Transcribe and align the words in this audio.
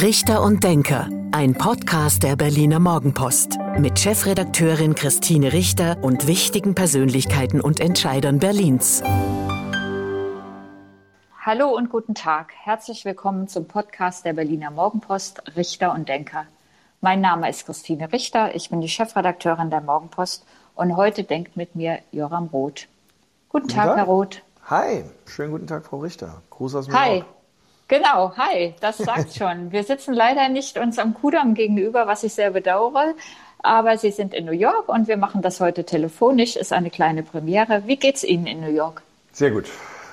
Richter 0.00 0.42
und 0.42 0.62
Denker, 0.62 1.08
ein 1.32 1.54
Podcast 1.54 2.22
der 2.22 2.36
Berliner 2.36 2.78
Morgenpost 2.78 3.58
mit 3.78 3.98
Chefredakteurin 3.98 4.94
Christine 4.94 5.52
Richter 5.52 5.96
und 6.02 6.28
wichtigen 6.28 6.76
Persönlichkeiten 6.76 7.60
und 7.60 7.80
Entscheidern 7.80 8.38
Berlins. 8.38 9.02
Hallo 11.40 11.70
und 11.76 11.90
guten 11.90 12.14
Tag. 12.14 12.52
Herzlich 12.62 13.04
willkommen 13.04 13.48
zum 13.48 13.66
Podcast 13.66 14.24
der 14.24 14.34
Berliner 14.34 14.70
Morgenpost 14.70 15.56
Richter 15.56 15.92
und 15.92 16.08
Denker. 16.08 16.46
Mein 17.00 17.20
Name 17.20 17.50
ist 17.50 17.66
Christine 17.66 18.12
Richter, 18.12 18.54
ich 18.54 18.70
bin 18.70 18.80
die 18.80 18.88
Chefredakteurin 18.88 19.70
der 19.70 19.80
Morgenpost 19.80 20.46
und 20.76 20.96
heute 20.96 21.24
denkt 21.24 21.56
mit 21.56 21.74
mir 21.74 21.98
Joram 22.12 22.46
Roth. 22.52 22.86
Guten, 23.48 23.66
guten 23.66 23.68
Tag, 23.68 23.86
Tag, 23.86 23.96
Herr 23.96 24.04
Roth. 24.04 24.42
Hi, 24.66 25.04
schönen 25.26 25.50
guten 25.50 25.66
Tag, 25.66 25.84
Frau 25.84 25.98
Richter. 25.98 26.40
Gruß 26.50 26.76
aus 26.76 26.86
New 26.86 26.94
York. 26.94 27.24
Genau, 27.88 28.34
hi, 28.36 28.74
das 28.80 28.98
sagt 28.98 29.34
schon. 29.38 29.72
Wir 29.72 29.82
sitzen 29.82 30.12
leider 30.12 30.48
nicht 30.50 30.76
uns 30.78 30.98
am 30.98 31.14
Kudamm 31.14 31.54
gegenüber, 31.54 32.06
was 32.06 32.22
ich 32.22 32.34
sehr 32.34 32.50
bedauere. 32.50 33.14
Aber 33.60 33.98
Sie 33.98 34.10
sind 34.10 34.34
in 34.34 34.44
New 34.44 34.52
York 34.52 34.88
und 34.88 35.08
wir 35.08 35.16
machen 35.16 35.42
das 35.42 35.58
heute 35.60 35.84
telefonisch. 35.84 36.54
Ist 36.54 36.72
eine 36.72 36.90
kleine 36.90 37.22
Premiere. 37.22 37.82
Wie 37.86 37.96
geht's 37.96 38.22
Ihnen 38.22 38.46
in 38.46 38.60
New 38.60 38.70
York? 38.70 39.02
Sehr 39.32 39.50
gut, 39.50 39.66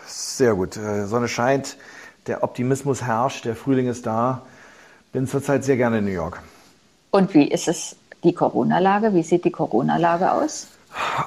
sehr 0.08 0.56
gut. 0.56 0.78
Äh, 0.78 1.06
Sonne 1.06 1.28
scheint, 1.28 1.78
der 2.28 2.44
Optimismus 2.44 3.04
herrscht, 3.04 3.46
der 3.46 3.56
Frühling 3.56 3.88
ist 3.88 4.06
da. 4.06 4.42
Bin 5.12 5.28
zurzeit 5.28 5.64
sehr 5.64 5.78
gerne 5.78 6.00
in 6.00 6.06
New 6.06 6.12
York. 6.12 6.42
Und 7.12 7.34
wie 7.34 7.48
ist 7.48 7.68
es 7.68 7.96
die 8.24 8.34
Corona-Lage? 8.34 9.14
Wie 9.14 9.24
sieht 9.24 9.46
die 9.46 9.52
Corona-Lage 9.52 10.32
aus? 10.32 10.68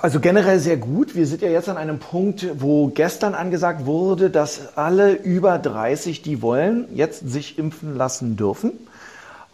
Also 0.01 0.21
generell 0.21 0.61
sehr 0.61 0.77
gut. 0.77 1.15
Wir 1.15 1.27
sind 1.27 1.43
ja 1.43 1.49
jetzt 1.49 1.69
an 1.69 1.77
einem 1.77 1.99
Punkt, 1.99 2.47
wo 2.59 2.89
gestern 2.89 3.35
angesagt 3.35 3.85
wurde, 3.85 4.31
dass 4.31 4.77
alle 4.77 5.13
über 5.13 5.59
30, 5.59 6.23
die 6.23 6.41
wollen, 6.41 6.87
jetzt 6.95 7.29
sich 7.29 7.59
impfen 7.59 7.97
lassen 7.97 8.37
dürfen. 8.37 8.73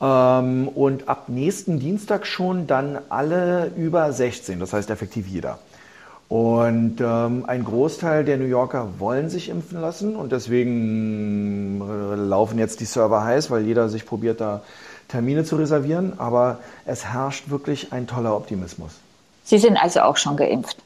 Ähm, 0.01 0.69
und 0.69 1.09
ab 1.09 1.29
nächsten 1.29 1.79
Dienstag 1.79 2.27
schon 2.27 2.67
dann 2.67 2.98
alle 3.09 3.71
über 3.77 4.12
16, 4.12 4.61
das 4.61 4.73
heißt 4.73 4.91
effektiv 4.91 5.27
jeder. 5.27 5.59
Und 6.28 7.01
ähm, 7.01 7.45
ein 7.47 7.65
Großteil 7.65 8.25
der 8.25 8.39
New 8.39 8.47
Yorker 8.47 8.89
wollen 8.99 9.28
sich 9.28 9.49
impfen 9.49 9.81
lassen 9.81 10.17
und 10.17 10.33
deswegen 10.33 11.81
laufen 12.28 12.59
jetzt 12.59 12.81
die 12.81 12.87
Server 12.87 13.23
heiß, 13.25 13.51
weil 13.51 13.65
jeder 13.65 13.89
sich 13.89 14.06
probiert, 14.06 14.41
da 14.41 14.62
Termine 15.09 15.45
zu 15.45 15.56
reservieren. 15.56 16.15
Aber 16.19 16.59
es 16.87 17.05
herrscht 17.05 17.51
wirklich 17.51 17.93
ein 17.93 18.06
toller 18.06 18.34
Optimismus. 18.34 19.03
Sie 19.45 19.59
sind 19.59 19.77
also 19.77 20.00
auch 20.00 20.17
schon 20.17 20.37
geimpft? 20.37 20.78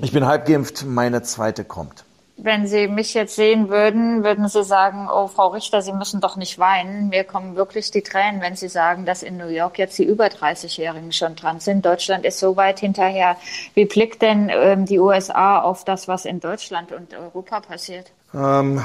Ich 0.00 0.12
bin 0.12 0.24
halb 0.24 0.46
geimpft, 0.46 0.84
meine 0.86 1.22
zweite 1.22 1.64
kommt. 1.64 2.04
Wenn 2.40 2.68
Sie 2.68 2.86
mich 2.86 3.14
jetzt 3.14 3.34
sehen 3.34 3.68
würden, 3.68 4.22
würden 4.22 4.48
Sie 4.48 4.62
sagen, 4.62 5.08
oh 5.12 5.26
Frau 5.26 5.48
Richter, 5.48 5.82
Sie 5.82 5.92
müssen 5.92 6.20
doch 6.20 6.36
nicht 6.36 6.56
weinen. 6.60 7.08
Mir 7.08 7.24
kommen 7.24 7.56
wirklich 7.56 7.90
die 7.90 8.02
Tränen, 8.02 8.40
wenn 8.40 8.54
Sie 8.54 8.68
sagen, 8.68 9.04
dass 9.04 9.24
in 9.24 9.36
New 9.36 9.48
York 9.48 9.76
jetzt 9.76 9.98
die 9.98 10.04
über 10.04 10.26
30-Jährigen 10.26 11.10
schon 11.10 11.34
dran 11.34 11.58
sind. 11.58 11.84
Deutschland 11.84 12.24
ist 12.24 12.38
so 12.38 12.56
weit 12.56 12.78
hinterher. 12.78 13.36
Wie 13.74 13.86
blickt 13.86 14.22
denn 14.22 14.52
ähm, 14.52 14.86
die 14.86 15.00
USA 15.00 15.60
auf 15.60 15.84
das, 15.84 16.06
was 16.06 16.24
in 16.24 16.38
Deutschland 16.38 16.92
und 16.92 17.12
Europa 17.12 17.58
passiert? 17.58 18.12
Ähm, 18.32 18.84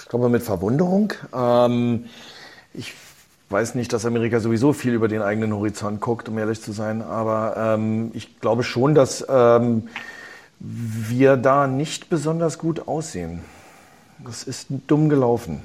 ich 0.00 0.08
glaube 0.08 0.30
mit 0.30 0.42
Verwunderung. 0.42 1.12
Ähm, 1.34 2.06
ich 2.72 2.94
weiß 3.52 3.74
nicht, 3.74 3.92
dass 3.92 4.06
Amerika 4.06 4.40
sowieso 4.40 4.72
viel 4.72 4.94
über 4.94 5.08
den 5.08 5.22
eigenen 5.22 5.54
Horizont 5.54 6.00
guckt, 6.00 6.28
um 6.28 6.38
ehrlich 6.38 6.62
zu 6.62 6.72
sein. 6.72 7.02
Aber 7.02 7.54
ähm, 7.56 8.10
ich 8.14 8.40
glaube 8.40 8.62
schon, 8.62 8.94
dass 8.94 9.24
ähm, 9.28 9.88
wir 10.58 11.36
da 11.36 11.66
nicht 11.66 12.08
besonders 12.08 12.58
gut 12.58 12.88
aussehen. 12.88 13.42
Das 14.24 14.44
ist 14.44 14.68
dumm 14.86 15.08
gelaufen. 15.08 15.62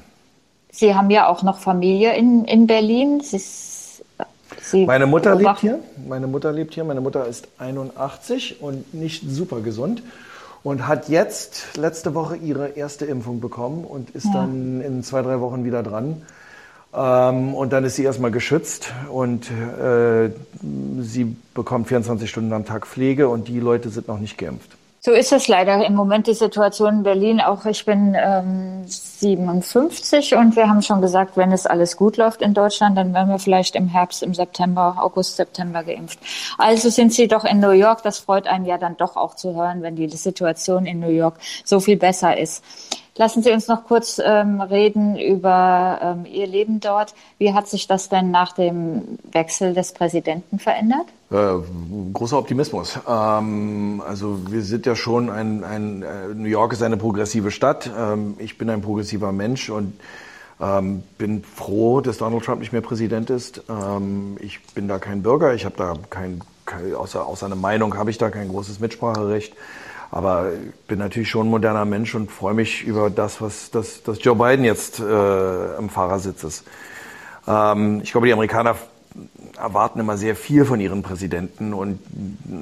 Sie 0.72 0.94
haben 0.94 1.10
ja 1.10 1.28
auch 1.28 1.44
noch 1.44 1.60
Familie 1.60 2.16
in, 2.16 2.46
in 2.46 2.68
Berlin. 2.68 3.22
Sie, 3.22 3.42
Sie 4.60 4.86
Meine 4.86 5.06
Mutter 5.06 5.36
lebt 5.36 5.60
hier. 5.60 5.80
Meine 6.08 6.28
Mutter 6.28 6.52
lebt 6.52 6.74
hier. 6.74 6.84
Meine 6.84 7.02
Mutter 7.02 7.26
ist 7.26 7.48
81 7.58 8.62
und 8.62 8.94
nicht 8.94 9.24
super 9.28 9.62
gesund 9.62 10.04
und 10.64 10.88
hat 10.88 11.10
jetzt 11.10 11.78
letzte 11.78 12.14
Woche 12.14 12.36
ihre 12.36 12.70
erste 12.70 13.06
Impfung 13.06 13.40
bekommen 13.40 13.86
und 13.86 14.10
ist 14.12 14.26
ja. 14.26 14.34
dann 14.34 14.82
in 14.82 15.04
zwei, 15.04 15.22
drei 15.22 15.40
Wochen 15.40 15.64
wieder 15.64 15.84
dran. 15.84 16.22
Ähm, 16.98 17.54
und 17.54 17.74
dann 17.74 17.84
ist 17.84 17.96
sie 17.96 18.04
erstmal 18.04 18.32
geschützt 18.32 18.92
und 19.12 19.52
äh, 19.52 20.32
sie 21.00 21.36
bekommt 21.54 21.88
24 21.90 22.30
Stunden 22.30 22.52
am 22.54 22.66
Tag 22.66 22.88
Pflege 22.88 23.30
und 23.30 23.48
die 23.48 23.60
Leute 23.60 23.90
sind 23.90 24.08
noch 24.08 24.20
nicht 24.20 24.38
geimpft. 24.38 24.72
So 25.00 25.12
ist 25.12 25.32
es 25.32 25.48
leider 25.48 25.86
im 25.86 25.94
Moment 25.94 26.28
die 26.28 26.34
Situation 26.34 26.96
in 26.96 27.04
Berlin. 27.04 27.40
Auch 27.40 27.66
ich 27.66 27.86
bin 27.86 28.18
ähm, 28.20 28.84
57 28.88 30.36
und 30.36 30.56
wir 30.56 30.68
haben 30.68 30.82
schon 30.82 31.02
gesagt, 31.02 31.38
wenn 31.38 31.52
es 31.52 31.66
alles 31.66 31.96
gut 31.96 32.18
läuft 32.18 32.42
in 32.42 32.54
Deutschland, 32.54 32.98
dann 32.98 33.14
werden 33.14 33.30
wir 33.30 33.40
vielleicht 33.40 33.76
im 33.76 33.88
Herbst, 33.88 34.24
im 34.24 34.34
September, 34.34 34.98
August, 35.00 35.38
September 35.38 35.84
geimpft. 35.84 36.20
Also 36.58 36.90
sind 36.90 37.14
Sie 37.14 37.28
doch 37.28 37.46
in 37.46 37.60
New 37.60 37.72
York. 37.72 38.04
Das 38.04 38.20
freut 38.20 38.48
einen 38.48 38.66
ja 38.66 38.78
dann 38.78 38.98
doch 38.98 39.16
auch 39.16 39.36
zu 39.36 39.56
hören, 39.56 39.82
wenn 39.84 39.96
die 39.96 40.10
Situation 40.10 40.86
in 40.86 41.00
New 41.00 41.08
York 41.12 41.36
so 41.64 41.80
viel 41.80 41.96
besser 41.96 42.38
ist. 42.38 42.64
Lassen 43.18 43.42
Sie 43.42 43.52
uns 43.52 43.68
noch 43.68 43.86
kurz 43.86 44.22
ähm, 44.24 44.62
reden 44.62 45.18
über 45.18 46.00
ähm, 46.02 46.26
Ihr 46.32 46.46
Leben 46.46 46.80
dort. 46.80 47.16
Wie 47.40 47.54
hat 47.54 47.68
sich 47.68 47.88
das 47.88 48.10
denn 48.10 48.30
nach 48.30 48.54
dem 48.54 49.18
Wechsel 49.32 49.74
des 49.74 49.92
Präsidenten 49.94 50.60
verändert? 50.60 51.08
Äh, 51.32 51.56
großer 52.14 52.38
Optimismus. 52.38 53.00
Ähm, 53.08 54.04
also 54.08 54.40
wir 54.52 54.62
sind 54.62 54.86
ja 54.86 54.96
schon 54.96 55.32
ein, 55.32 55.64
ein 55.64 56.04
äh, 56.04 56.28
New 56.36 56.48
York 56.48 56.74
ist 56.74 56.84
eine 56.84 56.98
progressive 56.98 57.50
Stadt. 57.50 57.90
Ähm, 57.98 58.36
ich 58.38 58.60
bin 58.60 58.70
ein 58.70 58.82
progressiver 58.82 59.32
Mensch 59.32 59.72
und 59.72 59.94
ähm, 60.62 61.02
bin 61.18 61.44
froh, 61.44 62.02
dass 62.02 62.20
Donald 62.20 62.46
Trump 62.46 62.60
nicht 62.60 62.72
mehr 62.72 62.82
Präsident 62.82 63.32
ist. 63.32 63.64
Ähm, 63.68 64.38
ich 64.40 64.64
bin 64.76 64.88
da 64.88 65.00
kein 65.00 65.24
Bürger. 65.24 65.56
Ich 65.56 65.66
habe 65.66 65.76
da 65.76 65.96
kein, 66.12 66.42
kein 66.66 66.94
außer, 66.94 67.26
außer 67.26 67.48
einer 67.48 67.56
Meinung 67.56 67.98
habe 67.98 68.12
ich 68.12 68.20
da 68.20 68.30
kein 68.30 68.50
großes 68.50 68.80
Mitspracherecht. 68.80 69.54
Aber 70.10 70.52
ich 70.54 70.88
bin 70.88 71.00
natürlich 71.00 71.30
schon 71.30 71.48
ein 71.48 71.50
moderner 71.50 71.86
Mensch 71.86 72.16
und 72.16 72.32
freue 72.32 72.54
mich 72.54 72.84
über 72.84 73.10
das, 73.10 73.42
was 73.42 73.72
das, 73.72 74.04
das 74.04 74.24
Joe 74.24 74.36
Biden 74.36 74.64
jetzt 74.64 75.00
äh, 75.00 75.78
im 75.78 75.90
Fahrersitz 75.90 76.44
ist. 76.44 76.64
Ähm, 77.48 78.02
ich 78.04 78.12
glaube, 78.12 78.28
die 78.28 78.34
Amerikaner 78.34 78.76
erwarten 79.58 80.00
immer 80.00 80.18
sehr 80.18 80.36
viel 80.36 80.66
von 80.66 80.80
ihren 80.80 81.02
Präsidenten 81.02 81.74
und 81.74 82.00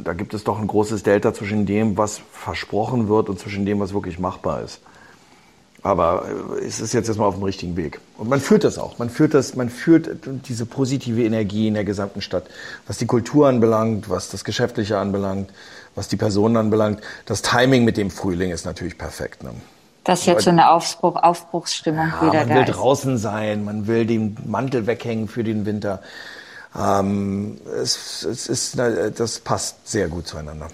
da 0.04 0.14
gibt 0.14 0.34
es 0.34 0.44
doch 0.44 0.60
ein 0.60 0.68
großes 0.68 1.04
Delta 1.04 1.34
zwischen 1.34 1.66
dem, 1.66 1.98
was 1.98 2.22
versprochen 2.32 3.10
wird 3.10 3.30
und 3.30 3.40
zwischen 3.40 3.66
dem, 3.66 3.80
was 3.80 3.94
wirklich 3.94 4.18
machbar 4.20 4.62
ist. 4.62 4.80
Aber 5.84 6.26
äh, 6.60 6.66
es 6.66 6.80
ist 6.80 6.94
jetzt 6.94 7.08
erstmal 7.08 7.28
auf 7.28 7.36
dem 7.36 7.44
richtigen 7.44 7.78
Weg. 7.78 8.00
Und 8.18 8.28
man 8.28 8.40
führt 8.40 8.64
das 8.64 8.80
auch. 8.80 8.98
Man 8.98 9.12
führt 9.12 9.36
das, 9.36 9.56
man 9.56 9.70
führt 9.70 10.10
diese 10.48 10.66
positive 10.66 11.24
Energie 11.24 11.68
in 11.68 11.76
der 11.76 11.84
gesamten 11.84 12.22
Stadt, 12.22 12.46
was 12.88 12.98
die 12.98 13.06
Kultur 13.06 13.48
anbelangt, 13.48 14.10
was 14.10 14.30
das 14.30 14.44
Geschäftliche 14.44 14.98
anbelangt, 14.98 15.52
was 15.96 16.08
die 16.08 16.18
Personen 16.18 16.58
anbelangt. 16.58 17.02
Das 17.26 17.42
Timing 17.42 17.84
mit 17.86 17.98
dem 17.98 18.12
Frühling 18.12 18.52
ist 18.52 18.66
natürlich 18.66 18.98
perfekt. 18.98 19.44
Ne? 19.44 19.52
Dass 20.04 20.26
jetzt 20.26 20.44
so 20.44 20.52
eine 20.52 20.70
Aufbruch, 20.70 21.16
Aufbruchsstimmung 21.16 22.08
ja, 22.08 22.22
wieder 22.22 22.32
da 22.32 22.42
ist. 22.42 22.50
Man 22.50 22.58
will 22.58 22.66
draußen 22.66 23.18
sein, 23.18 23.64
man 23.64 23.88
will 23.88 24.06
den 24.06 24.38
Mantel 24.46 24.86
weghängen 24.86 25.28
für 25.28 25.44
den 25.44 25.66
Winter. 25.66 26.02
Ähm, 26.78 27.58
es, 27.82 28.24
es 28.24 28.48
ist, 28.48 28.78
das 28.78 29.40
passt 29.40 29.88
sehr 29.88 30.08
gut 30.08 30.28
zueinander. 30.28 30.68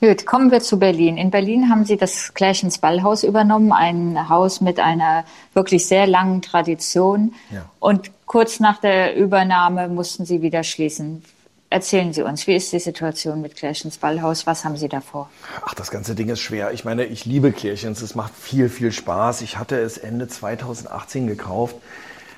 Gut, 0.00 0.26
kommen 0.26 0.50
wir 0.50 0.60
zu 0.60 0.80
Berlin. 0.80 1.16
In 1.16 1.30
Berlin 1.30 1.70
haben 1.70 1.84
Sie 1.84 1.96
das 1.96 2.34
Klärchens 2.34 2.78
Ballhaus 2.78 3.22
übernommen, 3.22 3.70
ein 3.70 4.28
Haus 4.28 4.60
mit 4.60 4.80
einer 4.80 5.24
wirklich 5.54 5.86
sehr 5.86 6.08
langen 6.08 6.42
Tradition. 6.42 7.34
Ja. 7.52 7.66
Und 7.78 8.10
kurz 8.26 8.58
nach 8.58 8.80
der 8.80 9.14
Übernahme 9.14 9.86
mussten 9.88 10.24
Sie 10.24 10.42
wieder 10.42 10.64
schließen. 10.64 11.22
Erzählen 11.72 12.12
Sie 12.12 12.20
uns, 12.20 12.46
wie 12.46 12.54
ist 12.54 12.70
die 12.74 12.78
Situation 12.78 13.40
mit 13.40 13.56
Klärchens 13.56 13.96
Ballhaus? 13.96 14.46
Was 14.46 14.62
haben 14.66 14.76
Sie 14.76 14.90
davor? 14.90 15.30
Ach, 15.64 15.72
das 15.72 15.90
ganze 15.90 16.14
Ding 16.14 16.28
ist 16.28 16.40
schwer. 16.40 16.72
Ich 16.72 16.84
meine, 16.84 17.06
ich 17.06 17.24
liebe 17.24 17.50
Klärchens. 17.50 18.02
Es 18.02 18.14
macht 18.14 18.34
viel, 18.34 18.68
viel 18.68 18.92
Spaß. 18.92 19.40
Ich 19.40 19.56
hatte 19.56 19.80
es 19.80 19.96
Ende 19.96 20.28
2018 20.28 21.26
gekauft. 21.26 21.76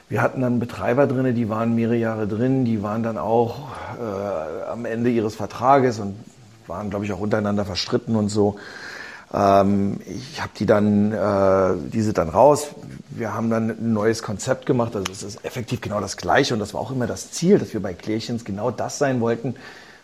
Wir 0.09 0.23
hatten 0.23 0.41
dann 0.41 0.61
Betreiber 0.61 1.09
drin, 1.09 1.35
die 1.35 1.49
waren 1.49 1.75
mehrere 1.75 1.97
Jahre 1.97 2.29
drin. 2.29 2.65
Die 2.65 2.85
waren 2.85 3.03
dann 3.03 3.19
auch 3.19 3.71
äh, 3.99 4.71
am 4.71 4.85
Ende 4.85 5.11
ihres 5.11 5.35
Vertrages 5.35 5.99
und 5.99 6.15
waren, 6.69 6.91
glaube 6.91 7.05
ich, 7.05 7.13
auch 7.13 7.19
untereinander 7.19 7.65
verstritten 7.65 8.15
und 8.15 8.29
so. 8.29 8.55
Ähm, 9.33 9.99
ich 10.07 10.41
habe 10.41 10.53
die 10.57 10.67
dann, 10.67 11.11
äh, 11.11 11.91
diese 11.93 12.13
dann 12.13 12.29
raus. 12.29 12.69
Wir 13.17 13.33
haben 13.33 13.49
dann 13.49 13.71
ein 13.71 13.93
neues 13.93 14.25
Konzept 14.25 14.67
gemacht. 14.67 14.97
Also 14.97 15.13
es 15.13 15.23
ist 15.23 15.45
effektiv 15.45 15.81
genau 15.81 16.01
das 16.01 16.17
Gleiche 16.17 16.53
und 16.53 16.61
das 16.61 16.75
war 16.75 16.81
auch 16.81 16.91
immer 16.91 17.07
das 17.07 17.31
Ziel, 17.31 17.59
dass 17.59 17.73
wir 17.73 17.81
bei 17.81 17.95
Klärchens 17.95 18.45
genau 18.45 18.73
das 18.73 18.99
sein 18.99 19.21
wollten, 19.21 19.55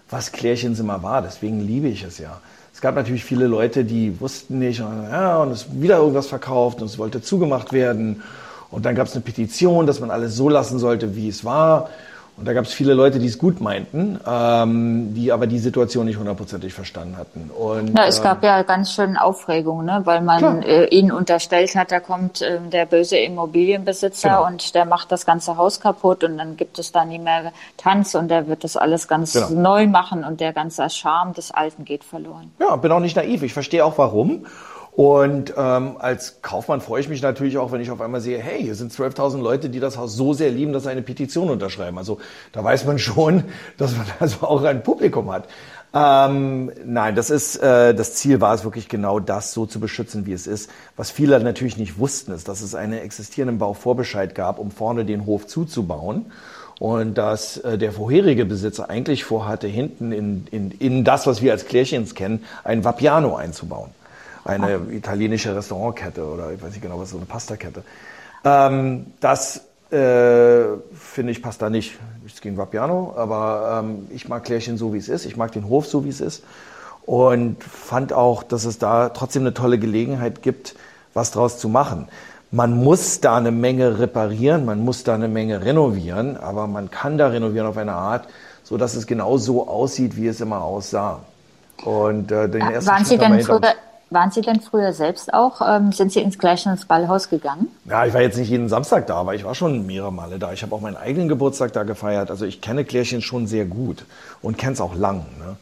was 0.09 0.31
Klärchens 0.31 0.79
immer 0.79 1.03
war. 1.03 1.21
Deswegen 1.21 1.61
liebe 1.61 1.89
ich 1.89 2.05
es 2.05 2.19
ja. 2.19 2.41
Es 2.73 2.81
gab 2.81 2.95
natürlich 2.95 3.25
viele 3.25 3.49
Leute, 3.49 3.85
die 3.85 4.21
wussten 4.21 4.61
nicht, 4.61 4.79
ja, 4.79 5.43
und 5.43 5.51
es 5.51 5.67
wieder 5.73 5.99
irgendwas 5.99 6.29
verkauft 6.29 6.81
und 6.81 6.87
es 6.87 6.99
wollte 6.99 7.21
zugemacht 7.21 7.73
werden. 7.73 8.23
Und 8.71 8.87
dann 8.87 8.95
gab 8.95 9.09
es 9.09 9.15
eine 9.15 9.23
Petition, 9.23 9.89
dass 9.89 9.99
man 9.99 10.12
alles 10.12 10.37
so 10.37 10.49
lassen 10.49 10.79
sollte, 10.79 11.17
wie 11.17 11.29
es 11.29 11.45
war. 11.45 11.91
Und 12.41 12.47
da 12.47 12.55
gab 12.55 12.65
es 12.65 12.73
viele 12.73 12.95
Leute, 12.95 13.19
die 13.19 13.27
es 13.27 13.37
gut 13.37 13.61
meinten, 13.61 14.19
ähm, 14.27 15.13
die 15.13 15.31
aber 15.31 15.47
die 15.47 15.59
Situation 15.59 16.07
nicht 16.07 16.19
hundertprozentig 16.19 16.73
verstanden 16.73 17.19
hatten. 17.19 17.51
Und, 17.51 17.93
Na, 17.93 18.07
es 18.07 18.23
gab 18.23 18.43
ja 18.43 18.63
ganz 18.63 18.95
schön 18.95 19.19
Aufregung, 19.19 19.85
ne? 19.85 20.01
weil 20.05 20.23
man 20.23 20.63
äh, 20.63 20.87
ihnen 20.87 21.13
unterstellt 21.13 21.75
hat, 21.75 21.93
da 21.93 22.01
kommt 22.01 22.41
äh, 22.41 22.59
der 22.73 22.87
böse 22.87 23.19
Immobilienbesitzer 23.19 24.31
genau. 24.31 24.47
und 24.47 24.75
der 24.75 24.87
macht 24.87 25.13
das 25.13 25.27
ganze 25.27 25.59
Haus 25.59 25.81
kaputt 25.81 26.25
und 26.25 26.39
dann 26.39 26.57
gibt 26.57 26.79
es 26.79 26.93
da 26.93 27.05
nie 27.05 27.19
mehr 27.19 27.53
Tanz 27.77 28.15
und 28.15 28.29
der 28.29 28.49
wird 28.49 28.65
das 28.65 28.79
alles 28.79 29.07
ganz 29.07 29.35
genau. 29.35 29.51
neu 29.51 29.87
machen 29.87 30.25
und 30.25 30.41
der 30.41 30.55
ganze 30.55 30.89
Charme 30.89 31.35
des 31.35 31.51
Alten 31.51 31.85
geht 31.85 32.05
verloren. 32.05 32.51
Ja, 32.59 32.75
bin 32.77 32.91
auch 32.91 33.01
nicht 33.01 33.17
naiv. 33.17 33.43
Ich 33.43 33.53
verstehe 33.53 33.85
auch 33.85 33.99
warum. 33.99 34.47
Und 35.00 35.55
ähm, 35.56 35.97
als 35.99 36.43
Kaufmann 36.43 36.82
freue 36.82 37.00
ich 37.00 37.08
mich 37.08 37.23
natürlich 37.23 37.56
auch, 37.56 37.73
wenn 37.73 37.81
ich 37.81 37.91
auf 37.91 38.02
einmal 38.02 38.20
sehe, 38.20 38.37
hey, 38.37 38.62
hier 38.62 38.75
sind 38.75 38.93
12.000 38.93 39.41
Leute, 39.41 39.70
die 39.70 39.81
das 39.81 39.97
Haus 39.97 40.14
so 40.14 40.35
sehr 40.35 40.50
lieben, 40.50 40.75
dass 40.75 40.82
sie 40.82 40.91
eine 40.91 41.00
Petition 41.00 41.49
unterschreiben. 41.49 41.97
Also 41.97 42.19
da 42.52 42.62
weiß 42.62 42.85
man 42.85 42.99
schon, 42.99 43.44
dass 43.79 43.97
man 43.97 44.05
also 44.19 44.47
auch 44.47 44.62
ein 44.62 44.82
Publikum 44.82 45.32
hat. 45.32 45.49
Ähm, 45.94 46.70
nein, 46.85 47.14
das 47.14 47.31
ist 47.31 47.56
äh, 47.56 47.94
das 47.94 48.12
Ziel 48.12 48.43
war 48.43 48.52
es 48.52 48.62
wirklich 48.62 48.91
genau 48.91 49.20
das 49.20 49.55
so 49.55 49.64
zu 49.64 49.81
beschützen, 49.81 50.26
wie 50.26 50.35
es 50.35 50.47
ist. 50.47 50.69
Was 50.99 51.11
viele 51.11 51.41
natürlich 51.41 51.79
nicht 51.79 51.99
wussten, 51.99 52.32
ist, 52.32 52.47
dass 52.49 52.61
es 52.61 52.75
einen 52.75 52.93
existierenden 52.93 53.56
Bauvorbescheid 53.56 54.35
gab, 54.35 54.58
um 54.58 54.70
vorne 54.70 55.06
den 55.06 55.25
Hof 55.25 55.47
zuzubauen 55.47 56.26
und 56.79 57.14
dass 57.17 57.56
äh, 57.56 57.79
der 57.79 57.93
vorherige 57.93 58.44
Besitzer 58.44 58.91
eigentlich 58.91 59.25
vorhatte, 59.25 59.67
hinten 59.67 60.12
in, 60.12 60.47
in, 60.50 60.70
in 60.73 61.05
das, 61.05 61.26
was 61.26 61.41
wir 61.41 61.52
als 61.52 61.64
Klärchens 61.64 62.14
kennen, 62.14 62.44
ein 62.64 62.85
Vapiano 62.85 63.35
einzubauen 63.35 63.99
eine 64.50 64.81
italienische 64.93 65.55
Restaurantkette 65.55 66.25
oder 66.25 66.52
ich 66.52 66.62
weiß 66.62 66.70
nicht 66.70 66.82
genau 66.82 66.99
was, 66.99 67.11
so 67.11 67.17
eine 67.17 67.26
Pastakette. 67.26 67.82
Ähm, 68.44 69.06
das 69.20 69.62
äh, 69.91 70.64
finde 70.94 71.32
ich 71.32 71.43
passt 71.43 71.62
da 71.62 71.70
nicht. 71.70 71.99
Nichts 72.23 72.41
gegen 72.41 72.56
Vapiano, 72.56 73.14
aber 73.17 73.82
ähm, 73.82 74.06
ich 74.11 74.29
mag 74.29 74.44
Klärchen 74.44 74.76
so, 74.76 74.93
wie 74.94 74.99
es 74.99 75.08
ist. 75.08 75.25
Ich 75.26 75.37
mag 75.37 75.52
den 75.52 75.69
Hof 75.69 75.87
so, 75.87 76.05
wie 76.05 76.11
es 76.11 76.20
ist. 76.20 76.44
Und 77.06 77.62
fand 77.64 78.12
auch, 78.12 78.43
dass 78.43 78.64
es 78.64 78.79
da 78.79 79.08
trotzdem 79.08 79.43
eine 79.43 79.55
tolle 79.55 79.79
Gelegenheit 79.79 80.43
gibt, 80.43 80.76
was 81.12 81.32
draus 81.32 81.58
zu 81.58 81.69
machen. 81.69 82.08
Man 82.52 82.73
muss 82.73 83.20
da 83.20 83.37
eine 83.37 83.50
Menge 83.52 83.99
reparieren, 83.99 84.64
man 84.64 84.81
muss 84.81 85.05
da 85.05 85.14
eine 85.14 85.29
Menge 85.29 85.64
renovieren, 85.64 86.37
aber 86.37 86.67
man 86.67 86.91
kann 86.91 87.17
da 87.17 87.29
renovieren 87.29 87.67
auf 87.67 87.76
eine 87.76 87.93
Art, 87.93 88.29
so 88.62 88.76
dass 88.76 88.94
es 88.94 89.06
genau 89.06 89.38
so 89.38 89.69
aussieht, 89.69 90.17
wie 90.17 90.26
es 90.26 90.41
immer 90.41 90.62
aussah. 90.62 91.20
Und 91.85 92.31
äh, 92.31 92.49
den 92.49 92.61
ersten 92.61 92.91
Waren 92.91 93.05
Sie 93.05 93.19
denn 93.19 93.41
früher, 93.41 93.61
waren 94.11 94.31
Sie 94.31 94.41
denn 94.41 94.61
früher 94.61 94.93
selbst 94.93 95.33
auch, 95.33 95.61
ähm, 95.67 95.93
sind 95.93 96.12
Sie 96.12 96.21
ins 96.21 96.39
gleiche 96.39 96.69
ins 96.69 96.85
Ballhaus 96.85 97.31
gegangen? 97.31 97.69
Ja, 97.89 98.05
ich 98.05 98.12
war 98.12 98.21
jetzt 98.21 98.37
nicht 98.37 98.51
jeden 98.51 98.69
Samstag 98.69 99.07
da, 99.07 99.17
aber 99.17 99.35
ich 99.35 99.45
war 99.45 99.55
schon 99.55 99.87
mehrere 99.87 100.12
Male 100.12 100.39
da. 100.39 100.53
Ich 100.53 100.62
habe 100.62 100.75
auch 100.75 100.81
meinen 100.81 100.97
eigenen 100.97 101.29
Geburtstag 101.29 101.73
da 101.73 101.85
gefeiert. 101.85 102.31
Also 102.31 102.45
ich 102.45 102.61
kenne 102.61 102.85
Klärchen 102.85 103.23
schon 103.23 103.47
sehr 103.47 103.65
gut 103.65 104.05
und 104.43 104.59
kenne 104.59 104.73
es 104.73 104.81
auch 104.81 104.95
lang. 104.95 105.25
Ne? 105.39 105.57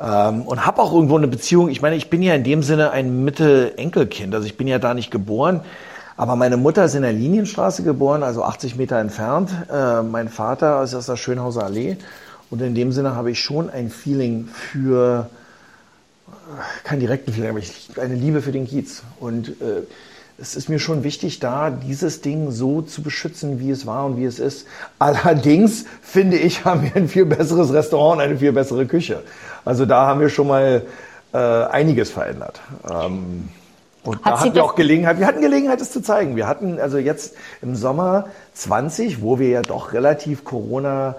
Ähm, 0.00 0.42
und 0.42 0.66
habe 0.66 0.82
auch 0.82 0.92
irgendwo 0.92 1.16
eine 1.16 1.28
Beziehung. 1.28 1.70
Ich 1.70 1.80
meine, 1.80 1.96
ich 1.96 2.10
bin 2.10 2.22
ja 2.22 2.34
in 2.34 2.44
dem 2.44 2.62
Sinne 2.62 2.90
ein 2.90 3.24
Mitte-Enkelkind. 3.24 4.34
Also 4.34 4.46
ich 4.46 4.56
bin 4.56 4.68
ja 4.68 4.78
da 4.78 4.94
nicht 4.94 5.10
geboren. 5.10 5.62
Aber 6.16 6.36
meine 6.36 6.56
Mutter 6.56 6.84
ist 6.84 6.94
in 6.94 7.02
der 7.02 7.12
Linienstraße 7.12 7.84
geboren, 7.84 8.24
also 8.24 8.42
80 8.42 8.76
Meter 8.76 8.98
entfernt. 8.98 9.50
Äh, 9.72 10.02
mein 10.02 10.28
Vater 10.28 10.82
ist 10.82 10.94
aus 10.94 11.06
der 11.06 11.16
Schönhauser 11.16 11.64
Allee. 11.64 11.96
Und 12.50 12.60
in 12.60 12.74
dem 12.74 12.92
Sinne 12.92 13.14
habe 13.14 13.30
ich 13.30 13.40
schon 13.40 13.70
ein 13.70 13.88
Feeling 13.88 14.48
für 14.48 15.30
keinen 16.84 17.00
direkten 17.00 17.32
Feeling, 17.32 17.50
aber 17.50 17.58
ich, 17.58 17.90
eine 18.00 18.14
Liebe 18.14 18.42
für 18.42 18.52
den 18.52 18.66
Kiez. 18.66 19.02
Und 19.20 19.48
äh, 19.60 19.82
es 20.40 20.54
ist 20.54 20.68
mir 20.68 20.78
schon 20.78 21.02
wichtig, 21.02 21.40
da 21.40 21.70
dieses 21.70 22.20
Ding 22.20 22.50
so 22.52 22.80
zu 22.82 23.02
beschützen, 23.02 23.58
wie 23.58 23.70
es 23.70 23.86
war 23.86 24.06
und 24.06 24.16
wie 24.16 24.24
es 24.24 24.38
ist. 24.38 24.66
Allerdings 24.98 25.84
finde 26.00 26.36
ich, 26.36 26.64
haben 26.64 26.84
wir 26.84 26.94
ein 26.94 27.08
viel 27.08 27.26
besseres 27.26 27.72
Restaurant 27.72 28.18
und 28.18 28.24
eine 28.24 28.38
viel 28.38 28.52
bessere 28.52 28.86
Küche. 28.86 29.22
Also 29.64 29.84
da 29.84 30.06
haben 30.06 30.20
wir 30.20 30.28
schon 30.28 30.46
mal 30.46 30.86
äh, 31.32 31.38
einiges 31.38 32.10
verändert. 32.10 32.60
Ähm, 32.88 33.48
und 34.04 34.24
Hat 34.24 34.34
da 34.34 34.40
hatten 34.40 34.54
wir 34.54 34.64
auch 34.64 34.76
Gelegenheit, 34.76 35.18
wir 35.18 35.26
hatten 35.26 35.40
Gelegenheit, 35.40 35.80
es 35.80 35.90
zu 35.90 36.00
zeigen. 36.00 36.36
Wir 36.36 36.46
hatten 36.46 36.78
also 36.78 36.98
jetzt 36.98 37.34
im 37.60 37.74
Sommer 37.74 38.28
20, 38.54 39.20
wo 39.20 39.38
wir 39.38 39.48
ja 39.48 39.62
doch 39.62 39.92
relativ 39.92 40.44
Corona 40.44 41.16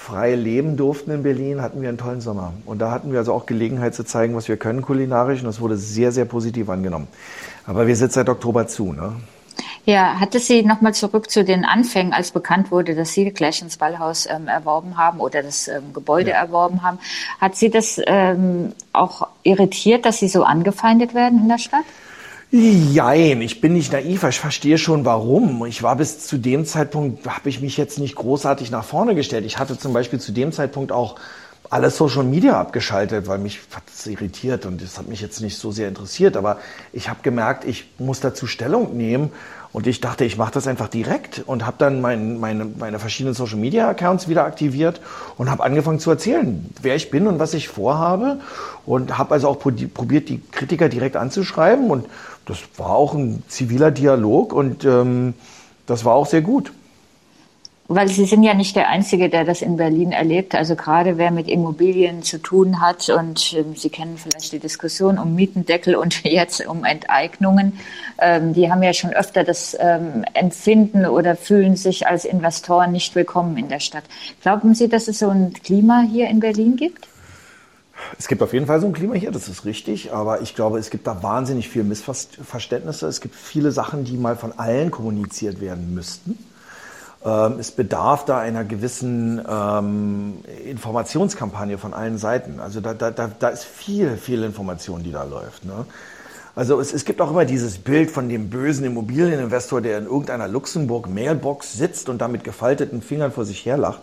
frei 0.00 0.34
leben 0.34 0.76
durften 0.78 1.10
in 1.10 1.22
Berlin, 1.22 1.60
hatten 1.60 1.82
wir 1.82 1.88
einen 1.90 1.98
tollen 1.98 2.22
Sommer. 2.22 2.54
Und 2.64 2.78
da 2.80 2.90
hatten 2.90 3.12
wir 3.12 3.18
also 3.18 3.34
auch 3.34 3.44
Gelegenheit 3.44 3.94
zu 3.94 4.02
zeigen, 4.02 4.34
was 4.34 4.48
wir 4.48 4.56
können 4.56 4.80
kulinarisch. 4.80 5.40
Und 5.40 5.46
das 5.46 5.60
wurde 5.60 5.76
sehr, 5.76 6.10
sehr 6.10 6.24
positiv 6.24 6.70
angenommen. 6.70 7.06
Aber 7.66 7.86
wir 7.86 7.94
sitzen 7.94 8.14
seit 8.14 8.28
Oktober 8.30 8.66
zu. 8.66 8.92
Ne? 8.94 9.12
Ja, 9.84 10.18
hatte 10.18 10.40
Sie 10.40 10.62
nochmal 10.62 10.94
zurück 10.94 11.30
zu 11.30 11.44
den 11.44 11.66
Anfängen, 11.66 12.14
als 12.14 12.30
bekannt 12.30 12.70
wurde, 12.70 12.94
dass 12.94 13.12
Sie 13.12 13.30
gleich 13.30 13.60
ins 13.60 13.76
Ballhaus 13.76 14.26
ähm, 14.26 14.48
erworben 14.48 14.96
haben 14.96 15.20
oder 15.20 15.42
das 15.42 15.68
ähm, 15.68 15.92
Gebäude 15.92 16.30
ja. 16.30 16.36
erworben 16.36 16.82
haben. 16.82 16.98
Hat 17.38 17.56
Sie 17.56 17.70
das 17.70 18.00
ähm, 18.06 18.72
auch 18.94 19.28
irritiert, 19.42 20.06
dass 20.06 20.18
Sie 20.18 20.28
so 20.28 20.44
angefeindet 20.44 21.14
werden 21.14 21.40
in 21.42 21.48
der 21.48 21.58
Stadt? 21.58 21.84
Jein, 22.52 23.42
ich 23.42 23.60
bin 23.60 23.74
nicht 23.74 23.92
naiv, 23.92 24.24
ich 24.24 24.40
verstehe 24.40 24.76
schon 24.76 25.04
warum. 25.04 25.64
Ich 25.66 25.84
war 25.84 25.94
bis 25.94 26.26
zu 26.26 26.36
dem 26.36 26.64
Zeitpunkt, 26.64 27.24
habe 27.28 27.48
ich 27.48 27.60
mich 27.60 27.76
jetzt 27.76 28.00
nicht 28.00 28.16
großartig 28.16 28.72
nach 28.72 28.82
vorne 28.82 29.14
gestellt. 29.14 29.44
Ich 29.44 29.58
hatte 29.58 29.78
zum 29.78 29.92
Beispiel 29.92 30.18
zu 30.18 30.32
dem 30.32 30.50
Zeitpunkt 30.50 30.90
auch 30.90 31.14
alles 31.70 31.96
Social 31.96 32.24
Media 32.24 32.60
abgeschaltet, 32.60 33.28
weil 33.28 33.38
mich 33.38 33.60
hat 33.72 33.84
das 33.86 34.04
irritiert 34.08 34.66
und 34.66 34.82
das 34.82 34.98
hat 34.98 35.06
mich 35.06 35.20
jetzt 35.20 35.40
nicht 35.40 35.58
so 35.58 35.70
sehr 35.70 35.86
interessiert. 35.86 36.36
Aber 36.36 36.58
ich 36.92 37.08
habe 37.08 37.20
gemerkt, 37.22 37.64
ich 37.64 37.88
muss 37.98 38.18
dazu 38.18 38.48
Stellung 38.48 38.96
nehmen 38.96 39.30
und 39.72 39.86
ich 39.86 40.00
dachte, 40.00 40.24
ich 40.24 40.36
mache 40.36 40.52
das 40.52 40.66
einfach 40.66 40.88
direkt 40.88 41.42
und 41.46 41.64
habe 41.64 41.76
dann 41.78 42.00
mein, 42.00 42.40
meine, 42.40 42.64
meine 42.64 42.98
verschiedenen 42.98 43.34
Social 43.34 43.58
Media 43.58 43.88
Accounts 43.88 44.28
wieder 44.28 44.44
aktiviert 44.44 45.00
und 45.36 45.50
habe 45.50 45.62
angefangen 45.62 46.00
zu 46.00 46.10
erzählen, 46.10 46.68
wer 46.82 46.96
ich 46.96 47.10
bin 47.10 47.28
und 47.28 47.38
was 47.38 47.54
ich 47.54 47.68
vorhabe 47.68 48.40
und 48.84 49.16
habe 49.16 49.34
also 49.34 49.48
auch 49.48 49.58
probiert, 49.58 50.28
die 50.28 50.40
Kritiker 50.50 50.88
direkt 50.88 51.16
anzuschreiben 51.16 51.90
und 51.90 52.06
das 52.46 52.58
war 52.76 52.90
auch 52.90 53.14
ein 53.14 53.44
ziviler 53.46 53.92
Dialog 53.92 54.52
und 54.52 54.84
ähm, 54.84 55.34
das 55.86 56.04
war 56.04 56.14
auch 56.14 56.26
sehr 56.26 56.42
gut. 56.42 56.72
Weil 57.92 58.06
Sie 58.06 58.24
sind 58.24 58.44
ja 58.44 58.54
nicht 58.54 58.76
der 58.76 58.88
Einzige, 58.88 59.28
der 59.28 59.44
das 59.44 59.62
in 59.62 59.76
Berlin 59.76 60.12
erlebt. 60.12 60.54
Also 60.54 60.76
gerade 60.76 61.18
wer 61.18 61.32
mit 61.32 61.48
Immobilien 61.48 62.22
zu 62.22 62.38
tun 62.38 62.80
hat 62.80 63.08
und 63.08 63.52
ähm, 63.52 63.74
Sie 63.74 63.90
kennen 63.90 64.16
vielleicht 64.16 64.52
die 64.52 64.60
Diskussion 64.60 65.18
um 65.18 65.34
Mietendeckel 65.34 65.96
und 65.96 66.22
jetzt 66.22 66.64
um 66.64 66.84
Enteignungen, 66.84 67.80
ähm, 68.18 68.54
die 68.54 68.70
haben 68.70 68.84
ja 68.84 68.92
schon 68.92 69.12
öfter 69.12 69.42
das 69.42 69.76
ähm, 69.80 70.24
Empfinden 70.34 71.04
oder 71.04 71.34
fühlen 71.34 71.74
sich 71.74 72.06
als 72.06 72.24
Investoren 72.24 72.92
nicht 72.92 73.16
willkommen 73.16 73.56
in 73.56 73.68
der 73.68 73.80
Stadt. 73.80 74.04
Glauben 74.40 74.76
Sie, 74.76 74.88
dass 74.88 75.08
es 75.08 75.18
so 75.18 75.28
ein 75.30 75.52
Klima 75.52 76.04
hier 76.08 76.28
in 76.28 76.38
Berlin 76.38 76.76
gibt? 76.76 77.08
Es 78.16 78.28
gibt 78.28 78.40
auf 78.40 78.52
jeden 78.52 78.66
Fall 78.66 78.80
so 78.80 78.86
ein 78.86 78.92
Klima 78.92 79.14
hier, 79.14 79.32
das 79.32 79.48
ist 79.48 79.64
richtig, 79.64 80.12
aber 80.12 80.42
ich 80.42 80.54
glaube, 80.54 80.78
es 80.78 80.90
gibt 80.90 81.08
da 81.08 81.24
wahnsinnig 81.24 81.68
viele 81.68 81.86
Missverständnisse. 81.86 83.08
Es 83.08 83.20
gibt 83.20 83.34
viele 83.34 83.72
Sachen, 83.72 84.04
die 84.04 84.16
mal 84.16 84.36
von 84.36 84.56
allen 84.60 84.92
kommuniziert 84.92 85.60
werden 85.60 85.92
müssten. 85.92 86.38
Ähm, 87.24 87.56
es 87.58 87.70
bedarf 87.70 88.24
da 88.24 88.38
einer 88.38 88.64
gewissen 88.64 89.44
ähm, 89.46 90.38
Informationskampagne 90.64 91.76
von 91.76 91.92
allen 91.92 92.16
Seiten. 92.16 92.60
Also 92.60 92.80
da, 92.80 92.94
da, 92.94 93.10
da 93.10 93.48
ist 93.48 93.64
viel, 93.64 94.16
viel 94.16 94.42
Information, 94.42 95.02
die 95.02 95.12
da 95.12 95.24
läuft. 95.24 95.64
Ne? 95.66 95.84
Also 96.54 96.80
es, 96.80 96.92
es 96.92 97.04
gibt 97.04 97.20
auch 97.20 97.30
immer 97.30 97.44
dieses 97.44 97.78
Bild 97.78 98.10
von 98.10 98.28
dem 98.28 98.48
bösen 98.48 98.84
Immobilieninvestor, 98.86 99.82
der 99.82 99.98
in 99.98 100.06
irgendeiner 100.06 100.48
Luxemburg-Mailbox 100.48 101.74
sitzt 101.74 102.08
und 102.08 102.18
da 102.18 102.28
mit 102.28 102.42
gefalteten 102.42 103.02
Fingern 103.02 103.32
vor 103.32 103.44
sich 103.44 103.64
herlacht. 103.66 104.00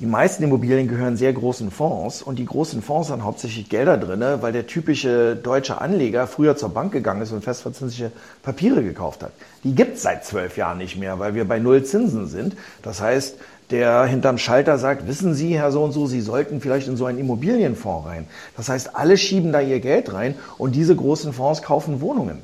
Die 0.00 0.06
meisten 0.06 0.42
Immobilien 0.42 0.88
gehören 0.88 1.16
sehr 1.16 1.32
großen 1.32 1.70
Fonds 1.70 2.22
und 2.22 2.38
die 2.38 2.46
großen 2.46 2.80
Fonds 2.80 3.10
haben 3.10 3.22
hauptsächlich 3.22 3.68
Gelder 3.68 3.98
drin, 3.98 4.22
weil 4.40 4.52
der 4.52 4.66
typische 4.66 5.36
deutsche 5.36 5.80
Anleger 5.80 6.26
früher 6.26 6.56
zur 6.56 6.70
Bank 6.70 6.92
gegangen 6.92 7.20
ist 7.20 7.32
und 7.32 7.44
festverzinsliche 7.44 8.10
Papiere 8.42 8.82
gekauft 8.82 9.22
hat. 9.22 9.32
Die 9.62 9.74
gibt 9.74 9.96
es 9.96 10.02
seit 10.02 10.24
zwölf 10.24 10.56
Jahren 10.56 10.78
nicht 10.78 10.96
mehr, 10.96 11.18
weil 11.18 11.34
wir 11.34 11.46
bei 11.46 11.58
Null 11.58 11.84
Zinsen 11.84 12.28
sind. 12.28 12.56
Das 12.82 13.00
heißt, 13.00 13.36
der 13.70 14.04
hinterm 14.04 14.38
Schalter 14.38 14.78
sagt, 14.78 15.06
wissen 15.06 15.34
Sie, 15.34 15.56
Herr 15.56 15.70
so 15.70 15.84
und 15.84 15.92
so, 15.92 16.06
Sie 16.06 16.20
sollten 16.20 16.60
vielleicht 16.60 16.88
in 16.88 16.96
so 16.96 17.04
einen 17.04 17.18
Immobilienfonds 17.18 18.06
rein. 18.06 18.26
Das 18.56 18.68
heißt, 18.68 18.96
alle 18.96 19.16
schieben 19.16 19.52
da 19.52 19.60
ihr 19.60 19.80
Geld 19.80 20.12
rein 20.12 20.34
und 20.58 20.74
diese 20.74 20.96
großen 20.96 21.32
Fonds 21.32 21.62
kaufen 21.62 22.00
Wohnungen. 22.00 22.38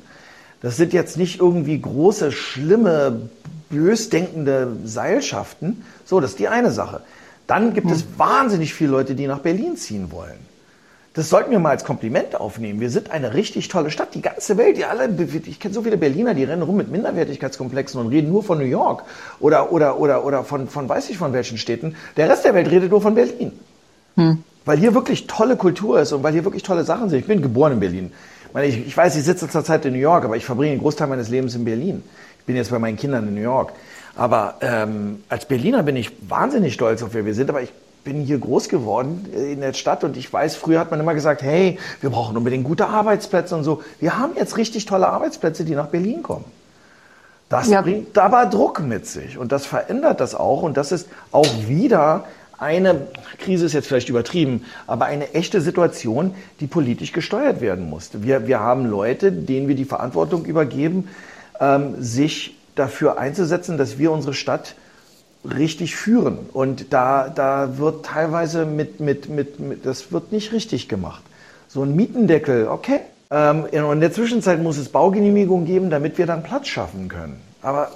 Das 0.61 0.77
sind 0.77 0.93
jetzt 0.93 1.17
nicht 1.17 1.39
irgendwie 1.39 1.79
große, 1.79 2.31
schlimme, 2.31 3.29
bösdenkende 3.69 4.77
Seilschaften. 4.85 5.83
So, 6.05 6.19
das 6.19 6.31
ist 6.31 6.39
die 6.39 6.47
eine 6.47 6.71
Sache. 6.71 7.01
Dann 7.47 7.73
gibt 7.73 7.87
hm. 7.87 7.93
es 7.93 8.05
wahnsinnig 8.17 8.73
viele 8.73 8.91
Leute, 8.91 9.15
die 9.15 9.25
nach 9.25 9.39
Berlin 9.39 9.77
ziehen 9.77 10.11
wollen. 10.11 10.47
Das 11.17 11.29
sollten 11.29 11.49
wir 11.49 11.57
mal 11.57 11.71
als 11.71 11.83
Kompliment 11.83 12.39
aufnehmen. 12.39 12.79
Wir 12.79 12.91
sind 12.91 13.09
eine 13.09 13.33
richtig 13.33 13.69
tolle 13.69 13.89
Stadt. 13.89 14.13
Die 14.13 14.21
ganze 14.21 14.55
Welt, 14.55 14.77
die 14.77 14.85
alle, 14.85 15.09
ich 15.47 15.59
kenne 15.59 15.73
so 15.73 15.81
viele 15.81 15.97
Berliner, 15.97 16.35
die 16.35 16.43
rennen 16.43 16.61
rum 16.61 16.77
mit 16.77 16.91
Minderwertigkeitskomplexen 16.91 17.99
und 17.99 18.09
reden 18.09 18.29
nur 18.29 18.43
von 18.43 18.59
New 18.59 18.65
York 18.65 19.03
oder, 19.39 19.71
oder, 19.71 19.99
oder, 19.99 20.23
oder 20.23 20.43
von, 20.43 20.67
von 20.67 20.87
weiß 20.87 21.09
ich 21.09 21.17
von 21.17 21.33
welchen 21.33 21.57
Städten. 21.57 21.95
Der 22.17 22.29
Rest 22.29 22.45
der 22.45 22.53
Welt 22.53 22.69
redet 22.69 22.91
nur 22.91 23.01
von 23.01 23.15
Berlin. 23.15 23.51
Hm. 24.15 24.43
Weil 24.63 24.77
hier 24.77 24.93
wirklich 24.93 25.25
tolle 25.25 25.55
Kultur 25.55 26.01
ist 26.01 26.11
und 26.11 26.21
weil 26.21 26.33
hier 26.33 26.43
wirklich 26.43 26.61
tolle 26.61 26.83
Sachen 26.83 27.09
sind. 27.09 27.17
Ich 27.17 27.25
bin 27.25 27.41
geboren 27.41 27.71
in 27.71 27.79
Berlin. 27.79 28.11
Ich, 28.49 28.53
meine, 28.53 28.67
ich, 28.67 28.85
ich 28.85 28.95
weiß, 28.95 29.15
ich 29.15 29.23
sitze 29.23 29.49
zurzeit 29.49 29.85
in 29.85 29.93
New 29.93 29.99
York, 29.99 30.23
aber 30.23 30.37
ich 30.37 30.45
verbringe 30.45 30.73
einen 30.73 30.81
Großteil 30.81 31.07
meines 31.07 31.29
Lebens 31.29 31.55
in 31.55 31.65
Berlin. 31.65 32.03
Ich 32.41 32.45
bin 32.45 32.55
jetzt 32.55 32.69
bei 32.69 32.77
meinen 32.77 32.95
Kindern 32.95 33.27
in 33.27 33.33
New 33.33 33.41
York. 33.41 33.73
Aber 34.17 34.55
ähm, 34.61 35.23
als 35.29 35.45
Berliner 35.45 35.83
bin 35.83 35.95
ich 35.95 36.11
wahnsinnig 36.27 36.73
stolz 36.73 37.03
auf 37.03 37.13
wer 37.13 37.25
wir 37.25 37.35
sind, 37.35 37.49
aber 37.49 37.61
ich 37.61 37.71
bin 38.03 38.21
hier 38.21 38.39
groß 38.39 38.69
geworden 38.69 39.25
in 39.33 39.61
der 39.61 39.73
Stadt 39.73 40.03
und 40.03 40.17
ich 40.17 40.31
weiß, 40.31 40.55
früher 40.55 40.79
hat 40.79 40.91
man 40.91 40.99
immer 40.99 41.13
gesagt, 41.13 41.41
hey, 41.41 41.77
wir 42.01 42.09
brauchen 42.09 42.35
unbedingt 42.35 42.63
gute 42.63 42.87
Arbeitsplätze 42.87 43.55
und 43.55 43.63
so. 43.63 43.83
Wir 43.99 44.17
haben 44.17 44.33
jetzt 44.35 44.57
richtig 44.57 44.85
tolle 44.85 45.07
Arbeitsplätze, 45.07 45.65
die 45.65 45.75
nach 45.75 45.87
Berlin 45.87 46.23
kommen. 46.23 46.45
Das 47.49 47.69
ja. 47.69 47.81
bringt 47.81 48.17
aber 48.17 48.45
Druck 48.45 48.81
mit 48.81 49.05
sich 49.05 49.37
und 49.37 49.51
das 49.51 49.65
verändert 49.65 50.19
das 50.19 50.35
auch 50.35 50.63
und 50.63 50.77
das 50.77 50.91
ist 50.91 51.07
auch 51.31 51.47
wieder 51.67 52.25
eine 52.57 53.07
Krise 53.37 53.67
ist 53.67 53.73
jetzt 53.73 53.87
vielleicht 53.87 54.09
übertrieben, 54.09 54.65
aber 54.87 55.05
eine 55.05 55.33
echte 55.33 55.61
Situation, 55.61 56.33
die 56.59 56.65
politisch 56.65 57.11
gesteuert 57.11 57.61
werden 57.61 57.87
musste. 57.87 58.23
Wir, 58.23 58.47
wir 58.47 58.59
haben 58.59 58.85
Leute, 58.87 59.31
denen 59.31 59.67
wir 59.67 59.75
die 59.75 59.85
Verantwortung 59.85 60.43
übergeben, 60.45 61.07
ähm, 61.59 61.95
sich 61.99 62.56
dafür 62.79 63.17
einzusetzen, 63.17 63.77
dass 63.77 63.97
wir 63.97 64.11
unsere 64.11 64.33
Stadt 64.33 64.75
richtig 65.43 65.95
führen. 65.95 66.39
Und 66.53 66.93
da, 66.93 67.29
da 67.29 67.77
wird 67.77 68.05
teilweise 68.05 68.65
mit, 68.65 68.99
mit, 68.99 69.29
mit, 69.29 69.59
mit, 69.59 69.85
das 69.85 70.11
wird 70.11 70.31
nicht 70.31 70.51
richtig 70.51 70.89
gemacht. 70.89 71.23
So 71.67 71.83
ein 71.83 71.95
Mietendeckel, 71.95 72.67
okay. 72.67 73.01
Ähm, 73.29 73.65
in 73.71 73.99
der 73.99 74.11
Zwischenzeit 74.11 74.61
muss 74.61 74.77
es 74.77 74.89
Baugenehmigungen 74.89 75.65
geben, 75.65 75.89
damit 75.89 76.17
wir 76.17 76.25
dann 76.25 76.43
Platz 76.43 76.67
schaffen 76.67 77.09
können. 77.09 77.41
Aber 77.61 77.91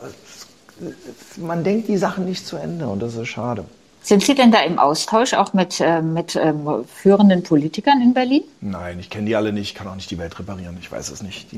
man 1.38 1.64
denkt 1.64 1.88
die 1.88 1.98
Sachen 1.98 2.26
nicht 2.26 2.46
zu 2.46 2.58
Ende 2.58 2.88
und 2.88 3.02
das 3.02 3.16
ist 3.16 3.28
schade. 3.28 3.64
Sind 4.04 4.24
Sie 4.24 4.34
denn 4.34 4.52
da 4.52 4.62
im 4.62 4.80
Austausch 4.80 5.36
auch 5.36 5.54
mit, 5.54 5.80
äh, 5.80 6.02
mit 6.02 6.36
ähm, 6.36 6.68
führenden 6.88 7.44
Politikern 7.44 8.02
in 8.02 8.16
Berlin? 8.16 8.42
Nein, 8.60 8.98
ich 9.00 9.12
kenne 9.12 9.28
die 9.28 9.36
alle 9.36 9.54
nicht, 9.54 9.76
kann 9.76 9.88
auch 9.88 9.96
nicht 9.96 10.10
die 10.10 10.18
Welt 10.18 10.38
reparieren, 10.40 10.76
ich 10.82 10.92
weiß 10.92 11.12
es 11.12 11.22
nicht. 11.22 11.50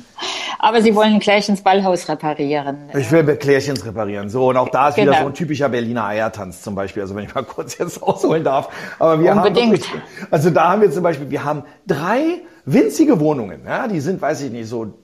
Aber 0.58 0.82
Sie 0.82 0.94
wollen 0.94 1.18
Klärchens 1.20 1.62
Ballhaus 1.62 2.08
reparieren. 2.08 2.90
Ich 2.96 3.10
will 3.10 3.24
Klärchens 3.36 3.84
reparieren. 3.86 4.28
So, 4.28 4.48
und 4.50 4.58
auch 4.58 4.68
da 4.68 4.90
ist 4.90 4.96
genau. 4.96 5.12
wieder 5.12 5.22
so 5.22 5.26
ein 5.28 5.34
typischer 5.34 5.70
Berliner 5.70 6.04
Eiertanz 6.04 6.60
zum 6.60 6.74
Beispiel, 6.74 7.02
also 7.02 7.16
wenn 7.16 7.24
ich 7.24 7.34
mal 7.34 7.44
kurz 7.44 7.78
jetzt 7.78 8.02
ausholen 8.02 8.44
darf. 8.44 8.68
Aber 8.98 9.18
wir 9.20 9.32
Unbedingt. 9.32 9.88
haben 9.88 10.02
also 10.30 10.50
da 10.50 10.72
haben 10.72 10.82
wir 10.82 10.90
zum 10.90 11.02
Beispiel, 11.02 11.30
wir 11.30 11.44
haben 11.44 11.62
drei 11.86 12.42
winzige 12.66 13.20
Wohnungen, 13.20 13.60
ja, 13.64 13.88
die 13.88 14.00
sind, 14.00 14.20
weiß 14.20 14.42
ich 14.42 14.50
nicht, 14.50 14.68
so 14.68 14.98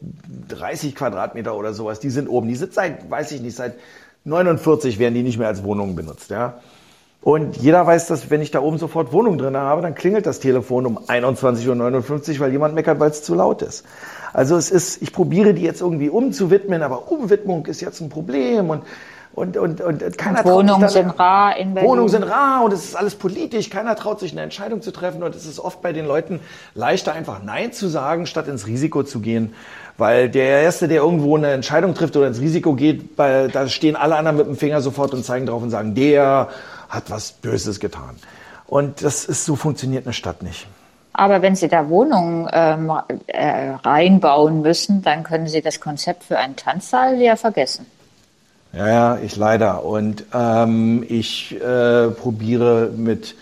30 0.48 0.94
Quadratmeter 0.94 1.56
oder 1.56 1.72
sowas, 1.72 2.00
die 2.00 2.10
sind 2.10 2.28
oben, 2.28 2.48
die 2.48 2.56
sind 2.56 2.74
seit, 2.74 3.08
weiß 3.10 3.32
ich 3.32 3.40
nicht, 3.40 3.56
seit 3.56 3.76
49 4.24 4.98
werden 4.98 5.14
die 5.14 5.22
nicht 5.22 5.38
mehr 5.38 5.48
als 5.48 5.64
Wohnungen 5.64 5.96
benutzt, 5.96 6.30
ja. 6.30 6.60
Und 7.22 7.56
jeder 7.56 7.86
weiß, 7.86 8.08
dass 8.08 8.30
wenn 8.30 8.40
ich 8.40 8.50
da 8.50 8.60
oben 8.60 8.78
sofort 8.78 9.12
Wohnung 9.12 9.38
drin 9.38 9.56
habe, 9.56 9.80
dann 9.80 9.94
klingelt 9.94 10.26
das 10.26 10.40
Telefon 10.40 10.86
um 10.86 10.98
21.59 10.98 12.34
Uhr, 12.34 12.40
weil 12.40 12.50
jemand 12.50 12.74
meckert, 12.74 12.98
weil 12.98 13.10
es 13.10 13.22
zu 13.22 13.36
laut 13.36 13.62
ist. 13.62 13.84
Also 14.32 14.56
es 14.56 14.70
ist, 14.70 15.00
ich 15.02 15.12
probiere 15.12 15.54
die 15.54 15.62
jetzt 15.62 15.82
irgendwie 15.82 16.08
umzuwidmen, 16.08 16.82
aber 16.82 17.12
Umwidmung 17.12 17.66
ist 17.66 17.80
jetzt 17.80 18.00
ein 18.00 18.08
Problem 18.08 18.70
und 18.70 18.82
und, 19.34 19.56
und, 19.56 19.80
und 19.80 20.18
keiner 20.18 20.44
Wohnungen 20.44 20.90
sind 20.90 21.18
rar 21.18 21.56
in 21.56 21.72
Berlin. 21.72 21.88
Wohnungen 21.90 22.10
sind 22.10 22.24
rar 22.24 22.64
und 22.64 22.72
es 22.74 22.84
ist 22.84 22.96
alles 22.96 23.14
politisch. 23.14 23.70
Keiner 23.70 23.96
traut 23.96 24.20
sich 24.20 24.32
eine 24.32 24.42
Entscheidung 24.42 24.82
zu 24.82 24.92
treffen 24.92 25.22
und 25.22 25.34
es 25.34 25.46
ist 25.46 25.58
oft 25.58 25.80
bei 25.80 25.94
den 25.94 26.06
Leuten 26.06 26.40
leichter 26.74 27.14
einfach 27.14 27.42
Nein 27.42 27.72
zu 27.72 27.88
sagen, 27.88 28.26
statt 28.26 28.46
ins 28.46 28.66
Risiko 28.66 29.04
zu 29.04 29.20
gehen. 29.20 29.54
Weil 29.96 30.28
der 30.28 30.60
Erste, 30.60 30.86
der 30.86 31.00
irgendwo 31.02 31.34
eine 31.34 31.50
Entscheidung 31.50 31.94
trifft 31.94 32.14
oder 32.14 32.26
ins 32.26 32.40
Risiko 32.40 32.74
geht, 32.74 33.16
weil 33.16 33.48
da 33.48 33.68
stehen 33.68 33.96
alle 33.96 34.16
anderen 34.16 34.36
mit 34.36 34.46
dem 34.46 34.56
Finger 34.56 34.82
sofort 34.82 35.14
und 35.14 35.24
zeigen 35.24 35.46
drauf 35.46 35.62
und 35.62 35.70
sagen, 35.70 35.94
der 35.94 36.48
hat 36.92 37.10
was 37.10 37.32
Böses 37.32 37.80
getan. 37.80 38.16
Und 38.66 39.02
das 39.02 39.24
ist, 39.24 39.44
so 39.44 39.56
funktioniert 39.56 40.06
eine 40.06 40.12
Stadt 40.12 40.42
nicht. 40.42 40.66
Aber 41.14 41.42
wenn 41.42 41.56
Sie 41.56 41.68
da 41.68 41.88
Wohnungen 41.88 42.48
ähm, 42.52 42.90
äh, 43.26 43.70
reinbauen 43.82 44.62
müssen, 44.62 45.02
dann 45.02 45.24
können 45.24 45.46
Sie 45.46 45.60
das 45.60 45.80
Konzept 45.80 46.24
für 46.24 46.38
einen 46.38 46.56
Tanzsaal 46.56 47.20
ja 47.20 47.36
vergessen. 47.36 47.86
Ja, 48.72 48.88
ja, 48.88 49.18
ich 49.18 49.36
leider. 49.36 49.84
Und 49.84 50.24
ähm, 50.32 51.04
ich 51.06 51.54
äh, 51.60 52.08
probiere 52.08 52.90
mit 52.96 53.34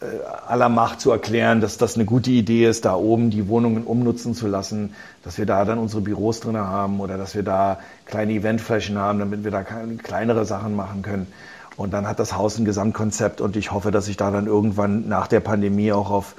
äh, 0.00 0.06
aller 0.48 0.68
Macht 0.68 1.00
zu 1.00 1.12
erklären, 1.12 1.60
dass 1.60 1.78
das 1.78 1.94
eine 1.94 2.04
gute 2.04 2.30
Idee 2.30 2.66
ist, 2.66 2.84
da 2.84 2.96
oben 2.96 3.30
die 3.30 3.46
Wohnungen 3.46 3.84
umnutzen 3.84 4.34
zu 4.34 4.48
lassen, 4.48 4.94
dass 5.22 5.38
wir 5.38 5.46
da 5.46 5.64
dann 5.64 5.78
unsere 5.78 6.02
Büros 6.02 6.40
drin 6.40 6.56
haben 6.56 6.98
oder 6.98 7.16
dass 7.16 7.36
wir 7.36 7.44
da 7.44 7.78
kleine 8.06 8.32
Eventflächen 8.32 8.98
haben, 8.98 9.20
damit 9.20 9.44
wir 9.44 9.52
da 9.52 9.62
kleinere 9.62 10.44
Sachen 10.44 10.74
machen 10.74 11.02
können. 11.02 11.28
Und 11.78 11.92
dann 11.92 12.08
hat 12.08 12.18
das 12.18 12.36
Haus 12.36 12.58
ein 12.58 12.64
Gesamtkonzept 12.64 13.40
und 13.40 13.56
ich 13.56 13.70
hoffe, 13.70 13.92
dass 13.92 14.08
ich 14.08 14.16
da 14.16 14.32
dann 14.32 14.46
irgendwann 14.46 15.08
nach 15.08 15.28
der 15.28 15.38
Pandemie 15.38 15.92
auch 15.92 16.10
auf 16.10 16.34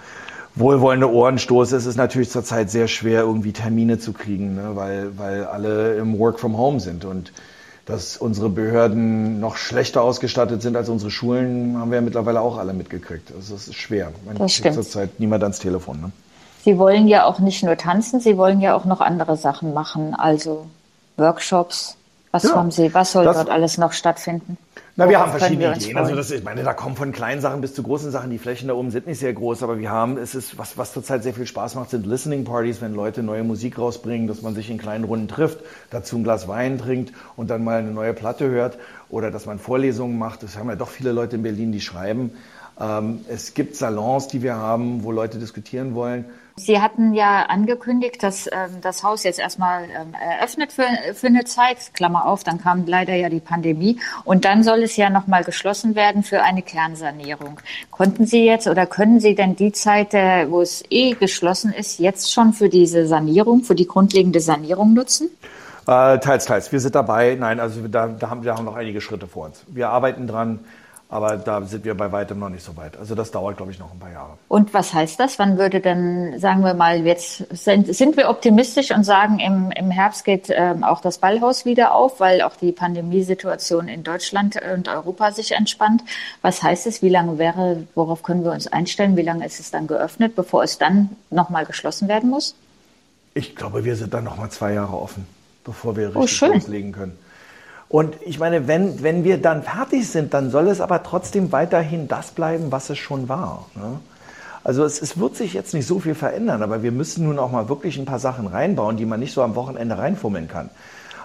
wohlwollende 0.53 1.09
Ohren 1.09 1.39
stoße. 1.39 1.77
Es 1.77 1.85
ist 1.85 1.95
natürlich 1.95 2.29
zurzeit 2.29 2.69
sehr 2.69 2.89
schwer, 2.89 3.21
irgendwie 3.21 3.53
Termine 3.53 3.99
zu 3.99 4.11
kriegen, 4.11 4.55
ne? 4.55 4.71
weil, 4.73 5.17
weil 5.17 5.45
alle 5.45 5.95
im 5.95 6.19
Work 6.19 6.41
from 6.41 6.57
Home 6.57 6.81
sind. 6.81 7.05
Und 7.05 7.31
dass 7.85 8.17
unsere 8.17 8.49
Behörden 8.49 9.39
noch 9.39 9.55
schlechter 9.55 10.01
ausgestattet 10.03 10.61
sind 10.61 10.75
als 10.75 10.89
unsere 10.89 11.09
Schulen, 11.09 11.77
haben 11.77 11.89
wir 11.89 11.99
ja 11.99 12.01
mittlerweile 12.01 12.41
auch 12.41 12.57
alle 12.57 12.73
mitgekriegt. 12.73 13.31
Also 13.33 13.55
es 13.55 13.69
ist 13.69 13.75
schwer. 13.75 14.11
Man 14.25 14.37
das 14.37 14.61
kriegt 14.61 14.75
zurzeit 14.75 15.21
niemand 15.21 15.43
ans 15.43 15.59
Telefon. 15.59 16.01
Ne? 16.01 16.11
Sie 16.65 16.77
wollen 16.77 17.07
ja 17.07 17.23
auch 17.23 17.39
nicht 17.39 17.63
nur 17.63 17.77
tanzen, 17.77 18.19
Sie 18.19 18.35
wollen 18.35 18.59
ja 18.59 18.75
auch 18.75 18.83
noch 18.83 18.99
andere 18.99 19.37
Sachen 19.37 19.73
machen, 19.73 20.13
also 20.13 20.65
Workshops. 21.15 21.95
Was 22.31 22.43
ja, 22.43 22.55
haben 22.55 22.69
Sie, 22.69 22.93
was 22.93 23.11
soll 23.11 23.25
dort 23.25 23.49
alles 23.49 23.77
noch 23.79 23.91
stattfinden? 23.91 24.57
Na, 24.95 25.09
wir 25.09 25.19
haben 25.19 25.31
verschiedene 25.31 25.69
wir 25.69 25.75
Ideen. 25.75 25.97
Also 25.97 26.15
das, 26.15 26.29
ich 26.29 26.43
meine, 26.43 26.61
da 26.61 26.73
kommen 26.73 26.95
von 26.95 27.11
kleinen 27.11 27.41
Sachen 27.41 27.61
bis 27.61 27.73
zu 27.73 27.81
großen 27.81 28.11
Sachen. 28.11 28.29
Die 28.29 28.37
Flächen 28.37 28.67
da 28.67 28.73
oben 28.73 28.91
sind 28.91 29.07
nicht 29.07 29.19
sehr 29.19 29.33
groß, 29.33 29.63
aber 29.63 29.79
wir 29.79 29.89
haben, 29.89 30.17
es 30.17 30.35
ist, 30.35 30.57
was, 30.57 30.77
was 30.77 30.91
zurzeit 30.91 31.23
sehr 31.23 31.33
viel 31.33 31.47
Spaß 31.47 31.75
macht, 31.75 31.89
sind 31.89 32.05
Listening 32.05 32.43
Parties, 32.43 32.81
wenn 32.81 32.93
Leute 32.93 33.23
neue 33.23 33.43
Musik 33.43 33.79
rausbringen, 33.79 34.27
dass 34.27 34.41
man 34.41 34.55
sich 34.55 34.69
in 34.69 34.77
kleinen 34.77 35.05
Runden 35.05 35.27
trifft, 35.27 35.59
dazu 35.89 36.17
ein 36.17 36.23
Glas 36.23 36.47
Wein 36.47 36.77
trinkt 36.77 37.13
und 37.35 37.49
dann 37.49 37.63
mal 37.63 37.79
eine 37.79 37.91
neue 37.91 38.13
Platte 38.13 38.49
hört 38.49 38.77
oder 39.09 39.31
dass 39.31 39.45
man 39.45 39.57
Vorlesungen 39.57 40.19
macht. 40.19 40.43
Das 40.43 40.57
haben 40.57 40.69
ja 40.69 40.75
doch 40.75 40.89
viele 40.89 41.13
Leute 41.13 41.37
in 41.37 41.43
Berlin, 41.43 41.71
die 41.71 41.81
schreiben. 41.81 42.31
Ähm, 42.79 43.25
es 43.27 43.53
gibt 43.53 43.75
Salons, 43.75 44.27
die 44.27 44.41
wir 44.41 44.55
haben, 44.55 45.03
wo 45.03 45.11
Leute 45.11 45.37
diskutieren 45.37 45.95
wollen. 45.95 46.25
Sie 46.59 46.81
hatten 46.81 47.13
ja 47.13 47.43
angekündigt, 47.43 48.21
dass 48.21 48.47
ähm, 48.47 48.81
das 48.81 49.03
Haus 49.03 49.23
jetzt 49.23 49.39
erstmal 49.39 49.83
ähm, 49.85 50.13
eröffnet 50.13 50.73
für, 50.73 50.83
für 51.13 51.27
eine 51.27 51.45
Zeit, 51.45 51.93
Klammer 51.93 52.25
auf, 52.25 52.43
dann 52.43 52.61
kam 52.61 52.85
leider 52.85 53.15
ja 53.15 53.29
die 53.29 53.39
Pandemie 53.39 53.99
und 54.25 54.43
dann 54.43 54.63
soll 54.63 54.83
es 54.83 54.97
ja 54.97 55.09
nochmal 55.09 55.45
geschlossen 55.45 55.95
werden 55.95 56.21
für 56.21 56.43
eine 56.43 56.61
Kernsanierung. 56.61 57.61
Konnten 57.91 58.25
Sie 58.25 58.45
jetzt 58.45 58.67
oder 58.67 58.85
können 58.85 59.21
Sie 59.21 59.35
denn 59.35 59.55
die 59.55 59.71
Zeit, 59.71 60.13
äh, 60.13 60.51
wo 60.51 60.61
es 60.61 60.83
eh 60.89 61.13
geschlossen 61.13 61.71
ist, 61.71 61.97
jetzt 61.97 62.31
schon 62.33 62.51
für 62.51 62.67
diese 62.67 63.07
Sanierung, 63.07 63.63
für 63.63 63.75
die 63.75 63.87
grundlegende 63.87 64.41
Sanierung 64.41 64.93
nutzen? 64.93 65.29
Äh, 65.87 66.19
teils, 66.19 66.45
teils. 66.45 66.71
Wir 66.73 66.81
sind 66.81 66.93
dabei. 66.93 67.37
Nein, 67.39 67.61
also 67.61 67.87
da, 67.87 68.07
da 68.07 68.29
haben 68.29 68.43
wir 68.43 68.53
haben 68.53 68.65
noch 68.65 68.75
einige 68.75 68.99
Schritte 68.99 69.27
vor 69.27 69.45
uns. 69.45 69.63
Wir 69.67 69.89
arbeiten 69.89 70.27
dran. 70.27 70.59
Aber 71.11 71.37
da 71.37 71.63
sind 71.63 71.85
wir 71.85 71.97
bei 71.97 72.11
weitem 72.11 72.37
noch 72.37 72.49
nicht 72.49 72.63
so 72.63 72.77
weit. 72.77 72.95
Also 72.95 73.15
das 73.15 73.31
dauert, 73.31 73.57
glaube 73.57 73.71
ich, 73.71 73.79
noch 73.79 73.91
ein 73.91 73.97
paar 73.97 74.11
Jahre. 74.11 74.37
Und 74.47 74.75
was 74.75 74.93
heißt 74.93 75.19
das? 75.19 75.39
Wann 75.39 75.57
würde 75.57 75.79
denn, 75.79 76.37
sagen 76.37 76.63
wir 76.63 76.75
mal, 76.75 77.03
jetzt 77.03 77.37
sind, 77.49 77.93
sind 77.95 78.15
wir 78.15 78.29
optimistisch 78.29 78.91
und 78.91 79.03
sagen, 79.03 79.39
im, 79.39 79.71
im 79.71 79.89
Herbst 79.89 80.23
geht 80.23 80.49
ähm, 80.51 80.83
auch 80.83 81.01
das 81.01 81.17
Ballhaus 81.17 81.65
wieder 81.65 81.95
auf, 81.95 82.19
weil 82.19 82.43
auch 82.43 82.55
die 82.55 82.71
Pandemiesituation 82.71 83.87
in 83.87 84.03
Deutschland 84.03 84.59
und 84.71 84.87
Europa 84.87 85.31
sich 85.31 85.53
entspannt. 85.53 86.03
Was 86.43 86.61
heißt 86.61 86.85
es? 86.85 87.01
Wie 87.01 87.09
lange 87.09 87.39
wäre, 87.39 87.87
worauf 87.95 88.21
können 88.21 88.43
wir 88.43 88.51
uns 88.51 88.67
einstellen? 88.67 89.17
Wie 89.17 89.23
lange 89.23 89.47
ist 89.47 89.59
es 89.59 89.71
dann 89.71 89.87
geöffnet, 89.87 90.35
bevor 90.35 90.61
es 90.63 90.77
dann 90.77 91.09
nochmal 91.31 91.65
geschlossen 91.65 92.07
werden 92.07 92.29
muss? 92.29 92.53
Ich 93.33 93.55
glaube, 93.55 93.83
wir 93.83 93.95
sind 93.95 94.13
dann 94.13 94.25
nochmal 94.25 94.51
zwei 94.51 94.73
Jahre 94.73 94.95
offen, 94.95 95.25
bevor 95.63 95.95
wir 95.95 96.11
oh, 96.13 96.19
richtig 96.19 96.43
oh, 96.43 96.53
loslegen 96.53 96.91
können. 96.91 97.17
Und 97.89 98.15
ich 98.23 98.37
meine, 98.37 98.67
wenn, 98.67 99.01
wenn 99.01 99.23
wir 99.23 99.41
dann 99.41 99.63
fertig 99.63 100.07
sind, 100.07 100.35
dann 100.35 100.51
soll 100.51 100.67
es 100.67 100.79
aber 100.79 101.01
trotzdem 101.01 101.51
weiterhin 101.51 102.07
das 102.07 102.31
bleiben, 102.31 102.71
was 102.71 102.89
es 102.91 102.99
schon 102.99 103.27
war. 103.27 103.65
Ne? 103.75 103.99
Also 104.63 104.83
es, 104.83 105.01
es 105.01 105.17
wird 105.17 105.35
sich 105.35 105.53
jetzt 105.53 105.73
nicht 105.73 105.87
so 105.87 105.99
viel 105.99 106.13
verändern, 106.13 106.61
aber 106.61 106.83
wir 106.83 106.91
müssen 106.91 107.25
nun 107.25 107.39
auch 107.39 107.51
mal 107.51 107.67
wirklich 107.67 107.97
ein 107.97 108.05
paar 108.05 108.19
Sachen 108.19 108.45
reinbauen, 108.45 108.97
die 108.97 109.05
man 109.05 109.19
nicht 109.19 109.33
so 109.33 109.41
am 109.41 109.55
Wochenende 109.55 109.97
reinfummeln 109.97 110.47
kann. 110.47 110.69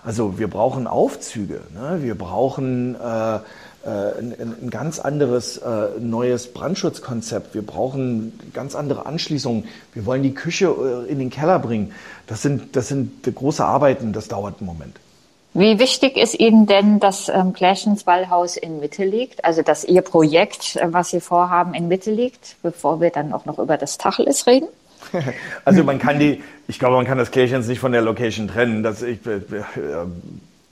Also 0.02 0.38
wir 0.38 0.48
brauchen 0.48 0.86
Aufzüge, 0.86 1.60
ne? 1.74 1.98
wir 2.02 2.16
brauchen 2.16 2.94
äh, 2.94 3.36
äh, 3.36 4.18
ein, 4.18 4.56
ein, 4.62 4.70
ganz 4.70 4.98
anderes 4.98 5.58
äh, 5.58 5.88
neues 6.00 6.52
Brandschutzkonzept, 6.52 7.54
wir 7.54 7.64
brauchen 7.64 8.38
ganz 8.54 8.74
andere 8.74 9.04
Anschließungen, 9.04 9.64
wir 9.92 10.06
wollen 10.06 10.22
die 10.22 10.32
Küche 10.32 10.74
äh, 11.06 11.10
in 11.10 11.18
den 11.18 11.28
Keller 11.28 11.58
bringen. 11.58 11.92
Das 12.26 12.40
sind, 12.40 12.76
das 12.76 12.88
sind 12.88 13.22
große 13.22 13.64
Arbeiten, 13.64 14.14
das 14.14 14.28
dauert 14.28 14.60
einen 14.60 14.66
Moment. 14.66 14.96
Wie 15.56 15.78
wichtig 15.78 16.16
ist 16.16 16.34
Ihnen 16.40 16.66
denn, 16.66 16.98
dass 16.98 17.28
ähm, 17.28 17.52
Clashens 17.52 18.02
Ballhaus 18.02 18.56
in 18.56 18.80
Mitte 18.80 19.04
liegt? 19.04 19.44
Also, 19.44 19.62
dass 19.62 19.84
Ihr 19.84 20.02
Projekt, 20.02 20.74
äh, 20.74 20.92
was 20.92 21.10
Sie 21.10 21.20
vorhaben, 21.20 21.74
in 21.74 21.86
Mitte 21.86 22.10
liegt, 22.10 22.56
bevor 22.64 23.00
wir 23.00 23.10
dann 23.10 23.32
auch 23.32 23.44
noch 23.44 23.60
über 23.60 23.76
das 23.76 23.96
Tacheles 23.96 24.48
reden? 24.48 24.66
also, 25.64 25.84
man 25.84 26.00
kann 26.00 26.18
die, 26.18 26.42
ich 26.66 26.80
glaube, 26.80 26.96
man 26.96 27.06
kann 27.06 27.18
das 27.18 27.30
Klärchens 27.30 27.68
nicht 27.68 27.78
von 27.78 27.92
der 27.92 28.02
Location 28.02 28.48
trennen. 28.48 28.82
Das, 28.82 29.00
ich, 29.02 29.24
äh, 29.24 29.36
äh, 29.36 30.06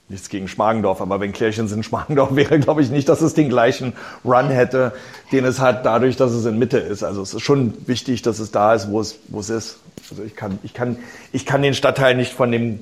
nichts 0.08 0.28
gegen 0.28 0.48
Schmargendorf, 0.48 1.00
aber 1.00 1.20
wenn 1.20 1.32
Klärchens 1.32 1.70
in 1.70 1.84
Schmargendorf 1.84 2.30
wäre, 2.34 2.58
glaube 2.58 2.82
ich 2.82 2.90
nicht, 2.90 3.08
dass 3.08 3.20
es 3.20 3.34
den 3.34 3.50
gleichen 3.50 3.92
Run 4.24 4.48
hätte, 4.48 4.94
den 5.30 5.44
es 5.44 5.60
hat, 5.60 5.86
dadurch, 5.86 6.16
dass 6.16 6.32
es 6.32 6.44
in 6.44 6.58
Mitte 6.58 6.78
ist. 6.78 7.04
Also, 7.04 7.22
es 7.22 7.32
ist 7.32 7.42
schon 7.42 7.72
wichtig, 7.86 8.22
dass 8.22 8.40
es 8.40 8.50
da 8.50 8.74
ist, 8.74 8.90
wo 8.90 9.00
es, 9.00 9.16
wo 9.28 9.38
es 9.38 9.48
ist. 9.48 9.78
Also, 10.10 10.24
ich 10.24 10.34
kann, 10.34 10.58
ich 10.64 10.74
kann, 10.74 10.96
ich 11.30 11.46
kann 11.46 11.62
den 11.62 11.74
Stadtteil 11.74 12.16
nicht 12.16 12.32
von 12.32 12.50
dem, 12.50 12.80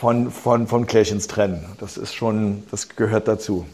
von, 0.00 0.30
von, 0.30 0.66
von 0.66 0.86
Klärchens 0.86 1.26
trennen. 1.26 1.66
Das 1.78 1.98
ist 1.98 2.14
schon, 2.14 2.62
das 2.70 2.88
gehört 2.88 3.28
dazu. 3.28 3.66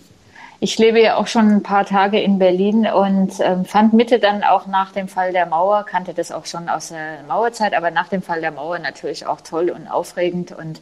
Ich 0.59 0.77
lebe 0.77 1.01
ja 1.01 1.17
auch 1.17 1.29
schon 1.29 1.49
ein 1.51 1.63
paar 1.63 1.85
Tage 1.85 2.19
in 2.19 2.41
Berlin 2.41 2.89
und 2.89 3.35
ähm, 3.41 3.65
fand 3.65 3.93
Mitte 3.93 4.19
dann 4.19 4.43
auch 4.43 4.67
nach 4.67 4.91
dem 4.91 5.07
Fall 5.07 5.33
der 5.33 5.47
Mauer, 5.47 5.85
kannte 5.85 6.15
das 6.15 6.33
auch 6.33 6.47
schon 6.47 6.69
aus 6.69 6.89
der 6.89 7.23
Mauerzeit, 7.29 7.75
aber 7.75 7.93
nach 7.93 8.09
dem 8.09 8.23
Fall 8.23 8.41
der 8.41 8.51
Mauer 8.51 8.81
natürlich 8.81 9.27
auch 9.27 9.41
toll 9.41 9.71
und 9.71 9.87
aufregend. 9.87 10.51
Und, 10.51 10.81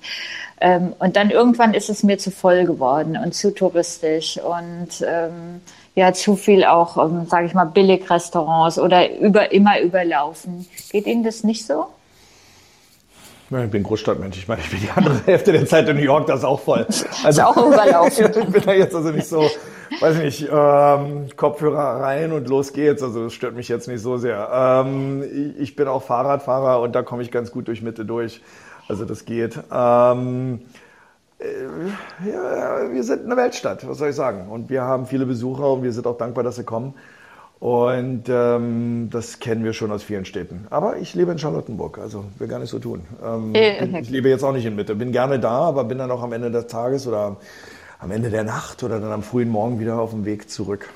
ähm, 0.63 0.95
und 0.99 1.17
dann 1.17 1.29
irgendwann 1.29 1.75
ist 1.75 1.91
es 1.91 2.03
mir 2.05 2.17
zu 2.17 2.31
voll 2.31 2.65
geworden 2.65 3.19
und 3.23 3.35
zu 3.35 3.53
touristisch 3.53 4.39
und 4.39 5.05
ähm, 5.07 5.61
ja, 5.95 6.15
zu 6.15 6.37
viel 6.37 6.65
auch, 6.65 6.97
ähm, 6.97 7.27
sage 7.27 7.47
ich 7.47 7.55
mal, 7.55 7.67
Billigrestaurants 7.67 8.79
oder 8.79 9.15
über, 9.19 9.53
immer 9.53 9.79
überlaufen. 9.81 10.67
Geht 10.91 11.07
Ihnen 11.07 11.25
das 11.25 11.45
nicht 11.45 11.67
so? 11.67 11.89
Ich 13.51 13.71
bin 13.71 13.83
Großstadtmensch. 13.83 14.39
Ich 14.39 14.49
meine, 14.49 14.63
ich 14.63 14.71
bin 14.71 14.81
die 14.81 14.91
andere 14.91 15.21
Hälfte 15.27 15.53
der 15.53 15.67
Zeit 15.67 15.89
in 15.89 15.97
New 15.97 16.03
York, 16.03 16.27
das 16.27 16.41
ist 16.41 16.45
auch 16.45 16.61
voll. 16.61 16.87
Also, 17.25 17.41
ist 17.41 17.47
auch 17.47 17.57
überlaufen. 17.57 18.27
ich 18.37 18.47
bin 18.47 18.63
da 18.65 18.73
jetzt 18.73 18.95
also 18.95 19.11
nicht 19.11 19.27
so, 19.27 19.49
weiß 20.01 20.19
nicht, 20.19 20.49
ähm, 20.51 21.29
Kopfhörer 21.37 22.01
rein 22.03 22.33
und 22.33 22.49
los 22.49 22.73
geht's. 22.73 23.03
Also 23.03 23.25
das 23.25 23.33
stört 23.33 23.55
mich 23.55 23.69
jetzt 23.69 23.87
nicht 23.87 24.01
so 24.01 24.17
sehr. 24.17 24.49
Ähm, 24.53 25.25
ich 25.59 25.77
bin 25.77 25.89
auch 25.89 26.03
Fahrradfahrer 26.03 26.81
und 26.81 26.95
da 26.95 27.03
komme 27.03 27.23
ich 27.23 27.31
ganz 27.31 27.51
gut 27.51 27.69
durch 27.69 27.83
Mitte 27.83 28.05
durch. 28.05 28.41
Also 28.89 29.05
das 29.05 29.25
geht. 29.25 29.59
Ähm, 29.73 30.63
äh, 31.39 32.29
ja, 32.31 32.93
wir 32.93 33.03
sind 33.03 33.25
eine 33.25 33.37
Weltstadt, 33.37 33.87
was 33.89 33.99
soll 33.99 34.11
ich 34.11 34.17
sagen? 34.17 34.49
Und 34.49 34.71
wir 34.71 34.83
haben 34.83 35.07
viele 35.07 35.27
Besucher 35.27 35.71
und 35.73 35.83
wir 35.83 35.93
sind 35.93 36.07
auch 36.07 36.17
dankbar, 36.17 36.45
dass 36.45 36.57
sie 36.57 36.65
kommen. 36.65 36.95
Und 37.61 38.25
ähm, 38.29 39.09
das 39.11 39.41
kennen 39.41 39.65
wir 39.65 39.73
schon 39.73 39.91
aus 39.91 40.03
vielen 40.03 40.25
Städten. 40.25 40.67
Aber 40.71 40.99
ich 40.99 41.15
lebe 41.15 41.33
in 41.33 41.39
Charlottenburg, 41.39 41.99
also 41.99 42.25
will 42.39 42.49
gar 42.49 42.59
nicht 42.59 42.71
so 42.71 42.79
tun. 42.79 43.07
Ähm, 43.25 43.55
äh, 43.55 44.01
ich 44.01 44.11
lebe 44.11 44.29
jetzt 44.29 44.45
auch 44.45 44.53
nicht 44.53 44.67
in 44.67 44.77
Mitte, 44.77 44.95
bin 44.95 45.13
gerne 45.13 45.39
da, 45.39 45.61
aber 45.61 45.85
bin 45.85 45.99
dann 45.99 46.11
auch 46.11 46.23
am 46.23 46.33
Ende 46.33 46.51
des 46.51 46.67
Tages 46.67 47.07
oder 47.07 47.37
am 48.01 48.11
Ende 48.11 48.29
der 48.29 48.45
Nacht 48.45 48.83
oder 48.83 49.01
dann 49.01 49.13
am 49.13 49.23
frühen 49.23 49.49
Morgen 49.49 49.81
wieder 49.81 49.99
auf 49.99 50.11
dem 50.11 50.27
Weg 50.27 50.51
zurück. 50.51 50.91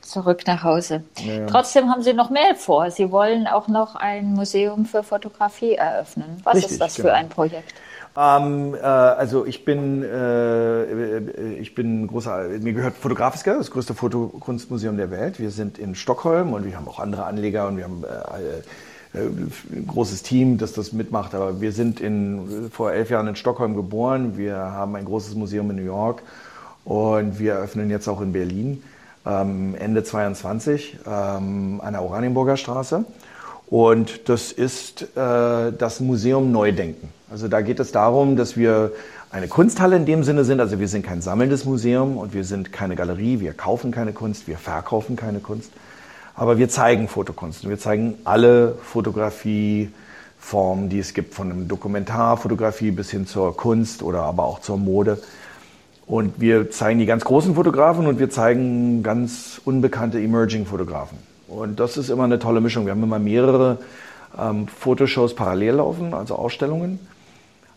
Zurück 0.00 0.42
nach 0.46 0.62
Hause. 0.62 1.04
Ja, 1.18 1.32
ja. 1.32 1.46
Trotzdem 1.46 1.90
haben 1.90 2.02
Sie 2.02 2.14
noch 2.14 2.30
mehr 2.30 2.54
vor. 2.54 2.90
Sie 2.90 3.10
wollen 3.10 3.46
auch 3.46 3.68
noch 3.68 3.94
ein 3.94 4.32
Museum 4.32 4.86
für 4.86 5.02
Fotografie 5.02 5.74
eröffnen. 5.74 6.40
Was 6.42 6.56
Richtig, 6.56 6.72
ist 6.72 6.80
das 6.80 6.94
genau. 6.96 7.08
für 7.08 7.14
ein 7.14 7.28
Projekt? 7.28 7.74
Ähm, 8.16 8.74
äh, 8.74 8.78
also 8.78 9.44
ich 9.44 9.64
bin, 9.64 10.02
äh, 10.02 11.54
ich 11.58 11.74
bin 11.74 12.06
großer, 12.06 12.48
mir 12.60 12.72
gehört 12.72 12.94
Fotografiska, 12.94 13.54
das 13.54 13.70
größte 13.70 13.94
Fotokunstmuseum 13.94 14.96
der 14.96 15.10
Welt. 15.10 15.40
Wir 15.40 15.50
sind 15.50 15.78
in 15.78 15.94
Stockholm 15.94 16.52
und 16.52 16.64
wir 16.64 16.76
haben 16.76 16.86
auch 16.86 17.00
andere 17.00 17.24
Anleger 17.24 17.66
und 17.66 17.76
wir 17.76 17.84
haben 17.84 18.04
äh, 18.04 19.18
äh, 19.18 19.26
ein 19.26 19.86
großes 19.88 20.22
Team, 20.22 20.58
das 20.58 20.72
das 20.72 20.92
mitmacht. 20.92 21.34
Aber 21.34 21.60
wir 21.60 21.72
sind 21.72 22.00
in, 22.00 22.70
vor 22.70 22.92
elf 22.92 23.10
Jahren 23.10 23.26
in 23.26 23.36
Stockholm 23.36 23.74
geboren. 23.74 24.36
Wir 24.36 24.56
haben 24.56 24.94
ein 24.94 25.04
großes 25.04 25.34
Museum 25.34 25.70
in 25.70 25.76
New 25.76 25.82
York 25.82 26.22
und 26.84 27.38
wir 27.38 27.54
eröffnen 27.54 27.90
jetzt 27.90 28.06
auch 28.06 28.20
in 28.20 28.32
Berlin 28.32 28.82
ähm, 29.26 29.74
Ende 29.74 30.04
22 30.04 30.98
ähm, 31.06 31.80
an 31.82 31.92
der 31.92 32.02
Oranienburger 32.02 32.56
Straße. 32.56 33.04
Und 33.66 34.28
das 34.28 34.52
ist 34.52 35.16
äh, 35.16 35.72
das 35.72 36.00
Museum 36.00 36.52
Neudenken. 36.52 37.08
Also 37.30 37.48
da 37.48 37.62
geht 37.62 37.80
es 37.80 37.92
darum, 37.92 38.36
dass 38.36 38.56
wir 38.56 38.92
eine 39.30 39.48
Kunsthalle 39.48 39.96
in 39.96 40.06
dem 40.06 40.22
Sinne 40.22 40.44
sind. 40.44 40.60
Also 40.60 40.78
wir 40.78 40.86
sind 40.86 41.04
kein 41.04 41.20
sammelndes 41.20 41.64
Museum 41.64 42.16
und 42.16 42.34
wir 42.34 42.44
sind 42.44 42.72
keine 42.72 42.94
Galerie. 42.94 43.40
Wir 43.40 43.52
kaufen 43.52 43.90
keine 43.90 44.12
Kunst, 44.12 44.46
wir 44.46 44.58
verkaufen 44.58 45.16
keine 45.16 45.40
Kunst. 45.40 45.72
Aber 46.36 46.58
wir 46.58 46.68
zeigen 46.68 47.08
Fotokunst. 47.08 47.68
Wir 47.68 47.78
zeigen 47.78 48.14
alle 48.24 48.76
Fotografieformen, 48.82 50.88
die 50.88 51.00
es 51.00 51.14
gibt, 51.14 51.34
von 51.34 51.50
einem 51.50 51.66
Dokumentarfotografie 51.66 52.92
bis 52.92 53.10
hin 53.10 53.26
zur 53.26 53.56
Kunst 53.56 54.02
oder 54.02 54.22
aber 54.22 54.44
auch 54.44 54.60
zur 54.60 54.76
Mode. 54.76 55.20
Und 56.06 56.40
wir 56.40 56.70
zeigen 56.70 57.00
die 57.00 57.06
ganz 57.06 57.24
großen 57.24 57.54
Fotografen 57.54 58.06
und 58.06 58.18
wir 58.18 58.30
zeigen 58.30 59.02
ganz 59.02 59.60
unbekannte 59.64 60.20
Emerging-Fotografen. 60.20 61.33
Und 61.48 61.80
das 61.80 61.96
ist 61.96 62.08
immer 62.08 62.24
eine 62.24 62.38
tolle 62.38 62.60
Mischung. 62.60 62.86
Wir 62.86 62.92
haben 62.92 63.02
immer 63.02 63.18
mehrere 63.18 63.78
ähm, 64.38 64.68
Fotoshows 64.68 65.34
parallel 65.34 65.74
laufen, 65.74 66.14
also 66.14 66.36
Ausstellungen. 66.36 66.98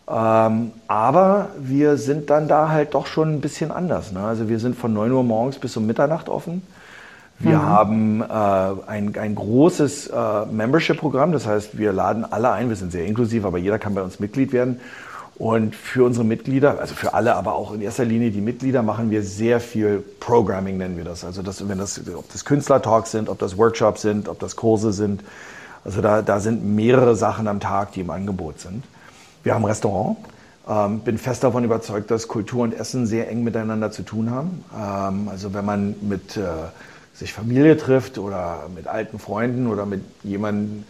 Ähm, 0.08 0.72
aber 0.86 1.50
wir 1.58 1.98
sind 1.98 2.30
dann 2.30 2.48
da 2.48 2.70
halt 2.70 2.94
doch 2.94 3.06
schon 3.06 3.34
ein 3.34 3.40
bisschen 3.40 3.70
anders. 3.70 4.12
Ne? 4.12 4.20
Also 4.20 4.48
wir 4.48 4.58
sind 4.58 4.76
von 4.76 4.92
9 4.92 5.12
Uhr 5.12 5.22
morgens 5.22 5.58
bis 5.58 5.76
um 5.76 5.86
Mitternacht 5.86 6.28
offen. 6.28 6.62
Wir 7.40 7.58
mhm. 7.58 7.62
haben 7.62 8.20
äh, 8.22 8.24
ein, 8.90 9.16
ein 9.16 9.34
großes 9.34 10.08
äh, 10.08 10.46
Membership-Programm, 10.50 11.30
das 11.30 11.46
heißt, 11.46 11.78
wir 11.78 11.92
laden 11.92 12.24
alle 12.24 12.50
ein, 12.50 12.68
wir 12.68 12.74
sind 12.74 12.90
sehr 12.90 13.06
inklusiv, 13.06 13.44
aber 13.44 13.58
jeder 13.58 13.78
kann 13.78 13.94
bei 13.94 14.02
uns 14.02 14.18
Mitglied 14.18 14.52
werden. 14.52 14.80
Und 15.38 15.76
für 15.76 16.04
unsere 16.04 16.24
Mitglieder, 16.24 16.80
also 16.80 16.96
für 16.96 17.14
alle, 17.14 17.36
aber 17.36 17.54
auch 17.54 17.72
in 17.72 17.80
erster 17.80 18.04
Linie 18.04 18.32
die 18.32 18.40
Mitglieder, 18.40 18.82
machen 18.82 19.10
wir 19.10 19.22
sehr 19.22 19.60
viel 19.60 20.02
Programming, 20.18 20.78
nennen 20.78 20.96
wir 20.96 21.04
das. 21.04 21.24
Also 21.24 21.42
das, 21.42 21.68
wenn 21.68 21.78
das, 21.78 22.00
ob 22.12 22.30
das 22.32 22.44
Künstlertalks 22.44 23.12
sind, 23.12 23.28
ob 23.28 23.38
das 23.38 23.56
Workshops 23.56 24.02
sind, 24.02 24.28
ob 24.28 24.40
das 24.40 24.56
Kurse 24.56 24.92
sind. 24.92 25.22
Also 25.84 26.00
da, 26.00 26.22
da 26.22 26.40
sind 26.40 26.64
mehrere 26.64 27.14
Sachen 27.14 27.46
am 27.46 27.60
Tag, 27.60 27.92
die 27.92 28.00
im 28.00 28.10
Angebot 28.10 28.58
sind. 28.58 28.82
Wir 29.44 29.54
haben 29.54 29.62
ein 29.62 29.68
Restaurant. 29.68 30.16
Ähm, 30.68 31.00
bin 31.00 31.18
fest 31.18 31.44
davon 31.44 31.62
überzeugt, 31.62 32.10
dass 32.10 32.26
Kultur 32.26 32.64
und 32.64 32.74
Essen 32.74 33.06
sehr 33.06 33.30
eng 33.30 33.44
miteinander 33.44 33.92
zu 33.92 34.02
tun 34.02 34.32
haben. 34.32 34.64
Ähm, 34.76 35.28
also 35.28 35.54
wenn 35.54 35.64
man 35.64 35.94
mit 36.00 36.36
äh, 36.36 36.42
sich 37.14 37.32
Familie 37.32 37.76
trifft 37.76 38.18
oder 38.18 38.66
mit 38.74 38.88
alten 38.88 39.20
Freunden 39.20 39.68
oder 39.68 39.86
mit 39.86 40.02
jemandem, 40.24 40.82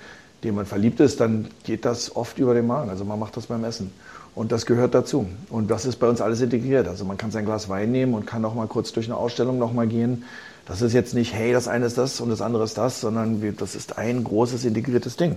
dem 0.43 0.55
man 0.55 0.65
verliebt 0.65 1.01
ist, 1.01 1.21
dann 1.21 1.49
geht 1.65 1.85
das 1.85 2.17
oft 2.17 2.39
über 2.39 2.55
den 2.55 2.67
Magen. 2.67 2.89
Also 2.89 3.05
man 3.05 3.19
macht 3.19 3.37
das 3.37 3.47
beim 3.47 3.63
Essen. 3.65 3.93
Und 4.35 4.53
das 4.53 4.67
gehört 4.67 4.95
dazu. 4.95 5.27
Und 5.51 5.71
das 5.71 5.85
ist 5.85 5.97
bei 5.97 6.09
uns 6.09 6.21
alles 6.21 6.41
integriert. 6.41 6.87
Also 6.87 7.05
man 7.05 7.17
kann 7.17 7.31
sein 7.31 7.45
Glas 7.45 7.69
Wein 7.69 7.91
nehmen 7.91 8.15
und 8.15 8.27
kann 8.27 8.45
auch 8.45 8.55
mal 8.55 8.67
kurz 8.69 8.93
durch 8.93 9.07
eine 9.07 9.17
Ausstellung 9.17 9.59
noch 9.59 9.73
mal 9.73 9.87
gehen 9.87 10.25
das 10.69 10.83
ist 10.83 10.93
jetzt 10.93 11.15
nicht, 11.15 11.33
hey, 11.33 11.53
das 11.53 11.67
eine 11.67 11.87
ist 11.87 11.97
das 11.97 12.21
und 12.21 12.29
das 12.29 12.43
andere 12.43 12.63
ist 12.63 12.77
das, 12.77 13.01
sondern 13.01 13.41
wir, 13.41 13.53
das 13.53 13.75
ist 13.75 13.97
ein 13.97 14.23
großes 14.23 14.67
integriertes 14.67 15.17
Ding. 15.17 15.37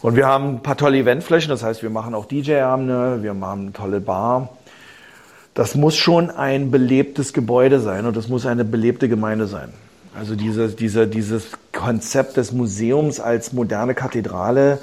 Und 0.00 0.14
wir 0.14 0.28
haben 0.28 0.54
ein 0.54 0.62
paar 0.62 0.76
tolle 0.76 0.98
Eventflächen, 0.98 1.50
das 1.50 1.64
heißt, 1.64 1.82
wir 1.82 1.90
machen 1.90 2.14
auch 2.14 2.24
DJ-Abende, 2.24 3.24
wir 3.24 3.34
machen 3.34 3.60
eine 3.62 3.72
tolle 3.72 4.00
Bar. 4.00 4.56
Das 5.54 5.74
muss 5.74 5.96
schon 5.96 6.30
ein 6.30 6.70
belebtes 6.70 7.32
Gebäude 7.32 7.80
sein 7.80 8.06
und 8.06 8.16
das 8.16 8.28
muss 8.28 8.46
eine 8.46 8.64
belebte 8.64 9.08
Gemeinde 9.08 9.48
sein. 9.48 9.70
Also 10.16 10.36
diese, 10.36 10.68
diese, 10.68 11.08
dieses 11.08 11.48
Konzept 11.72 12.36
des 12.36 12.52
Museums 12.52 13.18
als 13.18 13.52
moderne 13.52 13.96
Kathedrale, 13.96 14.78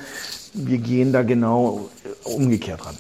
wir 0.54 0.80
gehen 0.80 1.14
da 1.14 1.24
genau 1.24 1.90
umgekehrt 2.26 2.86
ran. 2.86 2.96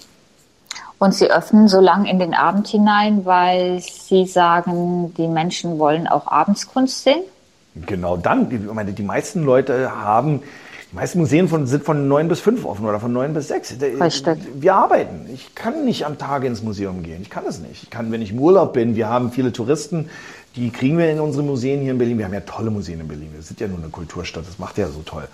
Und 0.99 1.13
sie 1.13 1.29
öffnen 1.29 1.67
so 1.67 1.79
lang 1.79 2.05
in 2.05 2.17
den 2.17 2.33
Abend 2.33 2.67
hinein, 2.67 3.25
weil 3.25 3.79
sie 3.79 4.25
sagen, 4.25 5.13
die 5.15 5.27
Menschen 5.27 5.77
wollen 5.77 6.07
auch 6.07 6.27
abends 6.27 6.67
Kunst 6.67 7.03
sehen? 7.03 7.21
Genau 7.85 8.17
dann. 8.17 8.49
Ich 8.49 8.73
meine, 8.73 8.93
die 8.93 9.03
meisten 9.03 9.43
Leute 9.43 9.91
haben, 9.91 10.41
die 10.91 10.95
meisten 10.95 11.19
Museen 11.19 11.47
von, 11.47 11.67
sind 11.67 11.83
von 11.83 12.07
neun 12.07 12.27
bis 12.27 12.39
fünf 12.39 12.65
offen 12.65 12.85
oder 12.85 12.99
von 12.99 13.13
neun 13.13 13.33
bis 13.33 13.49
sechs. 13.49 13.75
Richtig. 13.79 14.39
Wir 14.55 14.73
arbeiten. 14.73 15.29
Ich 15.31 15.53
kann 15.53 15.85
nicht 15.85 16.05
am 16.05 16.17
Tag 16.17 16.43
ins 16.43 16.63
Museum 16.63 17.03
gehen. 17.03 17.21
Ich 17.21 17.29
kann 17.29 17.43
das 17.45 17.59
nicht. 17.59 17.83
Ich 17.83 17.89
kann, 17.91 18.11
wenn 18.11 18.23
ich 18.23 18.31
im 18.31 18.39
Urlaub 18.39 18.73
bin, 18.73 18.95
wir 18.95 19.07
haben 19.07 19.31
viele 19.31 19.53
Touristen, 19.53 20.09
die 20.55 20.71
kriegen 20.71 20.97
wir 20.97 21.11
in 21.11 21.19
unsere 21.19 21.43
Museen 21.43 21.81
hier 21.81 21.91
in 21.91 21.99
Berlin. 21.99 22.17
Wir 22.17 22.25
haben 22.25 22.33
ja 22.33 22.39
tolle 22.39 22.71
Museen 22.71 22.99
in 22.99 23.07
Berlin. 23.07 23.29
Wir 23.33 23.43
sind 23.43 23.59
ja 23.59 23.67
nur 23.67 23.77
eine 23.77 23.89
Kulturstadt. 23.89 24.47
Das 24.47 24.57
macht 24.57 24.79
ja 24.79 24.87
so 24.87 25.03
toll. 25.03 25.27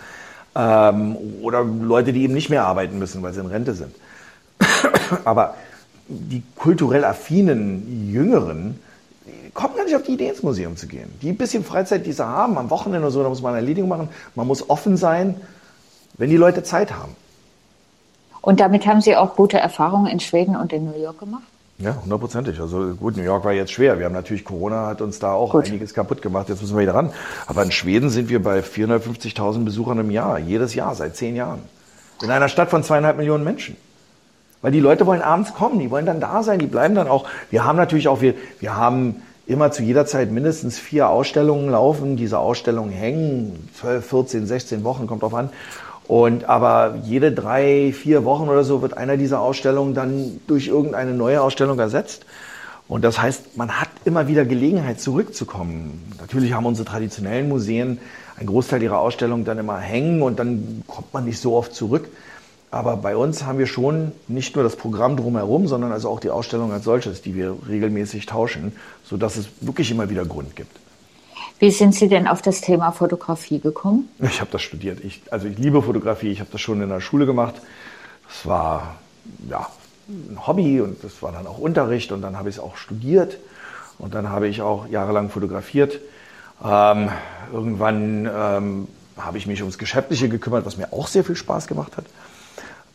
Ähm, 0.56 1.16
oder 1.42 1.64
Leute, 1.64 2.12
die 2.12 2.24
eben 2.24 2.34
nicht 2.34 2.50
mehr 2.50 2.66
arbeiten 2.66 3.00
müssen, 3.00 3.24
weil 3.24 3.32
sie 3.32 3.40
in 3.40 3.46
Rente 3.46 3.74
sind. 3.74 3.96
Aber 5.26 5.56
die 6.08 6.44
kulturell 6.56 7.06
affinen 7.06 8.12
Jüngeren 8.12 8.80
kommen 9.54 9.76
gar 9.76 9.86
nicht 9.86 9.96
auf 9.96 10.04
die 10.04 10.14
Idee, 10.14 10.30
ins 10.30 10.44
Museum 10.44 10.76
zu 10.76 10.88
gehen. 10.88 11.14
Die 11.22 11.30
ein 11.30 11.38
bisschen 11.38 11.64
Freizeit, 11.64 12.06
die 12.06 12.12
sie 12.12 12.26
haben, 12.26 12.58
am 12.58 12.70
Wochenende 12.70 13.08
oder 13.08 13.12
so, 13.12 13.24
da 13.24 13.30
muss 13.30 13.42
man 13.42 13.54
eine 13.54 13.62
Erledigung 13.62 13.90
machen. 13.90 14.10
Man 14.36 14.48
muss 14.48 14.70
offen 14.70 14.98
sein, 14.98 15.36
wenn 16.18 16.30
die 16.30 16.38
Leute 16.38 16.64
Zeit 16.64 16.92
haben. 16.92 17.16
Und 18.42 18.60
damit 18.60 18.86
haben 18.86 19.00
Sie 19.00 19.16
auch 19.16 19.36
gute 19.36 19.58
Erfahrungen 19.58 20.08
in 20.08 20.20
Schweden 20.20 20.56
und 20.56 20.74
in 20.74 20.86
New 20.86 21.02
York 21.02 21.20
gemacht? 21.20 21.44
Ja, 21.78 21.96
hundertprozentig. 22.02 22.60
Also 22.60 22.94
gut, 22.96 23.16
New 23.16 23.24
York 23.24 23.46
war 23.46 23.54
jetzt 23.54 23.72
schwer. 23.72 23.98
Wir 23.98 24.06
haben 24.06 24.14
natürlich, 24.14 24.44
Corona 24.44 24.88
hat 24.88 25.02
uns 25.02 25.20
da 25.20 25.34
auch 25.34 25.52
gut. 25.52 25.68
einiges 25.68 25.94
kaputt 25.94 26.22
gemacht. 26.22 26.50
Jetzt 26.50 26.62
müssen 26.62 26.76
wir 26.76 26.82
wieder 26.82 26.94
ran. 26.94 27.12
Aber 27.48 27.64
in 27.64 27.72
Schweden 27.72 28.10
sind 28.10 28.30
wir 28.30 28.44
bei 28.44 28.60
450.000 28.60 29.64
Besuchern 29.64 30.00
im 30.00 30.12
Jahr. 30.12 30.40
Jedes 30.40 30.76
Jahr, 30.76 30.94
seit 30.94 31.16
zehn 31.16 31.36
Jahren. 31.36 31.62
In 32.22 32.32
einer 32.32 32.50
Stadt 32.50 32.70
von 32.70 32.84
zweieinhalb 32.84 33.18
Millionen 33.18 33.44
Menschen. 33.44 33.78
Weil 34.64 34.72
die 34.72 34.80
Leute 34.80 35.06
wollen 35.06 35.22
abends 35.22 35.54
kommen, 35.54 35.78
die 35.78 35.92
wollen 35.92 36.06
dann 36.06 36.22
da 36.22 36.42
sein, 36.42 36.58
die 36.58 36.68
bleiben 36.68 36.96
dann 36.96 37.10
auch. 37.10 37.28
Wir 37.52 37.66
haben 37.66 37.76
natürlich 37.76 38.08
auch, 38.08 38.22
wir, 38.22 38.34
wir 38.62 38.76
haben 38.76 39.22
immer 39.46 39.72
zu 39.72 39.84
jeder 39.84 40.06
Zeit 40.06 40.32
mindestens 40.32 40.80
vier 40.80 41.10
Ausstellungen 41.10 41.70
laufen. 41.70 42.16
Diese 42.16 42.40
Ausstellungen 42.40 42.90
hängen 42.90 43.70
12, 43.80 44.06
14, 44.08 44.48
16 44.48 44.84
Wochen, 44.86 45.06
kommt 45.06 45.22
drauf 45.22 45.34
an. 45.34 45.50
Und 46.08 46.46
aber 46.46 46.96
jede 47.04 47.34
drei, 47.34 47.94
vier 47.94 48.24
Wochen 48.24 48.48
oder 48.48 48.64
so 48.64 48.82
wird 48.82 48.98
einer 48.98 49.18
dieser 49.18 49.42
Ausstellungen 49.42 49.94
dann 49.94 50.40
durch 50.48 50.68
irgendeine 50.68 51.14
neue 51.14 51.42
Ausstellung 51.42 51.78
ersetzt. 51.78 52.26
Und 52.88 53.04
das 53.04 53.22
heißt, 53.22 53.58
man 53.58 53.82
hat 53.82 53.90
immer 54.06 54.30
wieder 54.30 54.46
Gelegenheit 54.46 55.02
zurückzukommen. 55.02 56.14
Natürlich 56.22 56.54
haben 56.54 56.66
unsere 56.66 56.88
traditionellen 56.88 57.50
Museen 57.50 58.00
einen 58.38 58.48
Großteil 58.48 58.82
ihrer 58.82 59.00
Ausstellungen 59.00 59.44
dann 59.44 59.58
immer 59.58 59.78
hängen 59.78 60.22
und 60.22 60.40
dann 60.40 60.84
kommt 60.88 61.14
man 61.14 61.26
nicht 61.26 61.40
so 61.40 61.54
oft 61.56 61.76
zurück. 61.76 62.08
Aber 62.74 62.98
bei 62.98 63.16
uns 63.16 63.46
haben 63.46 63.60
wir 63.60 63.68
schon 63.68 64.14
nicht 64.28 64.56
nur 64.56 64.64
das 64.64 64.76
Programm 64.76 65.16
drumherum, 65.16 65.68
sondern 65.68 65.92
also 65.92 66.10
auch 66.10 66.20
die 66.20 66.32
Ausstellung 66.32 66.72
als 66.72 66.86
solches, 66.86 67.22
die 67.22 67.36
wir 67.36 67.56
regelmäßig 67.70 68.26
tauschen, 68.26 68.76
sodass 69.04 69.38
es 69.38 69.48
wirklich 69.62 69.92
immer 69.92 70.10
wieder 70.10 70.26
Grund 70.26 70.56
gibt. 70.56 70.76
Wie 71.60 71.70
sind 71.70 71.94
Sie 71.94 72.08
denn 72.08 72.28
auf 72.28 72.42
das 72.42 72.62
Thema 72.62 72.92
Fotografie 72.92 73.60
gekommen? 73.60 74.10
Ich 74.20 74.42
habe 74.42 74.50
das 74.50 74.64
studiert. 74.64 75.06
Ich, 75.06 75.22
also 75.30 75.48
ich 75.48 75.60
liebe 75.60 75.84
Fotografie. 75.84 76.32
Ich 76.32 76.40
habe 76.40 76.50
das 76.52 76.62
schon 76.62 76.82
in 76.82 76.90
der 76.90 77.00
Schule 77.00 77.28
gemacht. 77.28 77.62
Das 78.28 78.48
war 78.48 78.96
ja 79.48 79.68
ein 80.10 80.48
Hobby 80.48 80.82
und 80.82 81.04
das 81.04 81.22
war 81.22 81.32
dann 81.32 81.46
auch 81.46 81.60
Unterricht 81.60 82.12
und 82.12 82.24
dann 82.24 82.40
habe 82.40 82.50
ich 82.50 82.56
es 82.56 82.60
auch 82.60 82.76
studiert 82.76 83.38
und 84.00 84.16
dann 84.16 84.30
habe 84.30 84.48
ich 84.48 84.64
auch 84.64 84.88
jahrelang 84.88 85.30
fotografiert. 85.30 86.00
Ähm, 86.66 87.10
irgendwann 87.54 88.28
ähm, 88.36 88.88
habe 89.16 89.38
ich 89.38 89.46
mich 89.46 89.62
ums 89.62 89.78
Geschäftliche 89.78 90.28
gekümmert, 90.28 90.66
was 90.66 90.78
mir 90.78 90.92
auch 90.92 91.08
sehr 91.08 91.24
viel 91.24 91.36
Spaß 91.36 91.68
gemacht 91.68 91.98
hat. 91.98 92.06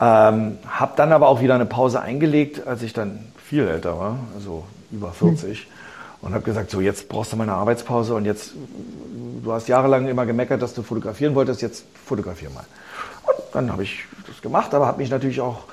Ähm, 0.01 0.59
habe 0.69 0.93
dann 0.97 1.13
aber 1.13 1.29
auch 1.29 1.41
wieder 1.41 1.55
eine 1.55 1.67
Pause 1.67 2.01
eingelegt, 2.01 2.67
als 2.67 2.83
ich 2.83 2.93
dann 2.93 3.19
viel 3.45 3.67
älter 3.67 3.99
war, 3.99 4.19
also 4.35 4.65
über 4.93 5.11
40. 5.11 5.59
Hm. 5.59 5.67
Und 6.21 6.35
habe 6.35 6.45
gesagt, 6.45 6.71
so 6.71 6.81
jetzt 6.81 7.09
brauchst 7.09 7.33
du 7.33 7.37
mal 7.37 7.45
eine 7.45 7.55
Arbeitspause 7.55 8.15
und 8.15 8.25
jetzt, 8.25 8.53
du 9.43 9.53
hast 9.53 9.69
jahrelang 9.69 10.09
immer 10.09 10.27
gemeckert, 10.27 10.61
dass 10.63 10.75
du 10.75 10.83
fotografieren 10.83 11.35
wolltest, 11.35 11.63
jetzt 11.63 11.85
fotografier 12.05 12.51
mal. 12.51 12.65
Und 13.25 13.37
dann 13.53 13.73
habe 13.73 13.85
ich 13.85 14.05
das 14.27 14.43
gemacht, 14.43 14.75
aber 14.75 14.87
habe 14.87 14.99
mich 14.99 15.11
natürlich 15.11 15.41
auch 15.41 15.65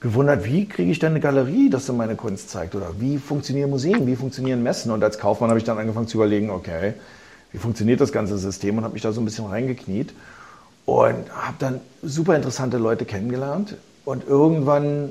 gewundert, 0.00 0.44
wie 0.44 0.68
kriege 0.68 0.90
ich 0.90 0.98
denn 0.98 1.12
eine 1.12 1.20
Galerie, 1.20 1.70
dass 1.70 1.86
du 1.86 1.92
meine 1.92 2.16
Kunst 2.16 2.50
zeigt? 2.50 2.74
Oder 2.74 2.90
wie 2.98 3.18
funktionieren 3.18 3.70
Museen, 3.70 4.06
wie 4.06 4.16
funktionieren 4.16 4.62
Messen? 4.62 4.90
Und 4.90 5.02
als 5.02 5.18
Kaufmann 5.18 5.48
habe 5.48 5.58
ich 5.58 5.64
dann 5.64 5.78
angefangen 5.78 6.08
zu 6.08 6.18
überlegen, 6.18 6.50
okay, 6.50 6.94
wie 7.52 7.58
funktioniert 7.58 8.00
das 8.00 8.12
ganze 8.12 8.36
System? 8.36 8.76
Und 8.78 8.84
habe 8.84 8.94
mich 8.94 9.02
da 9.02 9.12
so 9.12 9.20
ein 9.20 9.24
bisschen 9.24 9.46
reingekniet 9.46 10.12
und 10.86 11.30
habe 11.34 11.56
dann 11.58 11.80
super 12.02 12.36
interessante 12.36 12.78
Leute 12.78 13.04
kennengelernt. 13.04 13.76
Und 14.04 14.26
irgendwann 14.26 15.10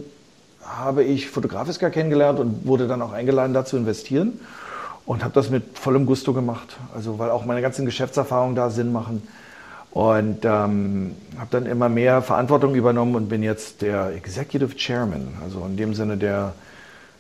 habe 0.64 1.04
ich 1.04 1.30
Fotografiska 1.30 1.90
kennengelernt 1.90 2.40
und 2.40 2.66
wurde 2.68 2.88
dann 2.88 3.02
auch 3.02 3.12
eingeladen, 3.12 3.54
da 3.54 3.66
zu 3.66 3.78
investieren. 3.78 4.40
Und 5.06 5.24
habe 5.24 5.34
das 5.34 5.50
mit 5.50 5.78
vollem 5.78 6.06
Gusto 6.06 6.32
gemacht. 6.34 6.78
Also 6.96 7.20
weil 7.20 7.30
auch 7.30 7.46
meine 7.46 7.62
ganzen 7.62 7.86
Geschäftserfahrungen 7.86 8.56
da 8.56 8.70
Sinn 8.70 8.94
machen. 8.94 9.28
Und 9.92 10.44
ähm, 10.44 11.16
habe 11.38 11.48
dann 11.52 11.66
immer 11.66 11.90
mehr 11.90 12.22
Verantwortung 12.22 12.74
übernommen 12.74 13.16
und 13.16 13.30
bin 13.30 13.44
jetzt 13.44 13.82
der 13.82 14.16
Executive 14.16 14.76
Chairman, 14.76 15.28
also 15.44 15.64
in 15.68 15.78
dem 15.78 15.94
Sinne 15.94 16.18
der, 16.18 16.54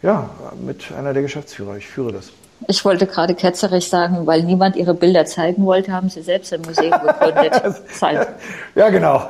ja, 0.01 0.31
mit 0.65 0.91
einer 0.91 1.13
der 1.13 1.21
Geschäftsführer. 1.21 1.77
Ich 1.77 1.85
führe 1.85 2.13
das. 2.13 2.31
Ich 2.67 2.85
wollte 2.85 3.07
gerade 3.07 3.35
ketzerig 3.35 3.89
sagen, 3.89 4.25
weil 4.25 4.43
niemand 4.43 4.75
ihre 4.75 4.93
Bilder 4.93 5.25
zeigen 5.25 5.65
wollte, 5.65 5.91
haben 5.91 6.09
sie 6.09 6.21
selbst 6.21 6.53
ein 6.53 6.61
Museum 6.61 6.91
gegründet. 6.91 7.61
ja, 8.75 8.89
genau. 8.89 9.27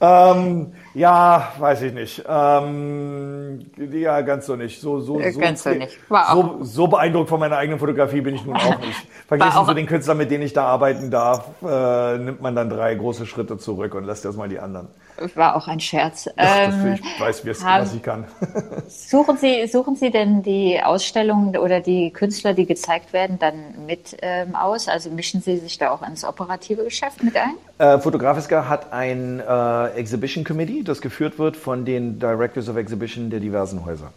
ähm, 0.00 0.72
ja, 0.94 1.52
weiß 1.58 1.82
ich 1.82 1.92
nicht. 1.92 2.24
Ähm, 2.28 3.70
ja, 3.92 4.20
ganz 4.20 4.46
so 4.46 4.56
nicht. 4.56 4.80
So, 4.80 5.00
so, 5.00 5.20
so, 5.20 5.38
ganz 5.38 5.62
so, 5.62 5.70
nicht. 5.70 5.98
so, 6.08 6.58
so 6.60 6.86
beeindruckt 6.88 7.28
von 7.28 7.40
meiner 7.40 7.56
eigenen 7.56 7.78
Fotografie 7.78 8.20
bin 8.20 8.34
ich 8.34 8.44
nun 8.44 8.56
auch 8.56 8.78
nicht. 8.86 9.06
Vergessen 9.26 9.64
zu 9.66 9.74
den 9.74 9.86
Künstlern, 9.86 10.18
mit 10.18 10.30
denen 10.30 10.44
ich 10.44 10.52
da 10.52 10.66
arbeiten 10.66 11.10
darf, 11.10 11.46
äh, 11.62 12.18
nimmt 12.18 12.42
man 12.42 12.54
dann 12.54 12.68
drei 12.68 12.94
große 12.94 13.26
Schritte 13.26 13.58
zurück 13.58 13.94
und 13.94 14.04
lässt 14.04 14.24
erstmal 14.24 14.48
die 14.48 14.58
anderen. 14.58 14.88
War 15.34 15.56
auch 15.56 15.68
ein 15.68 15.80
Scherz. 15.80 16.28
Ach, 16.36 16.72
ähm, 16.72 16.94
ich 16.94 17.20
weiß, 17.20 17.46
was 17.46 17.94
ich 17.94 18.02
kann. 18.02 18.24
suchen 18.88 19.36
Sie, 19.36 19.66
suchen 19.66 19.96
Sie 19.96 20.10
denn 20.10 20.42
die 20.42 20.80
Ausstellungen 20.82 21.56
oder 21.56 21.80
die 21.80 22.10
Künstler, 22.10 22.54
die 22.54 22.66
gezeigt 22.66 23.12
werden, 23.12 23.38
dann 23.38 23.86
mit 23.86 24.16
ähm, 24.22 24.54
aus? 24.54 24.88
Also 24.88 25.10
mischen 25.10 25.42
Sie 25.42 25.58
sich 25.58 25.78
da 25.78 25.90
auch 25.90 26.02
ins 26.02 26.24
operative 26.24 26.84
Geschäft 26.84 27.22
mit 27.22 27.36
ein? 27.36 27.54
Äh, 27.78 27.98
Fotografiska 27.98 28.68
hat 28.68 28.92
ein 28.92 29.40
äh, 29.40 29.88
Exhibition 29.90 30.44
Committee, 30.44 30.82
das 30.82 31.00
geführt 31.00 31.38
wird 31.38 31.56
von 31.56 31.84
den 31.84 32.18
Directors 32.18 32.68
of 32.68 32.76
Exhibition 32.76 33.30
der 33.30 33.40
diversen 33.40 33.84
Häuser. 33.84 34.12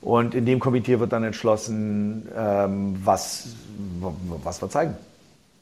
Und 0.00 0.34
in 0.34 0.46
dem 0.46 0.60
Komitee 0.60 1.00
wird 1.00 1.12
dann 1.12 1.24
entschlossen, 1.24 2.28
ähm, 2.36 3.00
was, 3.02 3.48
was 4.42 4.60
wir 4.62 4.68
zeigen. 4.68 4.96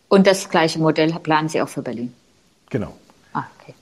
Und 0.08 0.26
das 0.26 0.48
gleiche 0.48 0.78
Modell 0.78 1.12
planen 1.22 1.48
Sie 1.48 1.60
auch 1.62 1.68
für 1.68 1.82
Berlin? 1.82 2.12
Genau. 2.70 2.92
Ah, 3.32 3.44
okay. 3.58 3.74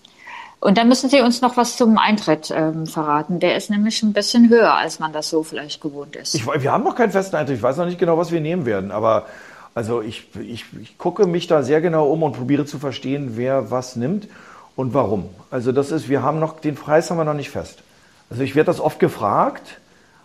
Und 0.63 0.79
dann 0.79 0.87
müssen 0.87 1.11
Sie 1.11 1.21
uns 1.21 1.41
noch 1.41 1.57
was 1.57 1.77
zum 1.77 1.99
Eintritt 1.99 2.53
ähm, 2.55 2.87
verraten. 2.87 3.41
Der 3.41 3.57
ist 3.57 3.69
nämlich 3.69 4.01
ein 4.05 4.13
bisschen 4.13 4.49
höher, 4.49 4.75
als 4.75 5.01
man 5.01 5.13
das 5.13 5.29
so 5.29 5.43
vielleicht 5.43 5.81
gewohnt 5.81 6.15
ist. 6.15 6.37
Ich, 6.37 6.47
wir 6.47 6.71
haben 6.71 6.85
noch 6.85 6.95
keinen 6.95 7.11
festen 7.11 7.35
Eintritt. 7.35 7.57
Ich 7.57 7.63
weiß 7.65 7.79
noch 7.79 7.87
nicht 7.87 7.99
genau, 7.99 8.17
was 8.17 8.31
wir 8.31 8.41
nehmen 8.41 8.65
werden. 8.65 8.93
Aber 8.93 9.27
also 9.75 10.03
ich, 10.03 10.29
ich, 10.37 10.67
ich 10.81 10.99
gucke 10.99 11.27
mich 11.27 11.49
da 11.49 11.65
sehr 11.65 11.81
genau 11.81 12.07
um 12.07 12.23
und 12.23 12.35
probiere 12.35 12.65
zu 12.65 12.79
verstehen, 12.79 13.33
wer 13.35 13.73
was 13.73 13.97
nimmt 13.97 14.29
und 14.77 14.95
warum. 14.95 15.31
Also 15.51 15.73
das 15.73 15.91
ist, 15.91 16.09
wir 16.09 16.23
haben 16.23 16.39
noch, 16.39 16.61
den 16.61 16.77
Preis 16.77 17.11
haben 17.11 17.17
wir 17.17 17.25
noch 17.25 17.35
nicht 17.35 17.51
fest. 17.51 17.83
Also 18.31 18.45
ich 18.45 18.55
werde 18.55 18.67
das 18.67 18.79
oft 18.79 19.01
gefragt. 19.01 19.81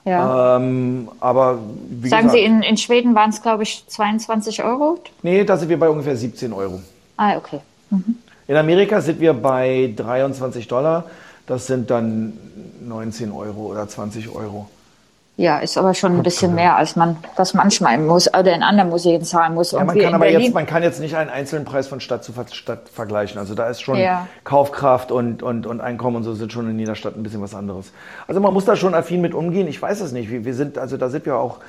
Ja. 0.06 0.58
Ähm, 0.58 1.10
aber 1.20 1.56
Sagen 1.56 2.02
gesagt, 2.04 2.32
Sie, 2.34 2.44
in, 2.44 2.62
in 2.62 2.78
Schweden 2.78 3.16
waren 3.16 3.32
es, 3.32 3.42
glaube 3.42 3.64
ich, 3.64 3.86
22 3.88 4.64
Euro? 4.64 5.00
Nee, 5.24 5.44
da 5.46 5.58
sind 5.58 5.70
wir 5.70 5.80
bei 5.80 5.90
ungefähr 5.90 6.16
17 6.16 6.54
Euro. 6.54 6.80
Ah, 7.18 7.38
okay. 7.38 7.62
Mhm. 7.90 8.20
In 8.48 8.56
Amerika 8.56 9.02
sind 9.02 9.20
wir 9.20 9.34
bei 9.34 9.94
23 9.96 10.68
Dollar. 10.68 11.06
Das 11.48 11.68
sind 11.68 11.90
dann 11.90 12.34
19 12.82 13.32
Euro 13.32 13.68
oder 13.68 13.88
20 13.88 14.30
Euro. 14.34 14.68
Ja, 15.38 15.60
ist 15.60 15.78
aber 15.78 15.94
schon 15.94 16.16
ein 16.16 16.24
bisschen 16.24 16.56
mehr, 16.56 16.78
als 16.78 16.96
man 16.96 17.16
das 17.36 17.54
manchmal 17.54 17.94
im 17.94 18.08
Muss 18.08 18.28
oder 18.28 18.56
in 18.56 18.64
anderen 18.64 18.90
Museen 18.90 19.24
zahlen 19.24 19.54
muss. 19.54 19.72
Ja, 19.72 19.84
man 19.84 19.96
kann 19.96 20.16
aber 20.16 20.26
Berlin 20.26 20.42
jetzt, 20.42 20.54
man 20.56 20.66
kann 20.66 20.82
jetzt 20.82 21.00
nicht 21.00 21.16
einen 21.16 21.30
einzelnen 21.30 21.64
Preis 21.64 21.88
von 21.88 22.00
Stadt 22.00 22.24
zu 22.24 22.34
Stadt 22.54 22.90
vergleichen. 22.90 23.38
Also 23.38 23.54
da 23.54 23.70
ist 23.70 23.82
schon 23.82 24.00
ja. 24.00 24.28
Kaufkraft 24.46 25.12
und, 25.12 25.44
und, 25.44 25.68
und 25.68 25.80
Einkommen 25.80 26.16
und 26.16 26.24
so 26.24 26.34
sind 26.34 26.52
schon 26.52 26.68
in 26.72 26.80
jeder 26.80 26.96
Stadt 26.96 27.16
ein 27.16 27.22
bisschen 27.22 27.42
was 27.42 27.54
anderes. 27.54 27.92
Also 28.28 28.42
man 28.42 28.52
muss 28.52 28.66
da 28.66 28.76
schon 28.76 28.96
affin 28.96 29.22
mit 29.22 29.36
umgehen. 29.36 29.68
Ich 29.68 29.80
weiß 29.80 30.02
es 30.02 30.12
nicht. 30.12 30.32
Wir, 30.32 30.44
wir 30.44 30.56
sind, 30.56 30.80
also 30.80 30.98
da 30.98 31.10
sind 31.10 31.28
wir 31.28 31.38
auch 31.38 31.60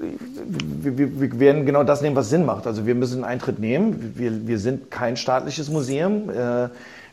wir, 0.00 1.20
wir, 1.20 1.40
werden 1.40 1.66
genau 1.66 1.84
das 1.84 2.02
nehmen, 2.02 2.16
was 2.16 2.30
Sinn 2.30 2.44
macht. 2.44 2.66
Also 2.66 2.86
wir 2.86 2.94
müssen 2.94 3.24
einen 3.24 3.32
Eintritt 3.32 3.58
nehmen. 3.58 4.14
Wir, 4.16 4.46
wir 4.46 4.58
sind 4.58 4.90
kein 4.90 5.16
staatliches 5.16 5.70
Museum. 5.70 6.30
Äh, 6.30 6.68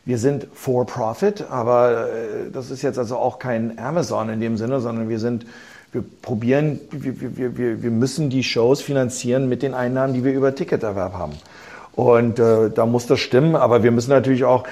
wir 0.06 0.18
sind 0.18 0.48
for 0.54 0.86
profit, 0.86 1.46
aber 1.50 2.08
äh, 2.08 2.52
das 2.52 2.72
ist 2.72 2.82
jetzt 2.82 2.98
also 2.98 3.18
auch 3.18 3.38
kein 3.38 3.78
Amazon 3.78 4.30
in 4.30 4.39
dem 4.39 4.58
Sinne, 4.58 4.80
sondern 4.80 5.10
wir 5.10 5.20
sind, 5.20 5.46
wir 5.92 6.04
probieren, 6.22 6.80
wir, 6.92 7.38
wir, 7.38 7.58
wir, 7.58 7.84
wir 7.84 7.92
müssen 7.92 8.30
die 8.30 8.44
Shows 8.44 8.82
finanzieren 8.82 9.50
mit 9.50 9.62
den 9.62 9.74
Einnahmen, 9.74 10.13
die 10.13 10.24
wir 10.24 10.34
über 10.34 10.56
Ticketerwerb 10.56 11.13
haben. 11.13 11.34
Und 11.94 12.39
äh, 12.39 12.70
da 12.70 12.86
muss 12.86 13.08
das 13.08 13.20
stimmen, 13.20 13.56
aber 13.56 13.84
wir 13.84 13.92
müssen 13.92 14.12
natürlich 14.12 14.46
auch, 14.46 14.63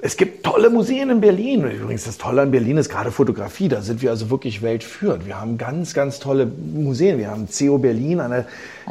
es 0.00 0.18
gibt 0.18 0.44
tolle 0.44 0.68
Museen 0.68 1.08
in 1.08 1.20
Berlin. 1.20 1.64
Übrigens, 1.70 2.04
das 2.04 2.18
Tolle 2.18 2.42
an 2.42 2.50
Berlin 2.50 2.76
ist 2.76 2.90
gerade 2.90 3.10
Fotografie. 3.10 3.68
Da 3.68 3.80
sind 3.80 4.02
wir 4.02 4.10
also 4.10 4.28
wirklich 4.28 4.60
weltführend. 4.60 5.24
Wir 5.24 5.40
haben 5.40 5.56
ganz, 5.56 5.94
ganz 5.94 6.18
tolle 6.18 6.44
Museen. 6.46 7.16
Wir 7.16 7.30
haben 7.30 7.48
CO 7.48 7.78
Berlin, 7.78 8.20
einer, 8.20 8.44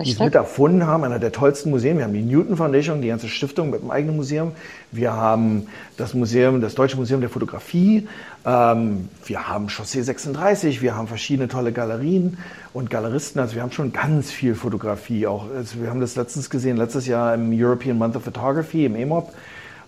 die 0.04 0.12
es 0.12 0.20
mit 0.20 0.34
erfunden 0.34 0.88
haben, 0.88 1.04
einer 1.04 1.20
der 1.20 1.32
tollsten 1.32 1.70
Museen. 1.70 1.98
Wir 1.98 2.06
haben 2.06 2.14
die 2.14 2.24
Newton 2.24 2.58
Foundation, 2.58 3.02
die 3.02 3.10
ganze 3.10 3.28
Stiftung 3.28 3.70
mit 3.70 3.84
dem 3.84 3.92
eigenen 3.92 4.16
Museum. 4.16 4.54
Wir 4.92 5.14
haben 5.14 5.68
das 5.98 6.16
Museum, 6.16 6.62
das 6.62 6.74
Deutsche 6.74 6.98
Museum 6.98 7.22
der 7.22 7.30
Fotografie. 7.30 8.08
Ähm, 8.44 9.10
wir 9.26 9.48
haben 9.48 9.70
Chaussee 9.70 10.02
36. 10.02 10.82
Wir 10.82 10.96
haben 10.96 11.08
verschiedene 11.08 11.48
tolle 11.48 11.74
Galerien 11.74 12.40
und 12.74 12.90
Galeristen. 12.90 13.40
Also 13.40 13.54
wir 13.54 13.62
haben 13.62 13.72
schon 13.72 13.94
ganz 13.94 14.32
viel 14.32 14.56
Fotografie. 14.56 15.28
Auch, 15.28 15.46
also 15.56 15.80
wir 15.80 15.92
haben 15.92 16.02
das 16.02 16.16
letztens 16.16 16.50
gesehen, 16.50 16.78
letztes 16.78 17.06
Jahr 17.06 17.36
im 17.36 17.52
European 17.54 18.00
Month 18.00 18.16
of 18.16 18.24
Photography, 18.24 18.86
im 18.86 18.96
EMOP 18.96 19.32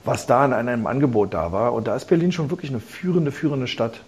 was 0.05 0.27
da 0.27 0.45
in 0.45 0.53
einem 0.53 0.87
Angebot 0.87 1.33
da 1.33 1.51
war. 1.51 1.73
Und 1.73 1.87
da 1.87 1.95
ist 1.95 2.05
Berlin 2.05 2.31
schon 2.31 2.49
wirklich 2.49 2.71
eine 2.71 2.79
führende, 2.79 3.31
führende 3.31 3.67
Stadt. 3.67 4.01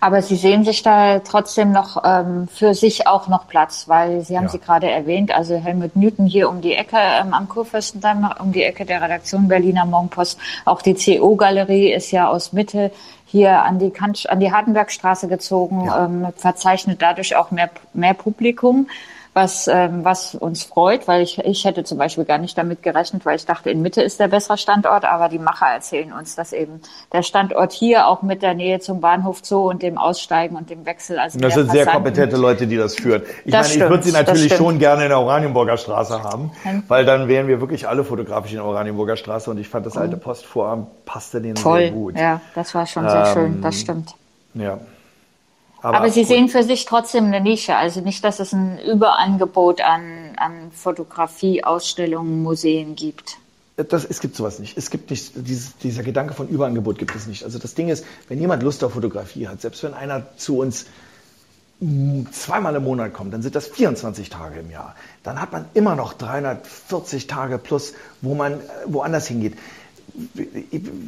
Aber 0.00 0.22
Sie 0.22 0.36
sehen 0.36 0.64
sich 0.64 0.82
da 0.82 1.20
trotzdem 1.20 1.72
noch 1.72 2.02
ähm, 2.04 2.46
für 2.48 2.74
sich 2.74 3.06
auch 3.06 3.28
noch 3.28 3.48
Platz, 3.48 3.88
weil 3.88 4.20
Sie 4.20 4.36
haben 4.36 4.44
ja. 4.44 4.50
sie 4.50 4.58
gerade 4.58 4.88
erwähnt, 4.90 5.34
also 5.34 5.56
Helmut 5.56 5.96
Newton 5.96 6.26
hier 6.26 6.48
um 6.48 6.60
die 6.60 6.74
Ecke 6.74 6.96
ähm, 6.98 7.34
am 7.34 7.48
Kurfürstendamm, 7.48 8.30
um 8.38 8.52
die 8.52 8.62
Ecke 8.62 8.84
der 8.84 9.02
Redaktion 9.02 9.48
Berliner 9.48 9.86
Morgenpost. 9.86 10.38
Auch 10.64 10.82
die 10.82 10.94
CO-Galerie 10.94 11.92
ist 11.92 12.10
ja 12.10 12.28
aus 12.28 12.52
Mitte 12.52 12.92
hier 13.26 13.62
an 13.62 13.78
die, 13.78 13.90
Kant 13.90 14.28
an 14.30 14.40
die 14.40 14.52
Hardenbergstraße 14.52 15.28
gezogen, 15.28 15.86
ja. 15.86 16.04
ähm, 16.04 16.28
verzeichnet 16.36 17.02
dadurch 17.02 17.34
auch 17.36 17.50
mehr, 17.50 17.70
mehr 17.92 18.14
Publikum 18.14 18.88
was, 19.34 19.68
ähm, 19.68 20.04
was 20.04 20.34
uns 20.34 20.64
freut, 20.64 21.06
weil 21.06 21.22
ich, 21.22 21.38
ich 21.38 21.64
hätte 21.64 21.84
zum 21.84 21.98
Beispiel 21.98 22.24
gar 22.24 22.38
nicht 22.38 22.56
damit 22.58 22.82
gerechnet, 22.82 23.24
weil 23.24 23.36
ich 23.36 23.46
dachte, 23.46 23.70
in 23.70 23.82
Mitte 23.82 24.02
ist 24.02 24.18
der 24.20 24.28
bessere 24.28 24.58
Standort, 24.58 25.04
aber 25.04 25.28
die 25.28 25.38
Macher 25.38 25.66
erzählen 25.66 26.12
uns, 26.12 26.34
dass 26.34 26.52
eben 26.52 26.80
der 27.12 27.22
Standort 27.22 27.72
hier 27.72 28.08
auch 28.08 28.22
mit 28.22 28.42
der 28.42 28.54
Nähe 28.54 28.80
zum 28.80 29.00
Bahnhof 29.00 29.40
Zoo 29.42 29.68
und 29.68 29.82
dem 29.82 29.98
Aussteigen 29.98 30.56
und 30.56 30.70
dem 30.70 30.86
Wechsel. 30.86 31.18
Also 31.18 31.38
das 31.38 31.54
sind 31.54 31.70
sehr 31.70 31.86
kompetente 31.86 32.36
Leute, 32.36 32.66
die 32.66 32.76
das 32.76 32.94
führen. 32.94 33.22
Ich 33.44 33.52
das 33.52 33.68
meine, 33.68 33.68
stimmt, 33.68 33.84
ich 33.84 33.90
würde 33.90 34.02
sie 34.04 34.12
natürlich 34.12 34.54
schon 34.54 34.78
gerne 34.78 35.04
in 35.04 35.08
der 35.10 35.20
Oranienburger 35.20 35.76
Straße 35.76 36.22
haben, 36.22 36.50
hm. 36.62 36.82
weil 36.88 37.04
dann 37.04 37.28
wären 37.28 37.48
wir 37.48 37.60
wirklich 37.60 37.88
alle 37.88 38.04
fotografisch 38.04 38.52
in 38.52 38.58
der 38.58 38.66
Oranienburger 38.66 39.16
Straße 39.16 39.50
und 39.50 39.58
ich 39.58 39.68
fand 39.68 39.86
das 39.86 39.96
alte 39.96 40.16
Postvorhaben 40.16 40.86
passte 41.04 41.40
denen 41.40 41.54
Toll. 41.54 41.80
sehr 41.80 41.90
gut. 41.90 42.18
Ja, 42.18 42.40
das 42.54 42.74
war 42.74 42.86
schon 42.86 43.08
sehr 43.08 43.26
ähm, 43.26 43.32
schön, 43.32 43.62
das 43.62 43.80
stimmt. 43.80 44.14
Ja. 44.54 44.78
Aber, 45.80 45.98
Aber 45.98 46.10
Sie 46.10 46.20
gut. 46.20 46.28
sehen 46.28 46.48
für 46.48 46.62
sich 46.62 46.84
trotzdem 46.84 47.26
eine 47.26 47.40
Nische. 47.40 47.76
Also 47.76 48.00
nicht, 48.00 48.24
dass 48.24 48.40
es 48.40 48.52
ein 48.52 48.78
Überangebot 48.80 49.80
an, 49.80 50.32
an 50.36 50.72
Fotografie, 50.72 51.62
Ausstellungen, 51.62 52.42
Museen 52.42 52.96
gibt. 52.96 53.36
das, 53.76 54.04
es 54.04 54.20
gibt 54.20 54.34
sowas 54.34 54.58
nicht. 54.58 54.76
Es 54.76 54.90
gibt 54.90 55.10
nicht, 55.10 55.32
dieses, 55.36 55.76
dieser 55.78 56.02
Gedanke 56.02 56.34
von 56.34 56.48
Überangebot 56.48 56.98
gibt 56.98 57.14
es 57.14 57.26
nicht. 57.26 57.44
Also 57.44 57.58
das 57.58 57.74
Ding 57.74 57.88
ist, 57.88 58.04
wenn 58.28 58.40
jemand 58.40 58.62
Lust 58.62 58.82
auf 58.82 58.92
Fotografie 58.92 59.46
hat, 59.46 59.60
selbst 59.60 59.82
wenn 59.84 59.94
einer 59.94 60.26
zu 60.36 60.58
uns 60.58 60.86
zweimal 62.32 62.74
im 62.74 62.82
Monat 62.82 63.12
kommt, 63.12 63.32
dann 63.32 63.42
sind 63.42 63.54
das 63.54 63.68
24 63.68 64.30
Tage 64.30 64.58
im 64.58 64.70
Jahr. 64.70 64.96
Dann 65.22 65.40
hat 65.40 65.52
man 65.52 65.66
immer 65.74 65.94
noch 65.94 66.12
340 66.12 67.28
Tage 67.28 67.58
plus, 67.58 67.94
wo 68.20 68.34
man 68.34 68.54
äh, 68.54 68.58
woanders 68.86 69.28
hingeht 69.28 69.54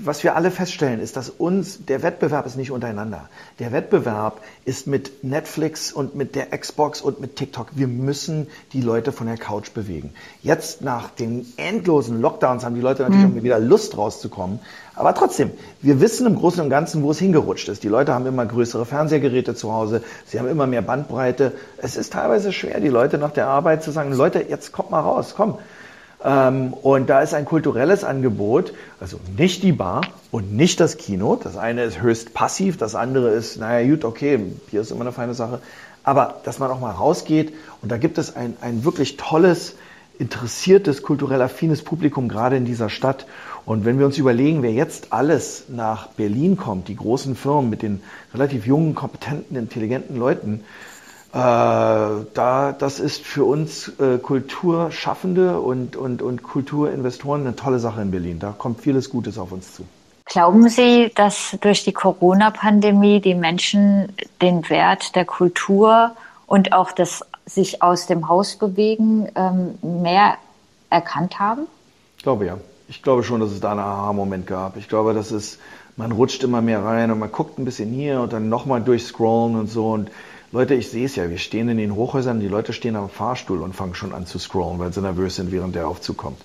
was 0.04 0.22
wir 0.22 0.36
alle 0.36 0.50
feststellen, 0.50 1.00
ist, 1.00 1.16
dass 1.16 1.30
uns 1.30 1.84
der 1.86 2.02
Wettbewerb 2.02 2.46
ist 2.46 2.56
nicht 2.56 2.70
untereinander. 2.70 3.28
Der 3.58 3.72
Wettbewerb 3.72 4.40
ist 4.64 4.86
mit 4.86 5.24
Netflix 5.24 5.92
und 5.92 6.14
mit 6.14 6.34
der 6.34 6.56
Xbox 6.56 7.00
und 7.00 7.20
mit 7.20 7.36
TikTok. 7.36 7.68
Wir 7.74 7.88
müssen 7.88 8.46
die 8.72 8.80
Leute 8.80 9.12
von 9.12 9.26
der 9.26 9.36
Couch 9.36 9.72
bewegen. 9.72 10.12
Jetzt 10.42 10.82
nach 10.82 11.10
den 11.10 11.46
endlosen 11.56 12.20
Lockdowns 12.20 12.64
haben 12.64 12.74
die 12.74 12.80
Leute 12.80 13.02
natürlich 13.02 13.26
mhm. 13.26 13.42
wieder 13.42 13.58
Lust 13.58 13.96
rauszukommen. 13.96 14.60
Aber 14.94 15.14
trotzdem, 15.14 15.50
wir 15.80 16.00
wissen 16.00 16.26
im 16.26 16.36
Großen 16.36 16.62
und 16.62 16.70
Ganzen, 16.70 17.02
wo 17.02 17.10
es 17.10 17.18
hingerutscht 17.18 17.68
ist. 17.68 17.82
Die 17.82 17.88
Leute 17.88 18.14
haben 18.14 18.26
immer 18.26 18.46
größere 18.46 18.86
Fernsehgeräte 18.86 19.54
zu 19.54 19.72
Hause. 19.72 20.02
Sie 20.26 20.38
haben 20.38 20.48
immer 20.48 20.66
mehr 20.66 20.82
Bandbreite. 20.82 21.52
Es 21.78 21.96
ist 21.96 22.12
teilweise 22.12 22.52
schwer, 22.52 22.80
die 22.80 22.88
Leute 22.88 23.18
nach 23.18 23.32
der 23.32 23.48
Arbeit 23.48 23.82
zu 23.82 23.90
sagen, 23.90 24.12
Leute, 24.12 24.44
jetzt 24.48 24.72
kommt 24.72 24.90
mal 24.90 25.00
raus, 25.00 25.34
komm 25.36 25.58
und 26.22 27.06
da 27.08 27.20
ist 27.22 27.32
ein 27.32 27.46
kulturelles 27.46 28.04
Angebot, 28.04 28.74
also 29.00 29.18
nicht 29.38 29.62
die 29.62 29.72
Bar 29.72 30.02
und 30.30 30.52
nicht 30.52 30.78
das 30.78 30.98
Kino. 30.98 31.36
Das 31.42 31.56
eine 31.56 31.84
ist 31.84 32.02
höchst 32.02 32.34
passiv, 32.34 32.76
das 32.76 32.94
andere 32.94 33.30
ist, 33.30 33.56
naja, 33.56 33.88
gut, 33.88 34.04
okay, 34.04 34.38
hier 34.70 34.82
ist 34.82 34.90
immer 34.90 35.00
eine 35.00 35.12
feine 35.12 35.32
Sache. 35.32 35.60
Aber 36.04 36.40
dass 36.44 36.58
man 36.58 36.70
auch 36.70 36.80
mal 36.80 36.90
rausgeht 36.90 37.54
und 37.80 37.90
da 37.90 37.96
gibt 37.96 38.18
es 38.18 38.36
ein, 38.36 38.54
ein 38.60 38.84
wirklich 38.84 39.16
tolles, 39.16 39.76
interessiertes, 40.18 41.02
kulturell 41.02 41.40
affines 41.40 41.82
Publikum 41.82 42.28
gerade 42.28 42.56
in 42.56 42.66
dieser 42.66 42.90
Stadt. 42.90 43.26
Und 43.64 43.86
wenn 43.86 43.98
wir 43.98 44.04
uns 44.04 44.18
überlegen, 44.18 44.62
wer 44.62 44.72
jetzt 44.72 45.14
alles 45.14 45.64
nach 45.68 46.08
Berlin 46.08 46.58
kommt, 46.58 46.88
die 46.88 46.96
großen 46.96 47.34
Firmen 47.34 47.70
mit 47.70 47.80
den 47.80 48.02
relativ 48.34 48.66
jungen, 48.66 48.94
kompetenten, 48.94 49.56
intelligenten 49.56 50.18
Leuten, 50.18 50.64
da, 51.38 52.74
das 52.76 52.98
ist 52.98 53.22
für 53.22 53.44
uns 53.44 53.88
äh, 54.00 54.18
Kulturschaffende 54.18 55.60
und, 55.60 55.96
und, 55.96 56.22
und 56.22 56.42
Kulturinvestoren 56.42 57.42
eine 57.42 57.56
tolle 57.56 57.78
Sache 57.78 58.02
in 58.02 58.10
Berlin. 58.10 58.38
Da 58.40 58.52
kommt 58.56 58.80
vieles 58.80 59.10
Gutes 59.10 59.38
auf 59.38 59.52
uns 59.52 59.74
zu. 59.74 59.84
Glauben 60.26 60.68
Sie, 60.68 61.10
dass 61.14 61.56
durch 61.60 61.84
die 61.84 61.92
Corona-Pandemie 61.92 63.20
die 63.20 63.34
Menschen 63.34 64.12
den 64.40 64.68
Wert 64.70 65.16
der 65.16 65.24
Kultur 65.24 66.12
und 66.46 66.72
auch 66.72 66.92
das 66.92 67.24
sich 67.46 67.82
aus 67.82 68.06
dem 68.06 68.28
Haus 68.28 68.56
bewegen 68.56 69.28
ähm, 69.34 69.78
mehr 70.02 70.34
erkannt 70.88 71.38
haben? 71.38 71.62
Ich 72.16 72.22
glaube 72.22 72.46
ja. 72.46 72.58
Ich 72.88 73.02
glaube 73.02 73.22
schon, 73.22 73.40
dass 73.40 73.52
es 73.52 73.60
da 73.60 73.70
einen 73.70 73.80
Aha-Moment 73.80 74.48
gab. 74.48 74.76
Ich 74.76 74.88
glaube, 74.88 75.14
dass 75.14 75.30
es, 75.30 75.58
man 75.96 76.10
rutscht 76.10 76.42
immer 76.42 76.60
mehr 76.60 76.84
rein 76.84 77.12
und 77.12 77.20
man 77.20 77.30
guckt 77.30 77.58
ein 77.58 77.64
bisschen 77.64 77.92
hier 77.92 78.20
und 78.20 78.32
dann 78.32 78.48
nochmal 78.48 78.80
durchscrollen 78.80 79.54
und 79.54 79.68
so 79.68 79.90
und 79.90 80.10
Leute, 80.52 80.74
ich 80.74 80.90
sehe 80.90 81.06
es 81.06 81.14
ja, 81.14 81.30
wir 81.30 81.38
stehen 81.38 81.68
in 81.68 81.78
den 81.78 81.94
Hochhäusern, 81.94 82.40
die 82.40 82.48
Leute 82.48 82.72
stehen 82.72 82.96
am 82.96 83.08
Fahrstuhl 83.08 83.62
und 83.62 83.74
fangen 83.74 83.94
schon 83.94 84.12
an 84.12 84.26
zu 84.26 84.38
scrollen, 84.38 84.80
weil 84.80 84.92
sie 84.92 85.00
nervös 85.00 85.36
sind, 85.36 85.52
während 85.52 85.76
der 85.76 85.86
Aufzug 85.86 86.16
kommt. 86.16 86.40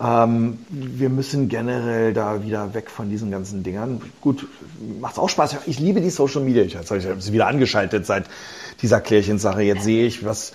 Ähm, 0.00 0.64
wir 0.70 1.10
müssen 1.10 1.48
generell 1.48 2.14
da 2.14 2.42
wieder 2.42 2.72
weg 2.72 2.88
von 2.88 3.10
diesen 3.10 3.30
ganzen 3.30 3.62
Dingern. 3.62 4.00
Gut, 4.22 4.46
macht's 5.00 5.18
auch 5.18 5.28
Spaß. 5.28 5.56
Ich 5.66 5.78
liebe 5.78 6.00
die 6.00 6.08
Social 6.08 6.40
Media. 6.40 6.62
Ich 6.62 6.76
habe 6.76 7.20
sie 7.20 7.32
wieder 7.32 7.48
angeschaltet 7.48 8.06
seit 8.06 8.24
dieser 8.80 9.00
Klärchensache. 9.00 9.60
Jetzt 9.60 9.84
sehe 9.84 10.06
ich, 10.06 10.24
was 10.24 10.52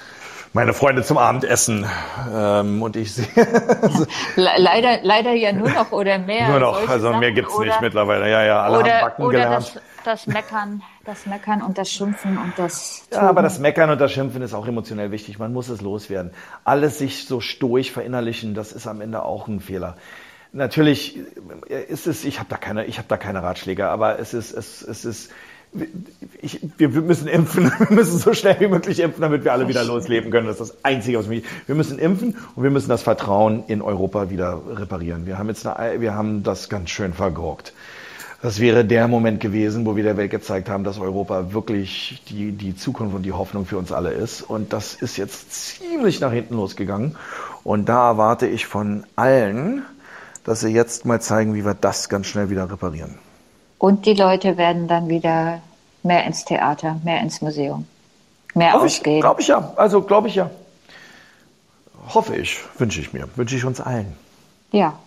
meine 0.54 0.74
Freunde 0.74 1.04
zum 1.04 1.18
Abendessen 1.18 1.86
ähm, 2.34 2.82
und 2.82 2.96
ich 2.96 3.14
sehe. 3.14 3.28
leider, 4.36 5.00
leider 5.04 5.34
ja 5.34 5.52
nur 5.52 5.70
noch 5.70 5.92
oder 5.92 6.18
mehr. 6.20 6.48
Nur 6.50 6.60
noch, 6.60 6.88
also 6.88 7.10
Sachen 7.10 7.20
mehr 7.20 7.34
gibt's 7.34 7.54
oder, 7.54 7.66
nicht 7.66 7.82
mittlerweile. 7.82 8.32
Ja, 8.32 8.44
ja, 8.44 8.64
alle 8.64 8.80
oder, 8.80 8.94
haben 8.94 9.02
Backen 9.02 9.24
oder 9.24 9.40
gelernt. 9.40 9.82
Das, 10.04 10.26
das 10.26 10.28
Meckern, 10.28 10.82
das 11.06 11.26
Meckern 11.26 11.62
und 11.62 11.78
das 11.78 11.92
Schimpfen 11.92 12.38
und 12.38 12.54
das. 12.58 13.04
Toben. 13.10 13.24
Ja, 13.24 13.30
aber 13.30 13.42
das 13.42 13.60
Meckern 13.60 13.90
und 13.90 14.00
das 14.00 14.12
Schimpfen 14.12 14.42
ist 14.42 14.54
auch 14.54 14.68
emotionell 14.68 15.12
wichtig. 15.12 15.38
Man 15.38 15.52
muss 15.52 15.70
es 15.70 15.82
loswerden. 15.82 16.32
Alles 16.64 16.98
sich 16.98 17.26
so 17.26 17.42
stoisch 17.42 17.92
verinnerlichen, 17.92 18.54
das 18.54 18.72
ist 18.72 18.88
am 18.88 19.02
Ende 19.02 19.24
auch 19.24 19.48
ein 19.48 19.60
Fehler. 19.60 19.98
Natürlich 20.54 21.20
ist 21.68 22.08
es, 22.08 22.24
ich 22.26 22.40
habe 22.40 22.50
da 22.50 22.58
keine, 22.58 22.86
ich 22.86 23.00
habe 23.00 23.08
da 23.08 23.18
keine 23.18 23.42
Ratschläge, 23.42 23.90
aber 23.90 24.20
es 24.20 24.34
ist, 24.36 24.54
es, 24.54 24.84
es 24.84 25.04
ist, 25.04 25.32
ich, 26.42 26.60
wir 26.78 26.90
müssen 26.90 27.28
impfen, 27.28 27.72
wir 27.80 27.92
müssen 27.92 28.20
so 28.20 28.34
schnell 28.34 28.60
wie 28.60 28.68
möglich 28.68 29.00
impfen, 29.00 29.22
damit 29.22 29.44
wir 29.44 29.52
alle 29.52 29.68
wieder 29.68 29.84
losleben 29.84 30.30
können. 30.30 30.46
Das 30.46 30.62
ist 30.62 30.70
das 30.70 30.86
Einzige, 30.86 31.18
was 31.18 31.28
mich. 31.28 31.44
Wir 31.66 31.76
müssen 31.76 31.98
impfen 31.98 32.38
und 32.56 32.64
wir 32.64 32.70
müssen 32.70 32.90
das 32.90 33.02
Vertrauen 33.02 33.64
in 33.68 33.82
Europa 33.82 34.30
wieder 34.30 34.62
reparieren. 34.68 35.26
Wir 35.26 35.40
haben 35.40 35.50
jetzt, 35.50 35.66
eine, 35.66 36.00
wir 36.00 36.14
haben 36.14 36.44
das 36.44 36.70
ganz 36.70 36.92
schön 36.92 37.14
vergorgt. 37.14 37.74
Das 38.44 38.60
wäre 38.60 38.84
der 38.84 39.08
Moment 39.08 39.40
gewesen, 39.40 39.86
wo 39.86 39.96
wir 39.96 40.04
der 40.04 40.18
Welt 40.18 40.30
gezeigt 40.30 40.68
haben, 40.68 40.84
dass 40.84 41.00
Europa 41.00 41.54
wirklich 41.54 42.22
die, 42.28 42.52
die 42.52 42.76
Zukunft 42.76 43.16
und 43.16 43.24
die 43.24 43.32
Hoffnung 43.32 43.66
für 43.66 43.78
uns 43.78 43.94
alle 43.94 44.12
ist. 44.12 44.42
Und 44.42 44.74
das 44.74 44.96
ist 44.96 45.16
jetzt 45.16 45.54
ziemlich 45.54 46.20
nach 46.20 46.34
hinten 46.34 46.56
losgegangen. 46.56 47.16
Und 47.64 47.88
da 47.88 48.06
erwarte 48.10 48.46
ich 48.46 48.66
von 48.66 49.06
allen, 49.16 49.84
dass 50.44 50.60
sie 50.60 50.72
jetzt 50.74 51.06
mal 51.06 51.22
zeigen, 51.22 51.56
wie 51.56 51.64
wir 51.64 51.74
das 51.74 52.10
ganz 52.10 52.28
schnell 52.28 52.50
wieder 52.50 52.70
reparieren. 52.70 53.18
Und 53.78 54.06
die 54.06 54.14
Leute 54.14 54.58
werden 54.58 54.90
dann 54.90 55.08
wieder 55.08 55.62
mehr 56.04 56.26
ins 56.26 56.44
Theater, 56.44 57.00
mehr 57.06 57.22
ins 57.22 57.42
Museum, 57.42 57.88
mehr 58.56 58.72
glaub 58.72 58.84
ausgehen. 58.84 59.22
Glaube 59.22 59.40
ich 59.40 59.48
ja. 59.48 59.72
Also 59.78 60.02
glaube 60.02 60.28
ich 60.28 60.36
ja. 60.36 60.50
Hoffe 62.10 62.36
ich, 62.36 62.60
wünsche 62.78 63.00
ich 63.00 63.14
mir, 63.14 63.30
wünsche 63.38 63.56
ich 63.56 63.64
uns 63.64 63.80
allen. 63.80 64.18
Ja, 64.74 65.00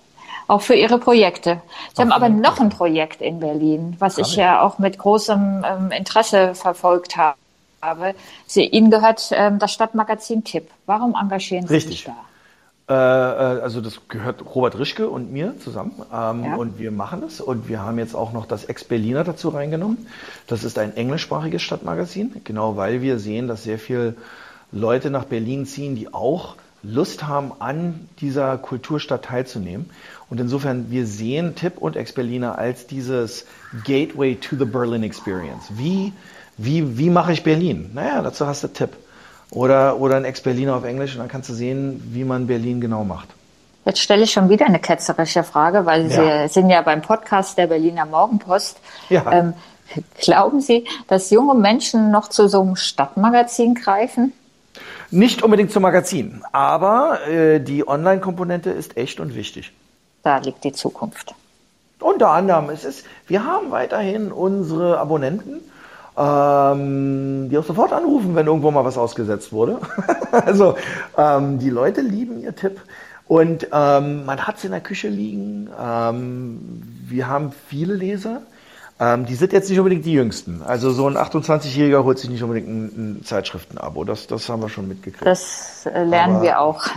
auch 0.47 0.63
für 0.63 0.75
Ihre 0.75 0.99
Projekte. 0.99 1.61
Sie 1.95 1.97
auch 1.97 2.01
haben 2.03 2.13
aber 2.13 2.29
noch 2.29 2.61
ein 2.61 2.71
Projekt 2.71 3.21
in 3.21 3.41
Berlin, 3.41 3.97
was 3.99 4.19
ich 4.19 4.37
ja 4.37 4.63
auch 4.63 4.79
mit 4.79 4.99
großem 4.99 5.65
ähm, 5.67 5.91
Interesse 5.91 6.55
verfolgt 6.55 7.17
habe. 7.17 8.15
Sie, 8.47 8.67
Ihnen 8.67 8.91
gehört 8.91 9.31
ähm, 9.33 9.59
das 9.59 9.73
Stadtmagazin 9.73 10.45
Tipp. 10.45 10.69
Warum 10.87 11.15
engagieren 11.21 11.67
Sie 11.67 11.75
Richtig. 11.75 11.99
sich 11.99 12.05
da? 12.05 12.17
Äh, 12.89 12.95
äh, 12.95 13.61
also 13.63 13.81
das 13.81 14.01
gehört 14.09 14.45
Robert 14.55 14.79
Rischke 14.79 15.09
und 15.09 15.33
mir 15.33 15.59
zusammen 15.59 16.03
ähm, 16.13 16.45
ja. 16.45 16.55
und 16.55 16.79
wir 16.79 16.93
machen 16.93 17.21
das 17.21 17.41
und 17.41 17.69
wir 17.69 17.83
haben 17.83 17.99
jetzt 17.99 18.15
auch 18.15 18.33
noch 18.33 18.47
das 18.47 18.65
Ex-Berliner 18.65 19.25
dazu 19.25 19.49
reingenommen. 19.49 20.07
Das 20.47 20.63
ist 20.63 20.79
ein 20.79 20.97
englischsprachiges 20.97 21.63
Stadtmagazin, 21.63 22.41
genau 22.45 22.77
weil 22.77 23.03
wir 23.03 23.19
sehen, 23.19 23.49
dass 23.49 23.65
sehr 23.65 23.81
viele 23.81 24.15
Leute 24.71 25.11
nach 25.11 25.25
Berlin 25.25 25.67
ziehen, 25.67 25.97
die 25.97 26.15
auch 26.15 26.55
Lust 26.87 27.27
haben, 27.27 27.53
an 27.59 28.09
dieser 28.21 28.59
Kulturstadt 28.59 29.25
teilzunehmen. 29.25 29.91
Und 30.31 30.41
insofern, 30.41 30.91
wir 30.91 31.07
sehen 31.07 31.55
Tipp 31.55 31.79
und 31.79 31.97
Ex-Berliner 31.97 32.59
als 32.59 32.87
dieses 32.87 33.47
Gateway 33.85 34.37
to 34.37 34.57
the 34.57 34.65
Berlin 34.65 35.03
Experience. 35.03 35.67
Wie, 35.71 36.13
wie, 36.57 36.99
wie 36.99 37.11
mache 37.11 37.33
ich 37.33 37.43
Berlin? 37.43 37.91
Naja, 37.95 38.23
dazu 38.23 38.47
hast 38.47 38.65
du 38.65 38.69
Tipp. 38.69 38.91
Oder, 39.51 40.01
oder 40.01 40.17
ein 40.17 40.25
Ex-Berliner 40.25 40.75
auf 40.77 40.85
Englisch 40.85 41.15
und 41.15 41.21
dann 41.21 41.29
kannst 41.29 41.49
du 41.49 41.55
sehen, 41.55 42.03
wie 42.13 42.25
man 42.25 42.47
Berlin 42.47 42.81
genau 42.81 43.05
macht. 43.05 43.29
Jetzt 43.85 44.01
stelle 44.01 44.25
ich 44.25 44.33
schon 44.33 44.49
wieder 44.49 44.67
eine 44.67 44.81
ketzerische 44.81 45.45
Frage, 45.45 45.87
weil 45.87 46.11
ja. 46.11 46.49
Sie 46.49 46.55
sind 46.55 46.71
ja 46.71 46.83
beim 46.83 47.03
Podcast 47.03 47.57
der 47.57 47.69
Berliner 47.69 48.05
Morgenpost. 48.05 48.79
Ja. 49.09 49.31
Ähm, 49.31 49.55
glauben 50.19 50.61
Sie, 50.61 50.87
dass 51.07 51.31
junge 51.31 51.55
Menschen 51.55 52.11
noch 52.11 52.29
zu 52.29 52.49
so 52.49 52.63
einem 52.63 52.75
Stadtmagazin 52.75 53.77
greifen? 53.77 54.33
Nicht 55.11 55.43
unbedingt 55.43 55.71
zum 55.71 55.83
Magazin, 55.83 56.43
aber 56.53 57.27
äh, 57.29 57.61
die 57.61 57.87
Online-Komponente 57.87 58.71
ist 58.71 58.97
echt 58.97 59.21
und 59.21 59.35
wichtig. 59.35 59.73
Da 60.23 60.39
liegt 60.39 60.65
die 60.65 60.73
Zukunft. 60.73 61.35
Unter 62.01 62.31
anderem, 62.31 62.71
es 62.71 62.85
ist, 62.85 63.07
wir 63.27 63.45
haben 63.45 63.71
weiterhin 63.71 64.33
unsere 64.33 64.99
Abonnenten, 64.99 65.61
ähm, 66.17 67.49
die 67.49 67.57
auch 67.59 67.65
sofort 67.65 67.93
anrufen, 67.93 68.35
wenn 68.35 68.47
irgendwo 68.47 68.71
mal 68.71 68.85
was 68.85 68.99
ausgesetzt 68.99 69.53
wurde. 69.53 69.81
also 70.33 70.77
ähm, 71.17 71.59
die 71.59 71.71
Leute 71.71 72.01
lieben 72.01 72.41
ihr 72.41 72.55
Tipp. 72.55 72.81
Und 73.29 73.69
ähm, 73.73 74.25
man 74.25 74.47
hat 74.47 74.59
es 74.59 74.65
in 74.65 74.71
der 74.71 74.81
Küche 74.81 75.09
liegen. 75.09 75.69
Ähm, 75.81 76.83
wir 77.07 77.29
haben 77.29 77.53
viele 77.69 77.95
Leser. 77.95 78.43
Ähm, 78.99 79.27
die 79.27 79.35
sind 79.35 79.53
jetzt 79.53 79.69
nicht 79.69 79.79
unbedingt 79.79 80.05
die 80.07 80.13
Jüngsten. 80.13 80.63
Also 80.63 80.91
so 80.91 81.07
ein 81.07 81.17
28-Jähriger 81.17 82.03
holt 82.03 82.19
sich 82.19 82.31
nicht 82.31 82.43
unbedingt 82.43 82.69
ein, 82.69 82.85
ein 83.19 83.25
Zeitschriftenabo. 83.25 84.05
Das, 84.05 84.27
das 84.27 84.49
haben 84.49 84.63
wir 84.63 84.71
schon 84.71 84.89
mitgekriegt. 84.89 85.27
Das 85.27 85.87
äh, 85.87 86.03
lernen 86.03 86.37
Aber, 86.37 86.43
wir 86.43 86.61
auch. 86.61 86.87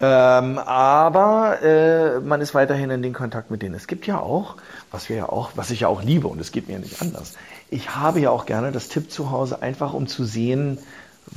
Ähm, 0.00 0.58
aber 0.58 1.60
äh, 1.60 2.20
man 2.20 2.40
ist 2.40 2.54
weiterhin 2.54 2.88
in 2.90 3.02
den 3.02 3.12
Kontakt 3.12 3.50
mit 3.50 3.62
denen. 3.62 3.74
Es 3.74 3.88
gibt 3.88 4.06
ja 4.06 4.20
auch, 4.20 4.54
was 4.92 5.08
wir 5.08 5.16
ja 5.16 5.28
auch, 5.28 5.50
was 5.56 5.72
ich 5.72 5.80
ja 5.80 5.88
auch 5.88 6.04
liebe 6.04 6.28
und 6.28 6.40
es 6.40 6.52
geht 6.52 6.68
mir 6.68 6.74
ja 6.74 6.78
nicht 6.78 7.02
anders. 7.02 7.34
Ich 7.68 7.96
habe 7.96 8.20
ja 8.20 8.30
auch 8.30 8.46
gerne 8.46 8.70
das 8.70 8.88
Tipp 8.88 9.10
zu 9.10 9.32
Hause, 9.32 9.60
einfach 9.60 9.94
um 9.94 10.06
zu 10.06 10.24
sehen, 10.24 10.78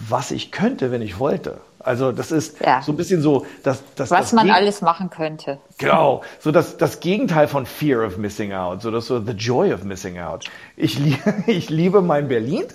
was 0.10 0.32
ich 0.32 0.52
könnte, 0.52 0.92
wenn 0.92 1.02
ich 1.02 1.20
wollte. 1.20 1.60
Also 1.80 2.12
das 2.12 2.32
ist 2.32 2.60
ja. 2.60 2.82
so 2.82 2.92
ein 2.92 2.98
bisschen 2.98 3.22
so, 3.22 3.46
dass 3.64 3.82
das, 3.96 4.12
was 4.12 4.20
das 4.20 4.34
man 4.34 4.52
alles 4.52 4.82
machen 4.82 5.10
könnte. 5.10 5.58
Genau, 5.78 6.22
so 6.40 6.52
das 6.52 6.78
das 6.78 7.00
Gegenteil 7.00 7.48
von 7.48 7.66
Fear 7.66 8.06
of 8.06 8.18
Missing 8.18 8.54
Out, 8.54 8.82
so 8.82 8.92
das 8.92 9.08
so 9.08 9.20
the 9.20 9.32
Joy 9.32 9.74
of 9.74 9.84
Missing 9.84 10.20
Out. 10.20 10.46
Ich 10.78 11.00
liebe 11.00 11.34
ich 11.48 11.70
liebe 11.70 12.02
mein 12.02 12.28
Berlin, 12.28 12.66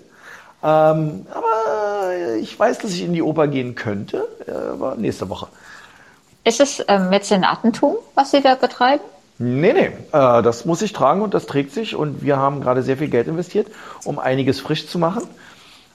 ähm, 0.62 1.26
aber 1.30 2.36
ich 2.40 2.58
weiß, 2.58 2.78
dass 2.78 2.92
ich 2.92 3.04
in 3.04 3.12
die 3.12 3.22
Oper 3.22 3.46
gehen 3.48 3.74
könnte, 3.74 4.26
äh, 4.46 4.50
aber 4.50 4.96
nächste 4.96 5.28
Woche. 5.28 5.48
Ist 6.42 6.60
es 6.60 6.84
ähm, 6.86 7.08
Mäzenatentum, 7.08 7.96
was 8.14 8.30
Sie 8.30 8.40
da 8.40 8.54
betreiben? 8.54 9.02
Nee, 9.38 9.72
nee, 9.72 9.86
äh, 10.12 10.42
das 10.42 10.64
muss 10.64 10.78
sich 10.78 10.92
tragen 10.92 11.20
und 11.20 11.34
das 11.34 11.46
trägt 11.46 11.72
sich 11.72 11.94
und 11.94 12.22
wir 12.22 12.38
haben 12.38 12.60
gerade 12.60 12.82
sehr 12.82 12.96
viel 12.96 13.08
Geld 13.08 13.28
investiert, 13.28 13.68
um 14.04 14.18
einiges 14.18 14.60
frisch 14.60 14.86
zu 14.88 14.98
machen. 14.98 15.22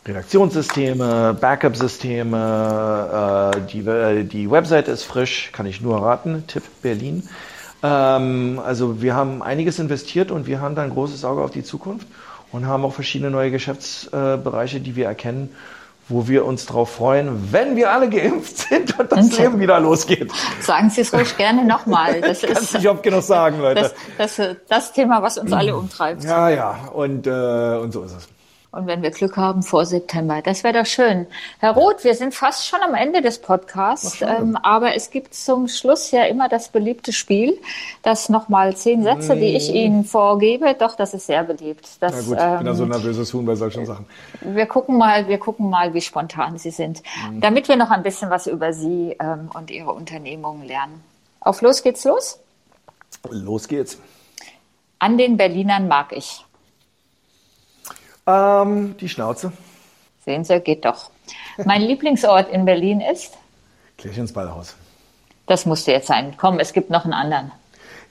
Redaktionssysteme, 0.06 1.38
Backup-Systeme, 1.40 3.52
äh, 3.56 3.62
die, 3.72 3.88
äh, 3.88 4.24
die 4.24 4.50
Website 4.50 4.88
ist 4.88 5.04
frisch, 5.04 5.52
kann 5.52 5.68
ich 5.68 5.82
nur 5.82 6.02
raten, 6.02 6.46
Tipp 6.48 6.64
Berlin. 6.82 7.30
Ähm, 7.84 8.60
also 8.66 9.02
wir 9.02 9.14
haben 9.14 9.44
einiges 9.44 9.78
investiert 9.78 10.32
und 10.32 10.48
wir 10.48 10.60
haben 10.60 10.76
da 10.76 10.82
ein 10.82 10.90
großes 10.90 11.24
Auge 11.24 11.44
auf 11.44 11.52
die 11.52 11.64
Zukunft 11.64 12.08
und 12.52 12.66
haben 12.66 12.84
auch 12.84 12.94
verschiedene 12.94 13.30
neue 13.30 13.52
Geschäftsbereiche, 13.52 14.80
die 14.80 14.96
wir 14.96 15.06
erkennen 15.06 15.52
wo 16.12 16.28
wir 16.28 16.46
uns 16.46 16.66
darauf 16.66 16.92
freuen, 16.92 17.52
wenn 17.52 17.76
wir 17.76 17.92
alle 17.92 18.10
geimpft 18.10 18.58
sind 18.58 19.00
und 19.00 19.12
das 19.12 19.38
Leben 19.38 19.60
wieder 19.60 19.80
losgeht. 19.80 20.32
Sagen 20.60 20.90
Sie 20.90 21.02
es 21.02 21.14
ruhig 21.14 21.36
gerne 21.38 21.64
nochmal. 21.64 22.22
Das 22.22 22.44
ist 22.44 22.74
nicht 22.74 22.88
oft 22.88 23.02
genug 23.02 23.24
sagen, 23.24 23.60
Leute. 23.60 23.92
Das, 24.18 24.36
das, 24.36 24.58
das 24.68 24.94
Thema, 24.94 25.22
was 25.22 25.38
uns 25.38 25.52
alle 25.54 25.76
umtreibt. 25.76 26.24
Ja, 26.24 26.50
ja, 26.50 26.90
und, 26.94 27.28
äh, 27.28 27.80
und 27.82 27.94
so 27.94 28.04
ist 28.04 28.12
es. 28.12 28.28
Und 28.74 28.88
wenn 28.88 29.02
wir 29.02 29.12
Glück 29.12 29.36
haben, 29.36 29.64
vor 29.64 29.86
September. 29.86 30.42
Das 30.42 30.64
wäre 30.64 30.80
doch 30.80 30.86
schön. 30.86 31.28
Herr 31.60 31.74
Roth, 31.74 32.06
wir 32.06 32.16
sind 32.16 32.34
fast 32.34 32.66
schon 32.66 32.80
am 32.82 32.94
Ende 32.94 33.22
des 33.22 33.40
Podcasts, 33.40 34.22
ähm, 34.22 34.56
aber 34.64 34.96
es 34.96 35.10
gibt 35.10 35.34
zum 35.34 35.68
Schluss 35.68 36.12
ja 36.12 36.24
immer 36.24 36.48
das 36.48 36.70
beliebte 36.70 37.12
Spiel, 37.12 37.60
das 38.02 38.30
nochmal 38.30 38.78
zehn 38.78 39.04
Sätze, 39.04 39.36
die 39.36 39.58
ich 39.58 39.74
Ihnen 39.74 40.06
vorgebe. 40.06 40.74
Doch, 40.80 40.96
das 40.96 41.14
ist 41.14 41.28
sehr 41.28 41.44
beliebt. 41.44 41.86
Das, 42.00 42.14
Na 42.14 42.22
gut, 42.22 42.38
ich 42.38 42.58
bin 42.60 42.66
da 42.66 42.74
so 42.74 42.84
ein 42.84 42.92
ähm, 42.92 42.98
nervöses 42.98 43.34
Huhn 43.34 43.46
bei 43.46 43.56
solchen 43.56 43.86
Sachen. 43.86 44.06
Wir 44.40 44.66
gucken 44.68 44.98
mal, 44.98 45.28
wir 45.28 45.38
gucken 45.38 45.70
mal, 45.70 45.94
wie 45.94 46.02
spontan 46.02 46.58
Sie 46.58 46.72
sind, 46.72 47.04
mhm. 47.30 47.42
damit 47.42 47.68
wir 47.68 47.76
noch 47.76 47.92
ein 47.92 48.04
bisschen 48.04 48.30
was 48.30 48.48
über 48.48 48.72
Sie 48.72 49.18
ähm, 49.20 49.50
und 49.54 49.70
Ihre 49.70 49.92
Unternehmungen 49.92 50.66
lernen. 50.66 51.04
Auf 51.42 51.62
los 51.62 51.84
geht's 51.84 52.06
los? 52.06 52.40
Los 53.30 53.68
geht's. 53.68 54.00
An 55.00 55.18
den 55.18 55.36
Berlinern 55.36 55.90
mag 55.90 56.14
ich. 56.14 56.46
Ähm, 58.28 58.96
die 58.98 59.10
Schnauze. 59.10 59.52
Sehen 60.26 60.44
Sie, 60.44 60.60
geht 60.60 60.86
doch. 60.86 61.10
Mein 61.66 61.82
Lieblingsort 61.82 62.50
in 62.50 62.66
Berlin 62.66 63.02
ist? 63.02 63.38
Kirchensballhaus. 63.98 64.76
Das 65.48 65.66
musste 65.66 65.92
jetzt 65.92 66.08
sein. 66.08 66.36
Komm, 66.38 66.60
es 66.60 66.74
gibt 66.74 66.90
noch 66.90 67.04
einen 67.04 67.14
anderen. 67.14 67.52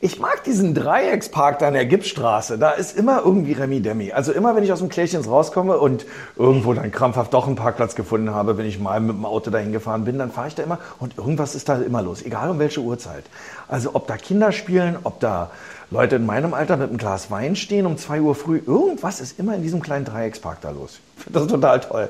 Ich 0.03 0.19
mag 0.19 0.45
diesen 0.45 0.73
Dreieckspark 0.73 1.59
da 1.59 1.69
an 1.69 1.75
der 1.75 1.85
Gipsstraße. 1.85 2.57
Da 2.57 2.71
ist 2.71 2.97
immer 2.97 3.21
irgendwie 3.23 3.53
Remi 3.53 3.83
Demi. 3.83 4.13
Also 4.13 4.33
immer, 4.33 4.57
wenn 4.57 4.65
ich 4.65 4.73
aus 4.73 4.79
dem 4.79 4.89
Klärchens 4.89 5.29
rauskomme 5.29 5.77
und 5.77 6.07
irgendwo 6.37 6.73
dann 6.73 6.91
krampfhaft 6.91 7.35
doch 7.35 7.47
einen 7.47 7.57
Parkplatz 7.57 7.95
gefunden 7.95 8.31
habe, 8.31 8.57
wenn 8.57 8.65
ich 8.65 8.79
mal 8.79 8.99
mit 8.99 9.15
dem 9.15 9.27
Auto 9.27 9.51
dahin 9.51 9.73
gefahren 9.73 10.07
bin, 10.07 10.17
dann 10.17 10.33
fahre 10.33 10.49
ich 10.49 10.55
da 10.55 10.63
immer 10.63 10.79
und 11.01 11.19
irgendwas 11.19 11.55
ist 11.55 11.69
da 11.69 11.77
immer 11.77 12.01
los. 12.01 12.23
Egal 12.23 12.49
um 12.49 12.59
welche 12.59 12.81
Uhrzeit. 12.81 13.25
Also 13.69 13.91
ob 13.93 14.07
da 14.07 14.17
Kinder 14.17 14.53
spielen, 14.53 14.97
ob 15.05 15.21
da 15.21 15.51
Leute 15.91 16.17
in 16.17 16.25
meinem 16.25 16.55
Alter 16.55 16.79
mit 16.79 16.89
einem 16.89 16.97
Glas 16.97 17.31
Wein 17.31 17.55
stehen 17.55 17.85
um 17.85 17.99
zwei 17.99 18.23
Uhr 18.23 18.35
früh. 18.35 18.63
Irgendwas 18.67 19.21
ist 19.21 19.39
immer 19.39 19.55
in 19.55 19.63
diesem 19.63 19.83
kleinen 19.83 20.07
Dreieckspark 20.07 20.63
da 20.63 20.71
los. 20.71 20.99
Das 21.29 21.43
ist 21.43 21.51
total 21.51 21.79
toll. 21.79 22.09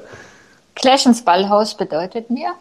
Clashens 0.76 1.22
Ballhaus 1.22 1.76
bedeutet 1.76 2.30
mir? 2.30 2.52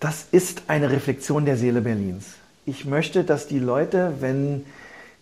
Das 0.00 0.26
ist 0.32 0.64
eine 0.68 0.90
Reflexion 0.90 1.46
der 1.46 1.56
Seele 1.56 1.80
Berlins 1.80 2.34
ich 2.66 2.84
möchte, 2.84 3.24
dass 3.24 3.46
die 3.46 3.58
Leute, 3.58 4.14
wenn 4.20 4.64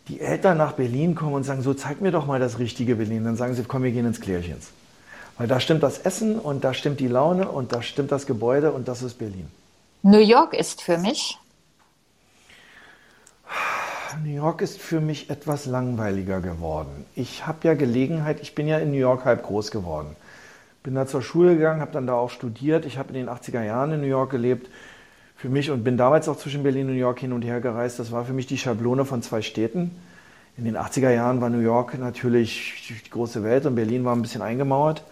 die 0.08 0.20
Eltern 0.20 0.58
nach 0.58 0.72
Berlin 0.72 1.14
kommen 1.14 1.34
und 1.34 1.44
sagen, 1.44 1.62
so 1.62 1.74
zeig 1.74 2.00
mir 2.00 2.10
doch 2.10 2.26
mal 2.26 2.40
das 2.40 2.58
richtige 2.58 2.96
Berlin, 2.96 3.24
dann 3.24 3.36
sagen 3.36 3.54
sie, 3.54 3.62
komm, 3.64 3.82
wir 3.82 3.92
gehen 3.92 4.06
ins 4.06 4.20
Klärchens. 4.20 4.70
Weil 5.38 5.46
da 5.46 5.60
stimmt 5.60 5.82
das 5.82 5.98
Essen 5.98 6.38
und 6.38 6.64
da 6.64 6.74
stimmt 6.74 7.00
die 7.00 7.08
Laune 7.08 7.48
und 7.48 7.72
da 7.72 7.82
stimmt 7.82 8.12
das 8.12 8.26
Gebäude 8.26 8.72
und 8.72 8.88
das 8.88 9.02
ist 9.02 9.18
Berlin. 9.18 9.48
New 10.02 10.18
York 10.18 10.54
ist 10.54 10.82
für 10.82 10.98
mich? 10.98 11.38
New 14.22 14.34
York 14.34 14.60
ist 14.60 14.78
für 14.78 15.00
mich 15.00 15.30
etwas 15.30 15.64
langweiliger 15.64 16.40
geworden. 16.40 17.06
Ich 17.14 17.46
habe 17.46 17.66
ja 17.66 17.74
Gelegenheit, 17.74 18.40
ich 18.42 18.54
bin 18.54 18.68
ja 18.68 18.78
in 18.78 18.90
New 18.90 18.98
York 18.98 19.24
halb 19.24 19.42
groß 19.42 19.70
geworden. 19.70 20.16
Bin 20.82 20.94
da 20.94 21.06
zur 21.06 21.22
Schule 21.22 21.54
gegangen, 21.54 21.80
habe 21.80 21.92
dann 21.92 22.06
da 22.06 22.14
auch 22.14 22.30
studiert. 22.30 22.84
Ich 22.84 22.98
habe 22.98 23.08
in 23.10 23.14
den 23.14 23.28
80er 23.28 23.62
Jahren 23.62 23.92
in 23.92 24.00
New 24.00 24.06
York 24.06 24.30
gelebt 24.30 24.68
für 25.42 25.48
mich 25.48 25.72
und 25.72 25.82
bin 25.82 25.96
damals 25.96 26.28
auch 26.28 26.36
zwischen 26.36 26.62
Berlin 26.62 26.86
und 26.86 26.92
New 26.92 27.00
York 27.00 27.18
hin 27.18 27.32
und 27.32 27.42
her 27.42 27.60
gereist. 27.60 27.98
Das 27.98 28.12
war 28.12 28.24
für 28.24 28.32
mich 28.32 28.46
die 28.46 28.56
Schablone 28.56 29.04
von 29.04 29.22
zwei 29.22 29.42
Städten. 29.42 29.90
In 30.56 30.64
den 30.64 30.76
80er 30.76 31.10
Jahren 31.10 31.40
war 31.40 31.50
New 31.50 31.58
York 31.58 31.98
natürlich 31.98 32.94
die 33.04 33.10
große 33.10 33.42
Welt 33.42 33.66
und 33.66 33.74
Berlin 33.74 34.04
war 34.04 34.14
ein 34.14 34.22
bisschen 34.22 34.40
eingemauert. 34.40 35.02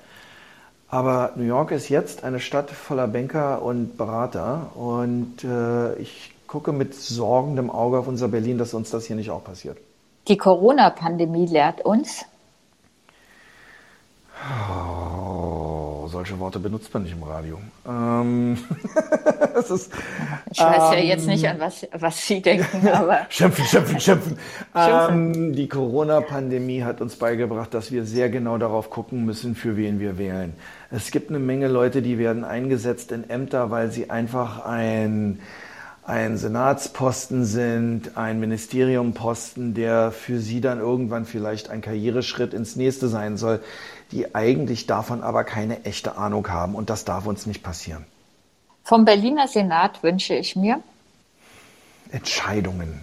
Aber 0.88 1.32
New 1.34 1.42
York 1.42 1.72
ist 1.72 1.88
jetzt 1.88 2.22
eine 2.22 2.38
Stadt 2.38 2.70
voller 2.70 3.08
Banker 3.08 3.62
und 3.62 3.98
Berater 3.98 4.70
und 4.76 5.42
äh, 5.42 5.96
ich 5.96 6.32
gucke 6.46 6.70
mit 6.70 6.94
sorgendem 6.94 7.68
Auge 7.68 7.98
auf 7.98 8.06
unser 8.06 8.28
Berlin, 8.28 8.56
dass 8.56 8.72
uns 8.72 8.88
das 8.90 9.06
hier 9.06 9.16
nicht 9.16 9.30
auch 9.30 9.42
passiert. 9.42 9.78
Die 10.28 10.36
Corona-Pandemie 10.36 11.46
lehrt 11.46 11.84
uns. 11.84 12.24
Oh 14.70 15.19
solche 16.20 16.38
Worte 16.38 16.58
benutzt 16.58 16.92
man 16.92 17.04
nicht 17.04 17.14
im 17.14 17.22
Radio. 17.22 17.58
Ähm, 17.88 18.58
ist, 19.70 19.90
ich 20.52 20.60
weiß 20.60 20.92
ähm, 20.92 20.98
ja 20.98 21.04
jetzt 21.04 21.26
nicht, 21.26 21.48
an 21.48 21.58
was, 21.58 21.86
was 21.92 22.26
Sie 22.26 22.42
denken, 22.42 22.86
aber. 22.88 23.20
schimpfen, 23.30 23.64
schimpfen, 23.64 23.98
schimpfen. 23.98 24.38
Ähm, 24.74 25.54
die 25.54 25.66
Corona-Pandemie 25.66 26.82
hat 26.82 27.00
uns 27.00 27.16
beigebracht, 27.16 27.72
dass 27.72 27.90
wir 27.90 28.04
sehr 28.04 28.28
genau 28.28 28.58
darauf 28.58 28.90
gucken 28.90 29.24
müssen, 29.24 29.54
für 29.54 29.78
wen 29.78 29.98
wir 29.98 30.18
wählen. 30.18 30.52
Es 30.90 31.10
gibt 31.10 31.30
eine 31.30 31.38
Menge 31.38 31.68
Leute, 31.68 32.02
die 32.02 32.18
werden 32.18 32.44
eingesetzt 32.44 33.12
in 33.12 33.30
Ämter, 33.30 33.70
weil 33.70 33.90
sie 33.90 34.10
einfach 34.10 34.66
ein 34.66 35.40
ein 36.02 36.38
Senatsposten 36.38 37.44
sind, 37.44 38.16
ein 38.16 38.40
Ministeriumposten, 38.40 39.74
der 39.74 40.10
für 40.10 40.40
sie 40.40 40.60
dann 40.60 40.80
irgendwann 40.80 41.24
vielleicht 41.24 41.70
ein 41.70 41.82
Karriereschritt 41.82 42.52
ins 42.52 42.74
nächste 42.74 43.06
sein 43.06 43.36
soll 43.36 43.60
die 44.12 44.34
eigentlich 44.34 44.86
davon 44.86 45.22
aber 45.22 45.44
keine 45.44 45.84
echte 45.84 46.16
Ahnung 46.16 46.48
haben. 46.48 46.74
Und 46.74 46.90
das 46.90 47.04
darf 47.04 47.26
uns 47.26 47.46
nicht 47.46 47.62
passieren. 47.62 48.04
Vom 48.84 49.04
Berliner 49.04 49.46
Senat 49.46 50.02
wünsche 50.02 50.34
ich 50.34 50.56
mir 50.56 50.82
Entscheidungen. 52.10 53.00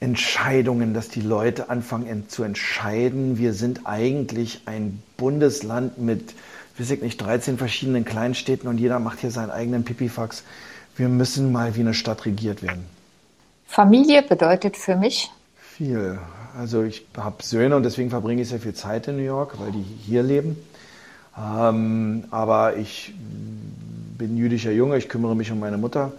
Entscheidungen, 0.00 0.92
dass 0.92 1.08
die 1.08 1.22
Leute 1.22 1.70
anfangen 1.70 2.28
zu 2.28 2.42
entscheiden. 2.42 3.38
Wir 3.38 3.54
sind 3.54 3.80
eigentlich 3.84 4.62
ein 4.66 5.02
Bundesland 5.16 5.98
mit, 5.98 6.34
weiß 6.78 6.90
ich 6.90 7.02
nicht, 7.02 7.20
13 7.20 7.58
verschiedenen 7.58 8.04
Kleinstädten 8.04 8.68
und 8.68 8.78
jeder 8.78 8.98
macht 8.98 9.20
hier 9.20 9.30
seinen 9.30 9.50
eigenen 9.50 9.84
Pipifax. 9.84 10.44
Wir 10.96 11.08
müssen 11.08 11.52
mal 11.52 11.74
wie 11.74 11.80
eine 11.80 11.94
Stadt 11.94 12.26
regiert 12.26 12.62
werden. 12.62 12.84
Familie 13.66 14.22
bedeutet 14.22 14.76
für 14.76 14.94
mich? 14.94 15.30
Viel. 15.56 16.18
Also 16.56 16.84
ich 16.84 17.04
habe 17.16 17.42
Söhne 17.42 17.74
und 17.74 17.82
deswegen 17.82 18.10
verbringe 18.10 18.42
ich 18.42 18.48
sehr 18.48 18.60
viel 18.60 18.74
Zeit 18.74 19.08
in 19.08 19.16
New 19.16 19.22
York, 19.22 19.58
weil 19.58 19.72
die 19.72 19.82
hier 19.82 20.22
leben. 20.22 20.56
Ähm, 21.36 22.24
aber 22.30 22.76
ich 22.76 23.12
bin 24.16 24.36
jüdischer 24.36 24.70
Junge, 24.70 24.96
ich 24.96 25.08
kümmere 25.08 25.34
mich 25.34 25.50
um 25.50 25.58
meine 25.58 25.78
Mutter. 25.78 26.12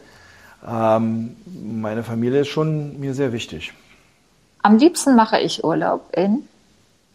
Ähm, 0.68 1.38
meine 1.46 2.04
Familie 2.04 2.42
ist 2.42 2.50
schon 2.50 3.00
mir 3.00 3.14
sehr 3.14 3.32
wichtig. 3.32 3.74
Am 4.62 4.78
liebsten 4.78 5.16
mache 5.16 5.40
ich 5.40 5.64
Urlaub 5.64 6.12
in, 6.18 6.44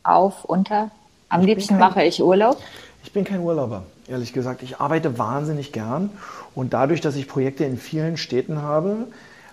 auf, 0.03 0.45
unter. 0.45 0.91
Am 1.29 1.43
ich 1.43 1.49
liebsten 1.49 1.75
kein, 1.75 1.81
mache 1.81 2.05
ich 2.05 2.23
Urlaub. 2.23 2.57
Ich 3.05 3.13
bin 3.13 3.25
kein 3.25 3.41
Urlauber, 3.41 3.83
ehrlich 4.09 4.33
gesagt. 4.33 4.63
Ich 4.63 4.81
arbeite 4.81 5.19
wahnsinnig 5.19 5.73
gern 5.73 6.11
und 6.55 6.73
dadurch, 6.73 7.03
dass 7.03 7.17
ich 7.17 7.29
Projekte 7.29 7.65
in 7.65 7.77
vielen 7.77 8.17
Städten 8.17 8.63
habe, 8.63 9.09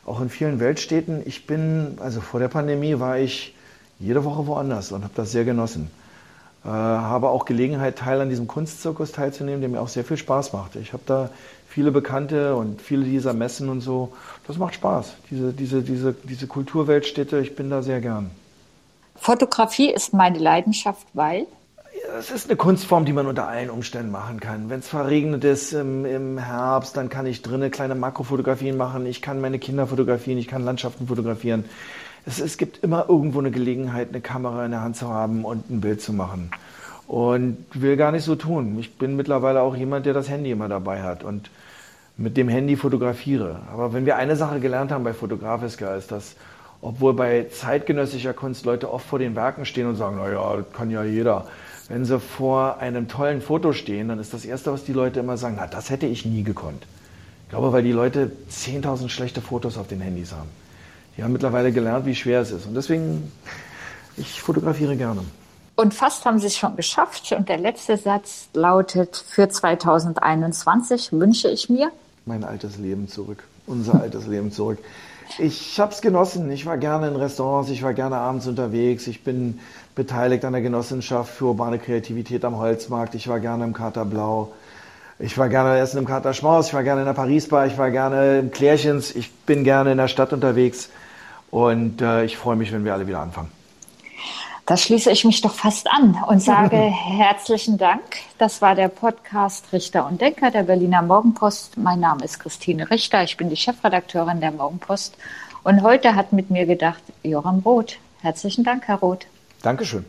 auch 0.06 0.22
in 0.22 0.30
vielen 0.30 0.62
Weltstädten, 0.62 1.22
ich 1.26 1.48
bin, 1.48 1.98
also 2.00 2.22
vor 2.22 2.40
der 2.40 2.48
Pandemie 2.48 3.00
war 3.00 3.18
ich 3.18 3.56
jede 4.00 4.24
Woche 4.24 4.48
woanders 4.48 4.92
und 4.92 5.04
habe 5.04 5.14
das 5.16 5.32
sehr 5.32 5.46
genossen. 5.46 5.90
Äh, 6.64 6.70
habe 6.70 7.30
auch 7.30 7.46
Gelegenheit, 7.46 7.98
Teil 7.98 8.22
an 8.22 8.30
diesem 8.30 8.48
Kunstzirkus 8.48 9.12
teilzunehmen, 9.12 9.62
der 9.62 9.70
mir 9.70 9.82
auch 9.82 9.88
sehr 9.88 10.04
viel 10.04 10.18
Spaß 10.18 10.54
macht. 10.54 10.76
Ich 10.76 10.94
habe 10.94 11.04
da 11.06 11.30
viele 11.68 11.92
Bekannte 11.92 12.56
und 12.56 12.82
viele 12.82 13.06
dieser 13.06 13.34
Messen 13.34 13.70
und 13.70 13.82
so. 13.82 14.14
Das 14.48 14.58
macht 14.58 14.76
Spaß, 14.76 15.14
diese, 15.30 15.54
diese, 15.54 15.82
diese, 15.82 16.14
diese 16.14 16.48
Kulturweltstädte. 16.48 17.40
Ich 17.40 17.56
bin 17.56 17.70
da 17.70 17.82
sehr 17.82 18.02
gern. 18.02 18.32
Fotografie 19.16 19.92
ist 19.92 20.14
meine 20.14 20.38
Leidenschaft, 20.38 21.08
weil? 21.14 21.48
Es 22.20 22.32
ist 22.32 22.48
eine 22.48 22.56
Kunstform, 22.56 23.06
die 23.06 23.14
man 23.14 23.26
unter 23.26 23.48
allen 23.48 23.70
Umständen 23.70 24.12
machen 24.12 24.40
kann. 24.40 24.70
Wenn 24.70 24.80
es 24.80 24.88
verregnet 24.88 25.44
ist 25.44 25.74
im, 25.74 26.06
im, 26.06 26.38
Herbst, 26.38 26.96
dann 26.96 27.10
kann 27.10 27.26
ich 27.26 27.42
drinnen 27.42 27.72
kleine 27.72 27.96
Makrofotografien 27.96 28.78
machen. 28.78 29.06
Ich 29.06 29.22
kann 29.22 29.42
meine 29.42 29.58
Kinder 29.58 29.88
fotografieren, 29.88 30.38
ich 30.38 30.48
kann 30.48 30.64
Landschaften 30.64 31.08
fotografieren 31.08 31.66
es, 32.28 32.40
es 32.40 32.58
gibt 32.58 32.84
immer 32.84 33.06
irgendwo 33.08 33.40
eine 33.40 33.52
Gelegenheit, 33.52 34.10
eine 34.10 34.22
Kamera 34.22 34.66
in 34.66 34.72
der 34.72 34.82
Hand 34.82 34.98
zu 34.98 35.08
haben 35.08 35.46
und 35.46 35.70
ein 35.70 35.82
Bild 35.82 36.02
zu 36.02 36.14
machen. 36.14 36.52
Und 37.08 37.58
will 37.74 37.96
gar 37.96 38.12
nicht 38.12 38.26
so 38.26 38.36
tun. 38.36 38.78
Ich 38.80 38.98
bin 38.98 39.16
mittlerweile 39.16 39.62
auch 39.62 39.76
jemand, 39.76 40.06
der 40.06 40.14
das 40.14 40.30
Handy 40.30 40.52
immer 40.52 40.68
dabei 40.68 41.04
hat 41.04 41.24
und 41.24 41.50
mit 42.18 42.36
dem 42.36 42.50
Handy 42.50 42.76
fotografiere. 42.76 43.62
Aber 43.72 43.94
wenn 43.94 44.06
wir 44.06 44.18
eine 44.18 44.36
Sache 44.36 44.60
gelernt 44.60 44.92
haben 44.92 45.06
bei 45.06 45.14
Fotografiska, 45.14 45.96
ist, 45.96 46.12
dass 46.12 46.36
obwohl 46.82 47.14
bei 47.14 47.48
zeitgenössischer 47.50 48.34
Kunst 48.34 48.66
Leute 48.66 48.92
oft 48.92 49.08
vor 49.08 49.20
den 49.20 49.36
Werken 49.36 49.66
stehen 49.66 49.88
und 49.88 49.96
sagen, 49.96 50.18
naja, 50.18 50.58
das 50.58 50.66
kann 50.74 50.92
ja 50.92 51.04
jeder. 51.04 51.48
Wenn 51.88 52.04
sie 52.04 52.20
vor 52.20 52.80
einem 52.80 53.08
tollen 53.08 53.42
Foto 53.42 53.72
stehen, 53.72 54.10
dann 54.10 54.20
ist 54.20 54.34
das 54.34 54.44
Erste, 54.44 54.74
was 54.74 54.84
die 54.84 54.94
Leute 54.94 55.22
immer 55.22 55.38
sagen, 55.38 55.56
na, 55.58 55.68
das 55.68 55.90
hätte 55.90 56.06
ich 56.06 56.26
nie 56.26 56.44
gekonnt. 56.44 56.86
Ich 57.46 57.50
glaube, 57.50 57.72
weil 57.72 57.84
die 57.84 57.94
Leute 57.94 58.32
10.000 58.52 59.08
schlechte 59.08 59.42
Fotos 59.42 59.78
auf 59.78 59.88
den 59.88 60.02
Handys 60.02 60.34
haben. 60.34 60.50
Die 61.18 61.24
haben 61.24 61.34
mittlerweile 61.34 61.72
gelernt, 61.72 62.06
wie 62.06 62.14
schwer 62.14 62.42
es 62.42 62.52
ist. 62.52 62.68
Und 62.68 62.76
deswegen, 62.76 63.32
ich 64.18 64.42
fotografiere 64.42 64.96
gerne. 64.96 65.22
Und 65.76 65.94
fast 65.94 66.26
haben 66.26 66.40
Sie 66.40 66.48
es 66.48 66.56
schon 66.56 66.76
geschafft. 66.76 67.32
Und 67.32 67.50
der 67.50 67.58
letzte 67.58 67.98
Satz 67.98 68.50
lautet, 68.54 69.16
für 69.16 69.50
2021 69.50 71.12
wünsche 71.14 71.50
ich 71.50 71.70
mir. 71.70 71.92
Mein 72.26 72.44
altes 72.44 72.78
Leben 72.78 73.08
zurück. 73.08 73.44
Unser 73.66 74.00
altes 74.02 74.28
Leben 74.28 74.52
zurück. 74.52 74.78
Ich 75.40 75.80
habe 75.80 75.92
es 75.92 76.02
genossen. 76.02 76.50
Ich 76.52 76.66
war 76.66 76.78
gerne 76.78 77.08
in 77.08 77.16
Restaurants, 77.16 77.70
ich 77.70 77.84
war 77.84 77.94
gerne 77.94 78.18
abends 78.18 78.48
unterwegs. 78.48 79.08
Ich 79.08 79.24
bin 79.24 79.60
beteiligt 79.94 80.46
an 80.46 80.54
der 80.54 80.62
Genossenschaft 80.62 81.34
für 81.34 81.46
urbane 81.46 81.80
Kreativität 81.80 82.46
am 82.46 82.58
Holzmarkt. 82.58 83.16
Ich 83.16 83.28
war 83.28 83.40
gerne 83.40 83.66
im 83.66 83.74
Kater 83.74 84.06
Blau. 84.06 84.54
Ich 85.20 85.38
war 85.38 85.50
gerne 85.50 85.80
essen 85.80 85.98
im 85.98 86.06
Kater 86.06 86.36
Schmaus, 86.36 86.68
ich 86.68 86.74
war 86.76 86.84
gerne 86.84 87.02
in 87.02 87.08
der 87.08 87.14
Paris-Bar, 87.14 87.66
ich 87.66 87.76
war 87.80 87.90
gerne 87.90 88.38
im 88.38 88.52
Klärchens, 88.52 89.16
ich 89.16 89.34
bin 89.34 89.64
gerne 89.64 89.92
in 89.92 89.98
der 89.98 90.08
Stadt 90.10 90.32
unterwegs 90.32 90.90
und 91.52 92.02
äh, 92.02 92.26
ich 92.26 92.38
freue 92.38 92.56
mich, 92.56 92.72
wenn 92.72 92.86
wir 92.86 92.94
alle 92.94 93.08
wieder 93.08 93.20
anfangen. 93.20 93.52
Da 94.68 94.76
schließe 94.76 95.10
ich 95.12 95.24
mich 95.24 95.40
doch 95.40 95.54
fast 95.54 95.90
an 95.90 96.22
und 96.28 96.42
sage 96.42 96.76
herzlichen 96.78 97.78
Dank. 97.78 98.02
Das 98.38 98.62
war 98.62 98.76
der 98.76 98.90
Podcast 98.90 99.72
Richter 99.72 100.06
und 100.06 100.20
Denker 100.20 100.52
der 100.52 100.64
Berliner 100.64 101.02
Morgenpost. 101.02 101.78
Mein 101.78 102.02
Name 102.02 102.26
ist 102.26 102.40
Christine 102.40 102.90
Richter. 102.90 103.24
Ich 103.24 103.38
bin 103.38 103.50
die 103.50 103.56
Chefredakteurin 103.56 104.42
der 104.42 104.52
Morgenpost. 104.52 105.18
Und 105.64 105.84
heute 105.84 106.16
hat 106.16 106.34
mit 106.34 106.50
mir 106.50 106.66
gedacht 106.66 107.02
Joram 107.24 107.60
Roth. 107.60 107.98
Herzlichen 108.22 108.66
Dank, 108.66 108.84
Herr 108.88 108.98
Roth. 108.98 109.26
Dankeschön. 109.62 110.06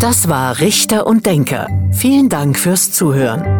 Das 0.00 0.30
war 0.30 0.60
Richter 0.60 1.06
und 1.06 1.26
Denker. 1.26 1.66
Vielen 1.92 2.30
Dank 2.30 2.58
fürs 2.58 2.90
Zuhören. 2.90 3.59